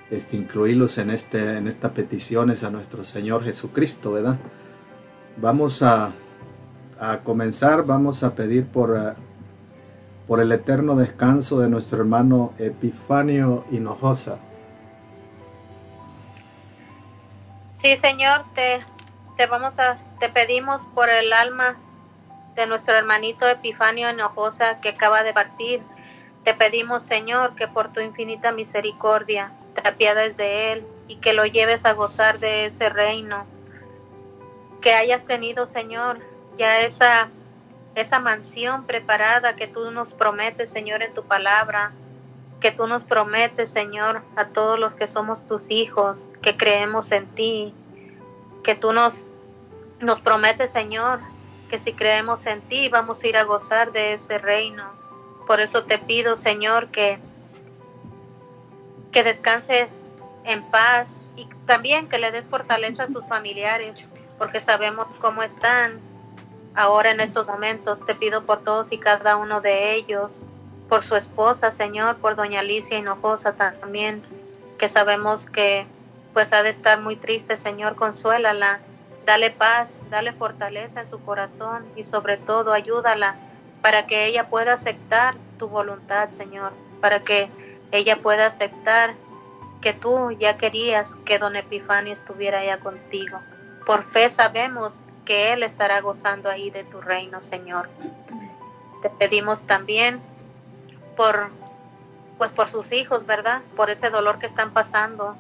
[0.10, 4.38] este, incluirlos en, este, en estas peticiones a nuestro Señor Jesucristo, ¿verdad?
[5.38, 6.12] Vamos a,
[7.00, 9.16] a comenzar, vamos a pedir por, ah,
[10.28, 14.38] por el eterno descanso de nuestro hermano Epifanio Hinojosa.
[17.72, 18.82] Sí, Señor, te,
[19.38, 21.76] te vamos a, te pedimos por el alma
[22.62, 25.82] de nuestro hermanito Epifanio Hinojosa que acaba de partir.
[26.44, 31.48] Te pedimos, Señor, que por tu infinita misericordia te apiades de él y que lo
[31.48, 33.48] lleves a gozar de ese reino.
[34.80, 36.20] Que hayas tenido, Señor,
[36.58, 37.30] ya esa
[37.96, 41.92] esa mansión preparada que tú nos prometes, Señor, en tu palabra,
[42.60, 47.26] que tú nos prometes, Señor, a todos los que somos tus hijos, que creemos en
[47.28, 47.74] ti,
[48.64, 49.26] que tú nos,
[50.00, 51.20] nos prometes, Señor,
[51.72, 54.84] que si creemos en ti vamos a ir a gozar de ese reino.
[55.48, 57.18] Por eso te pido, Señor, que,
[59.12, 59.90] que descanse
[60.44, 64.06] en paz y también que le des fortaleza a sus familiares,
[64.38, 66.00] porque sabemos cómo están,
[66.74, 70.42] Ahora en estos momentos te pido por todos y cada uno de ellos,
[70.88, 74.24] por su esposa, Señor, por doña Alicia Hinojosa también,
[74.78, 75.86] que sabemos que
[76.34, 78.80] pues ha de estar muy triste, Señor, consuélala,
[79.26, 83.38] dale paz, dale fortaleza en su corazón y sobre todo ayúdala
[83.82, 87.50] para que ella pueda aceptar tu voluntad, Señor, para que
[87.92, 89.16] ella pueda aceptar
[89.82, 93.40] que tú ya querías que don Epifanio estuviera allá contigo.
[93.88, 94.94] Por fe sabemos
[95.26, 97.90] que Él estará gozando ahí de tu reino, Señor.
[99.02, 100.22] Te pedimos también
[101.16, 101.50] por,
[102.38, 103.62] pues por sus hijos, ¿verdad?
[103.76, 105.36] Por ese dolor que están pasando.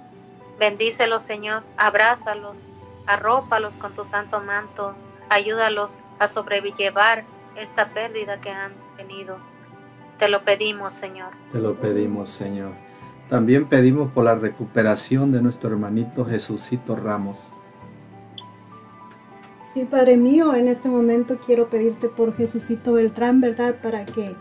[0.57, 2.55] Bendícelos, Señor, abrázalos,
[3.05, 4.93] arrópalos con tu santo manto,
[5.29, 7.25] ayúdalos a sobrellevar
[7.55, 9.37] esta pérdida que han tenido.
[10.19, 11.31] Te lo pedimos, Señor.
[11.51, 12.73] Te lo pedimos, Señor.
[13.29, 17.47] También pedimos por la recuperación de nuestro hermanito Jesucito Ramos.
[19.73, 23.75] Sí, Padre mío, en este momento quiero pedirte por Jesucito Beltrán, ¿verdad?
[23.81, 24.35] Para que,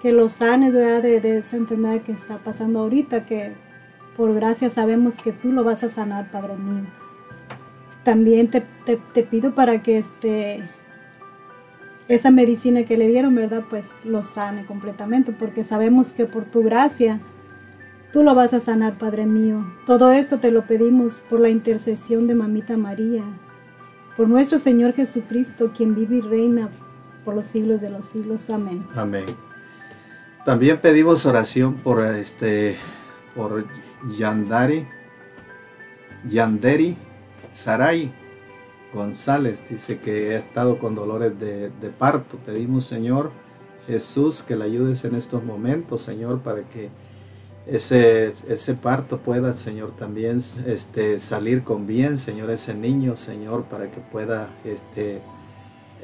[0.00, 1.02] que lo sanes, ¿verdad?
[1.02, 3.52] De, de, esa enfermedad que está pasando ahorita, que
[4.16, 6.86] por gracia sabemos que tú lo vas a sanar, Padre mío.
[8.04, 10.62] También te, te, pido para que este,
[12.08, 13.64] esa medicina que le dieron, ¿verdad?
[13.68, 17.20] Pues lo sane completamente, porque sabemos que por tu gracia
[18.12, 19.64] tú lo vas a sanar, Padre mío.
[19.86, 23.22] Todo esto te lo pedimos por la intercesión de Mamita María,
[24.16, 26.70] por nuestro Señor Jesucristo, quien vive y reina
[27.24, 28.48] por los siglos de los siglos.
[28.48, 28.86] Amén.
[28.94, 29.26] Amén.
[30.44, 32.78] También pedimos oración por este
[33.34, 33.64] por
[34.16, 34.86] Yandari
[37.52, 38.12] Saray
[38.92, 42.38] González, dice que ha estado con dolores de, parto.
[42.44, 43.30] Pedimos, Señor
[43.86, 46.90] Jesús, que le ayudes en estos momentos, Señor, para que
[47.66, 53.90] ese, ese parto pueda, Señor, también este, salir con bien, Señor, ese niño, Señor, para
[53.90, 55.20] que pueda este,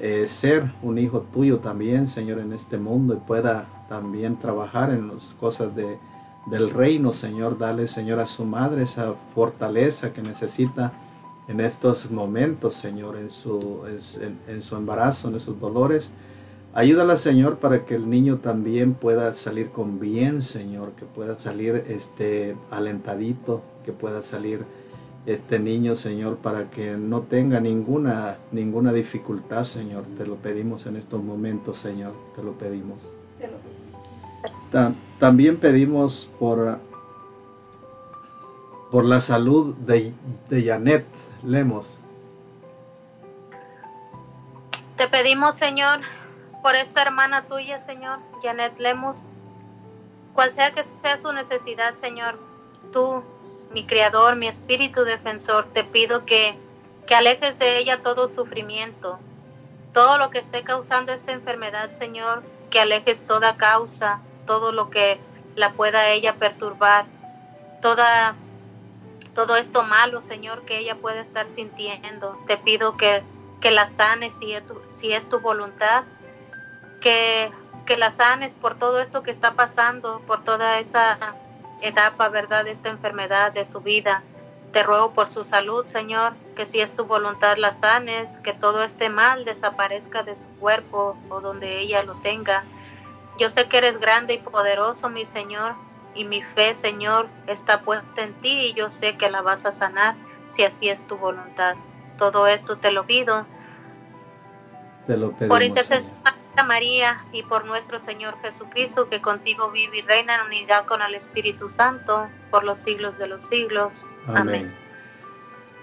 [0.00, 5.08] eh, ser un hijo tuyo también, Señor, en este mundo y pueda también trabajar en
[5.08, 5.98] las cosas de,
[6.46, 7.58] del reino, Señor.
[7.58, 10.92] Dale, Señor, a su madre esa fortaleza que necesita
[11.48, 13.84] en estos momentos, Señor, en su,
[14.20, 16.10] en, en su embarazo, en esos dolores.
[16.74, 21.84] Ayúdala, Señor, para que el niño también pueda salir con bien, Señor, que pueda salir
[21.88, 24.66] este alentadito, que pueda salir
[25.26, 30.04] este niño, Señor, para que no tenga ninguna ninguna dificultad, Señor.
[30.16, 32.12] Te lo pedimos en estos momentos, Señor.
[32.34, 33.02] Te lo pedimos.
[33.38, 34.08] Te lo pedimos.
[34.70, 36.78] Ta también pedimos por
[38.90, 40.14] por la salud de,
[40.48, 41.06] de Janet
[41.42, 41.98] Lemos.
[44.96, 46.00] Te pedimos, Señor,
[46.62, 49.16] por esta hermana tuya, Señor, Janet Lemos,
[50.34, 52.38] cual sea que sea su necesidad, Señor,
[52.92, 53.22] tú,
[53.72, 56.56] mi Creador, mi Espíritu Defensor, te pido que,
[57.06, 59.18] que alejes de ella todo sufrimiento,
[59.92, 65.18] todo lo que esté causando esta enfermedad, Señor, que alejes toda causa, todo lo que
[65.56, 67.06] la pueda ella perturbar,
[67.82, 68.36] toda
[69.36, 72.38] todo esto malo, Señor, que ella pueda estar sintiendo.
[72.46, 73.22] Te pido que,
[73.60, 76.04] que la sanes si es tu, si es tu voluntad
[77.02, 77.52] que,
[77.84, 81.18] que la sanes por todo esto que está pasando, por toda esa
[81.82, 84.22] etapa, ¿verdad?, de esta enfermedad de su vida.
[84.72, 88.82] Te ruego por su salud, Señor, que si es tu voluntad la sanes, que todo
[88.82, 92.64] este mal desaparezca de su cuerpo o donde ella lo tenga.
[93.38, 95.74] Yo sé que eres grande y poderoso, mi Señor,
[96.16, 99.72] y mi fe, Señor, está puesta en ti y yo sé que la vas a
[99.72, 100.16] sanar
[100.46, 101.76] si así es tu voluntad.
[102.18, 103.46] Todo esto te lo pido
[105.06, 105.48] Te lo pedimos.
[105.48, 106.12] por intercesión
[106.56, 111.02] de María y por nuestro Señor Jesucristo, que contigo vive y reina en unidad con
[111.02, 114.06] el Espíritu Santo por los siglos de los siglos.
[114.26, 114.38] Amén.
[114.38, 114.86] Amén.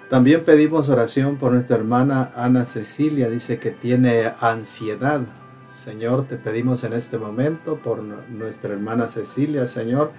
[0.10, 5.22] También pedimos oración por nuestra hermana Ana Cecilia, dice que tiene ansiedad.
[5.84, 10.12] Señor, te pedimos en este momento por nu- nuestra hermana Cecilia, Señor,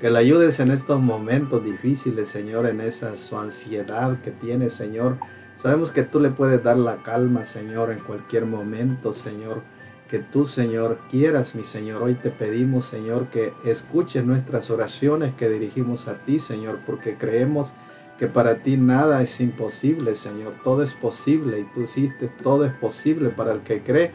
[0.00, 5.18] que la ayudes en estos momentos difíciles, Señor, en esa su ansiedad que tiene, Señor.
[5.62, 9.62] Sabemos que tú le puedes dar la calma, Señor, en cualquier momento, Señor.
[10.10, 12.02] Que tú, Señor, quieras, mi Señor.
[12.02, 17.72] Hoy te pedimos, Señor, que escuches nuestras oraciones que dirigimos a ti, Señor, porque creemos
[18.18, 20.54] que para ti nada es imposible, Señor.
[20.64, 24.10] Todo es posible y tú hiciste, todo es posible para el que cree.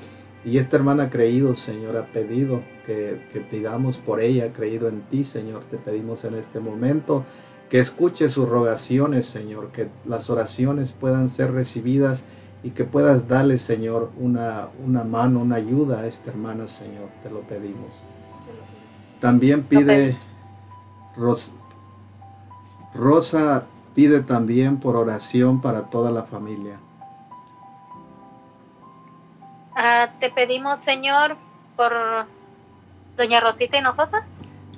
[0.45, 4.87] Y esta hermana ha creído, Señor, ha pedido que, que pidamos por ella, ha creído
[4.87, 5.63] en ti, Señor.
[5.69, 7.25] Te pedimos en este momento
[7.69, 12.23] que escuche sus rogaciones, Señor, que las oraciones puedan ser recibidas
[12.63, 17.09] y que puedas darle, Señor, una, una mano, una ayuda a esta hermana, Señor.
[17.23, 18.05] Te lo pedimos.
[19.19, 20.17] También pide
[21.17, 21.53] Ros-
[22.93, 23.65] Rosa
[23.95, 26.77] pide también por oración para toda la familia.
[29.79, 31.37] Ah, te pedimos, Señor,
[31.75, 31.93] por
[33.15, 34.25] Doña Rosita Hinojosa.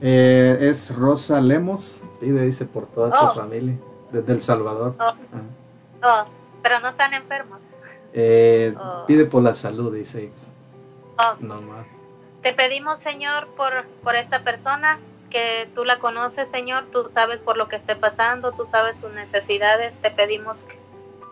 [0.02, 3.30] Eh, es Rosa Lemos, pide, dice, por toda Oh.
[3.34, 3.76] su familia,
[4.12, 4.96] desde El Salvador.
[5.00, 5.14] Oh,
[6.04, 6.26] oh,
[6.62, 7.60] pero no están enfermos.
[8.14, 9.06] Eh, Oh.
[9.08, 10.32] Pide por la salud, dice,
[11.18, 11.86] Oh, no más.
[12.42, 15.00] Te pedimos, Señor, por, por esta persona,
[15.30, 19.12] que tú la conoces, Señor, tú sabes por lo que esté pasando, tú sabes sus
[19.12, 20.78] necesidades, te pedimos que,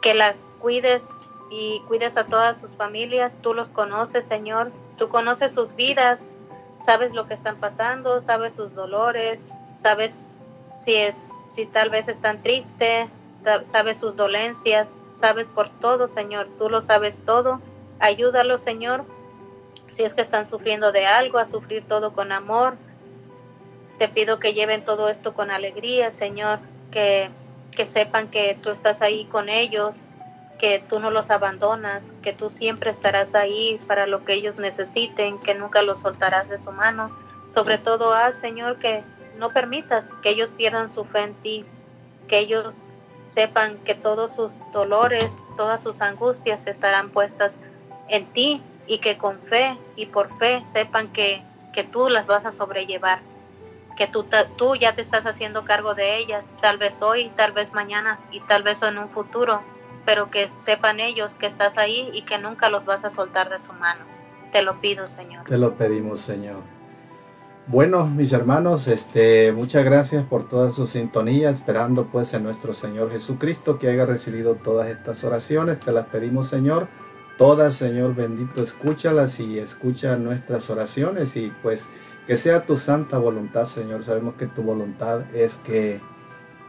[0.01, 1.01] que la cuides
[1.49, 6.19] y cuides a todas sus familias, tú los conoces, Señor, tú conoces sus vidas,
[6.85, 9.41] sabes lo que están pasando, sabes sus dolores,
[9.81, 10.19] sabes
[10.83, 11.15] si es
[11.57, 13.09] si tal vez están tristes,
[13.65, 17.59] sabes sus dolencias, sabes por todo, Señor, tú lo sabes todo.
[17.99, 19.05] Ayúdalos, Señor,
[19.89, 22.77] si es que están sufriendo de algo, a sufrir todo con amor.
[23.97, 26.59] Te pido que lleven todo esto con alegría, Señor,
[26.91, 27.31] que,
[27.71, 29.97] que sepan que tú estás ahí con ellos,
[30.57, 35.39] que tú no los abandonas, que tú siempre estarás ahí para lo que ellos necesiten,
[35.39, 37.15] que nunca los soltarás de su mano.
[37.47, 39.03] Sobre todo, haz, Señor, que
[39.37, 41.65] no permitas que ellos pierdan su fe en ti,
[42.27, 42.73] que ellos
[43.33, 47.55] sepan que todos sus dolores, todas sus angustias estarán puestas
[48.09, 52.45] en ti y que con fe y por fe sepan que, que tú las vas
[52.45, 53.19] a sobrellevar,
[53.95, 54.25] que tú,
[54.57, 58.39] tú ya te estás haciendo cargo de ellas, tal vez hoy, tal vez mañana y
[58.41, 59.61] tal vez en un futuro,
[60.07, 63.59] pero que sepan ellos que estás ahí y que nunca los vas a soltar de
[63.59, 64.05] su mano.
[64.53, 65.43] Te lo pido, Señor.
[65.43, 66.61] Te lo pedimos, Señor.
[67.67, 73.11] Bueno, mis hermanos, este, muchas gracias por toda su sintonía, esperando pues en nuestro Señor
[73.11, 75.81] Jesucristo que haya recibido todas estas oraciones.
[75.81, 76.87] Te las pedimos, Señor.
[77.37, 81.89] Todas, Señor bendito, escúchalas y escucha nuestras oraciones y pues
[82.27, 84.05] que sea tu santa voluntad, Señor.
[84.05, 85.99] Sabemos que tu voluntad es que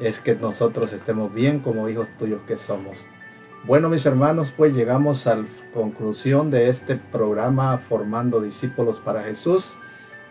[0.01, 2.98] es que nosotros estemos bien como hijos tuyos que somos.
[3.69, 9.77] Bueno, mis hermanos, pues llegamos a la conclusión de este programa Formando Discípulos para Jesús.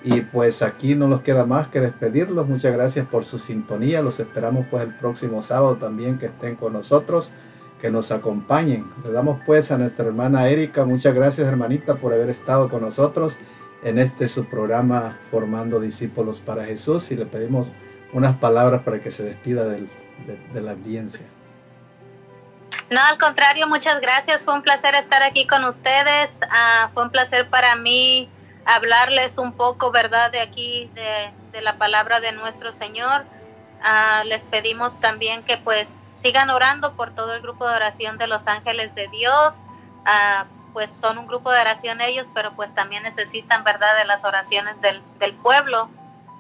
[0.04, 2.48] Y pues aquí no nos queda más que despedirlos.
[2.48, 4.02] Muchas gracias por su sintonía.
[4.02, 7.30] Los esperamos pues el próximo sábado también que estén con nosotros,
[7.80, 8.88] que nos acompañen.
[9.06, 10.84] Le damos pues a nuestra hermana Erika.
[10.84, 13.38] Muchas gracias hermanita por haber estado con nosotros
[13.84, 17.12] en este su programa Formando Discípulos para Jesús.
[17.12, 17.72] Y le pedimos
[18.14, 21.37] unas palabras para que se despida de la audiencia.
[22.90, 24.44] No, al contrario, muchas gracias.
[24.44, 26.30] Fue un placer estar aquí con ustedes.
[26.50, 28.30] Ah, fue un placer para mí
[28.66, 33.26] hablarles un poco, ¿verdad?, de aquí, de, la palabra de nuestro Señor.
[33.82, 35.88] Ah, les pedimos también que pues
[36.22, 39.56] sigan orando por todo el grupo de oración de los ángeles de Dios.
[40.06, 44.24] Ah, pues son un grupo de oración ellos, pero pues también necesitan, ¿verdad?, de las
[44.24, 45.90] oraciones del, del pueblo.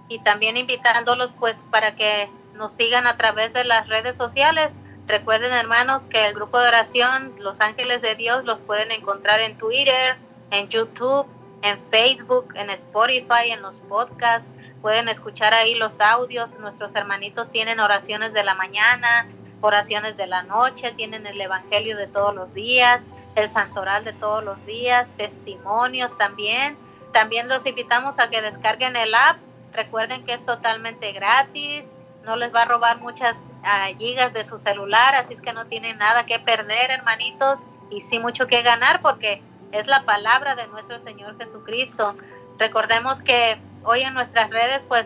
[0.08, 4.72] Y también invitándolos pues para que nos sigan a través de las redes sociales.
[5.08, 9.58] Recuerden, hermanos, que el grupo de oración Los Ángeles de Dios los pueden encontrar en
[9.58, 10.18] Twitter,
[10.52, 11.26] en YouTube,
[11.62, 14.48] en Facebook, en Spotify, en los podcasts.
[14.82, 16.50] Pueden escuchar ahí los audios.
[16.60, 19.28] Nuestros hermanitos tienen oraciones de la mañana,
[19.62, 23.02] oraciones de la noche, tienen el Evangelio de todos los días,
[23.36, 26.78] el Santoral de todos los días, testimonios también.
[27.14, 29.38] También los invitamos a que descarguen el app.
[29.72, 31.86] Recuerden que es totalmente gratis,
[32.26, 35.66] no les va a robar muchas ah, gigas de su celular, así es que no
[35.66, 37.60] tienen nada que perder, hermanitos,
[37.90, 42.16] y sí mucho que ganar porque es la palabra de nuestro Señor Jesucristo.
[42.58, 45.06] Recordemos que hoy en nuestras redes, pues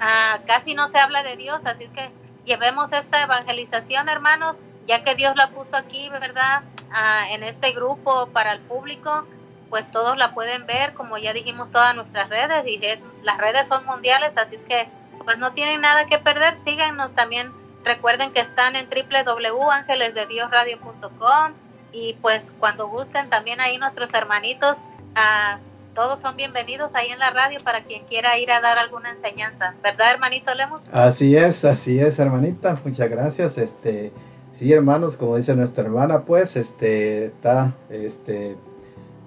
[0.00, 2.10] ah, casi no se habla de Dios, así es que
[2.44, 4.56] llevemos esta evangelización, hermanos,
[4.86, 6.62] ya que Dios la puso aquí, ¿verdad?
[6.90, 9.26] Ah, en este grupo para el público,
[9.68, 13.68] pues todos la pueden ver, como ya dijimos, todas nuestras redes, y es, las redes
[13.68, 14.88] son mundiales, así es que
[15.24, 17.52] pues no tienen nada que perder, síganos también,
[17.84, 21.52] recuerden que están en www.angelesdediosradio.com
[21.92, 24.76] y pues cuando gusten también ahí nuestros hermanitos,
[25.14, 25.58] ah,
[25.94, 29.74] todos son bienvenidos ahí en la radio para quien quiera ir a dar alguna enseñanza,
[29.82, 30.82] ¿verdad hermanito Lemos?
[30.92, 32.78] Así es, así es, hermanita.
[32.84, 33.58] Muchas gracias.
[33.58, 34.12] Este,
[34.52, 38.56] sí, hermanos, como dice nuestra hermana, pues, este, está, este,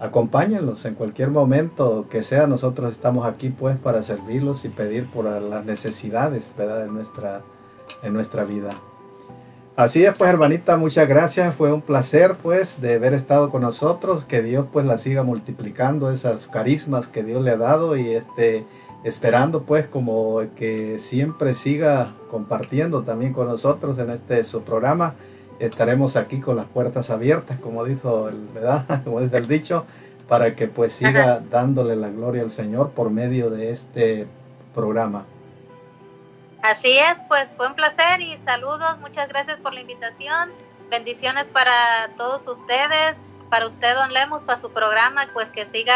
[0.01, 2.47] acompáñenlos en cualquier momento que sea.
[2.47, 6.79] Nosotros estamos aquí, pues, para servirlos y pedir por las necesidades, ¿verdad?
[6.79, 7.41] De nuestra,
[8.01, 8.71] en nuestra vida.
[9.75, 11.55] Así es, pues, hermanita, muchas gracias.
[11.55, 14.25] Fue un placer, pues, de haber estado con nosotros.
[14.25, 18.65] Que Dios, pues, la siga multiplicando esas carismas que Dios le ha dado y este
[19.03, 25.15] esperando pues como que siempre siga compartiendo también con nosotros en este su programa.
[25.61, 28.83] Estaremos aquí con las puertas abiertas, como dijo el, ¿verdad?
[29.03, 29.85] Como dice el dicho,
[30.27, 34.27] para que pues siga dándole la gloria al Señor por medio de este
[34.73, 35.25] programa.
[36.63, 40.49] Así es, pues fue un placer y saludos, muchas gracias por la invitación,
[40.89, 43.15] bendiciones para todos ustedes,
[43.51, 45.93] para usted, don Lemos, para su programa, pues que siga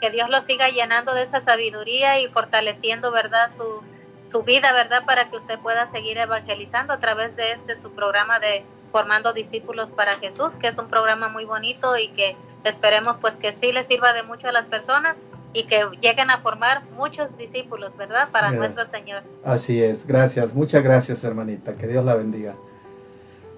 [0.00, 3.50] que Dios lo siga llenando de esa sabiduría y fortaleciendo, ¿verdad?
[3.54, 3.82] Su,
[4.26, 5.04] su vida, ¿verdad?
[5.04, 8.64] Para que usted pueda seguir evangelizando a través de este su programa de
[8.94, 13.52] Formando Discípulos para Jesús, que es un programa muy bonito y que esperemos pues que
[13.52, 15.16] sí le sirva de mucho a las personas
[15.52, 18.28] y que lleguen a formar muchos discípulos, ¿verdad?
[18.30, 18.74] Para Gracias.
[18.76, 19.22] nuestro Señor.
[19.44, 22.54] Así es, gracias, muchas gracias hermanita, que Dios la bendiga.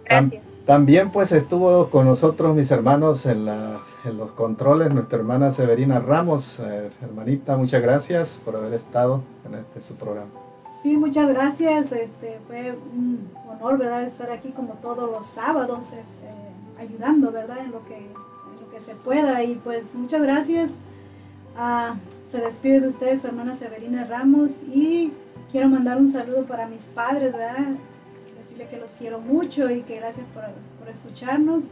[0.06, 0.42] Gracias.
[0.64, 6.00] También pues estuvo con nosotros mis hermanos en, las- en los controles, nuestra hermana Severina
[6.00, 6.58] Ramos.
[6.60, 10.30] Eh, hermanita, muchas gracias por haber estado en este su programa.
[10.82, 11.90] Sí, muchas gracias.
[11.92, 14.04] Este fue un honor, ¿verdad?
[14.04, 16.28] Estar aquí como todos los sábados, este,
[16.78, 17.58] ayudando, ¿verdad?
[17.64, 20.74] En lo que en lo que se pueda y pues muchas gracias.
[21.56, 21.96] Ah,
[22.26, 25.12] se despide de ustedes su hermana Severina Ramos y
[25.50, 27.76] quiero mandar un saludo para mis padres, ¿verdad?
[28.38, 30.44] Decirle que los quiero mucho y que gracias por,
[30.78, 31.64] por escucharnos.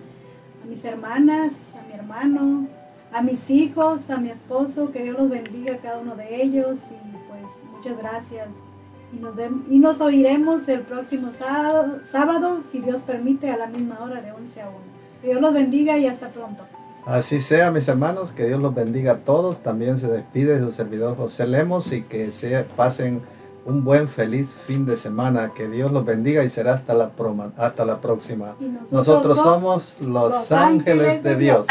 [0.62, 2.66] A mis hermanas, a mi hermano,
[3.12, 6.80] a mis hijos, a mi esposo, que Dios los bendiga a cada uno de ellos
[6.90, 8.48] y pues muchas gracias.
[9.14, 13.66] Y nos, vem- y nos oiremos el próximo sábado, sábado, si Dios permite, a la
[13.66, 14.76] misma hora de 11 a 1.
[15.22, 16.64] Que Dios los bendiga y hasta pronto.
[17.06, 19.58] Así sea, mis hermanos, que Dios los bendiga a todos.
[19.62, 23.20] También se despide su servidor José Lemos y que se pasen
[23.66, 25.52] un buen, feliz fin de semana.
[25.54, 27.10] Que Dios los bendiga y será hasta la,
[27.58, 28.56] hasta la próxima.
[28.58, 31.66] Nosotros, Nosotros somos los, ángeles de Dios.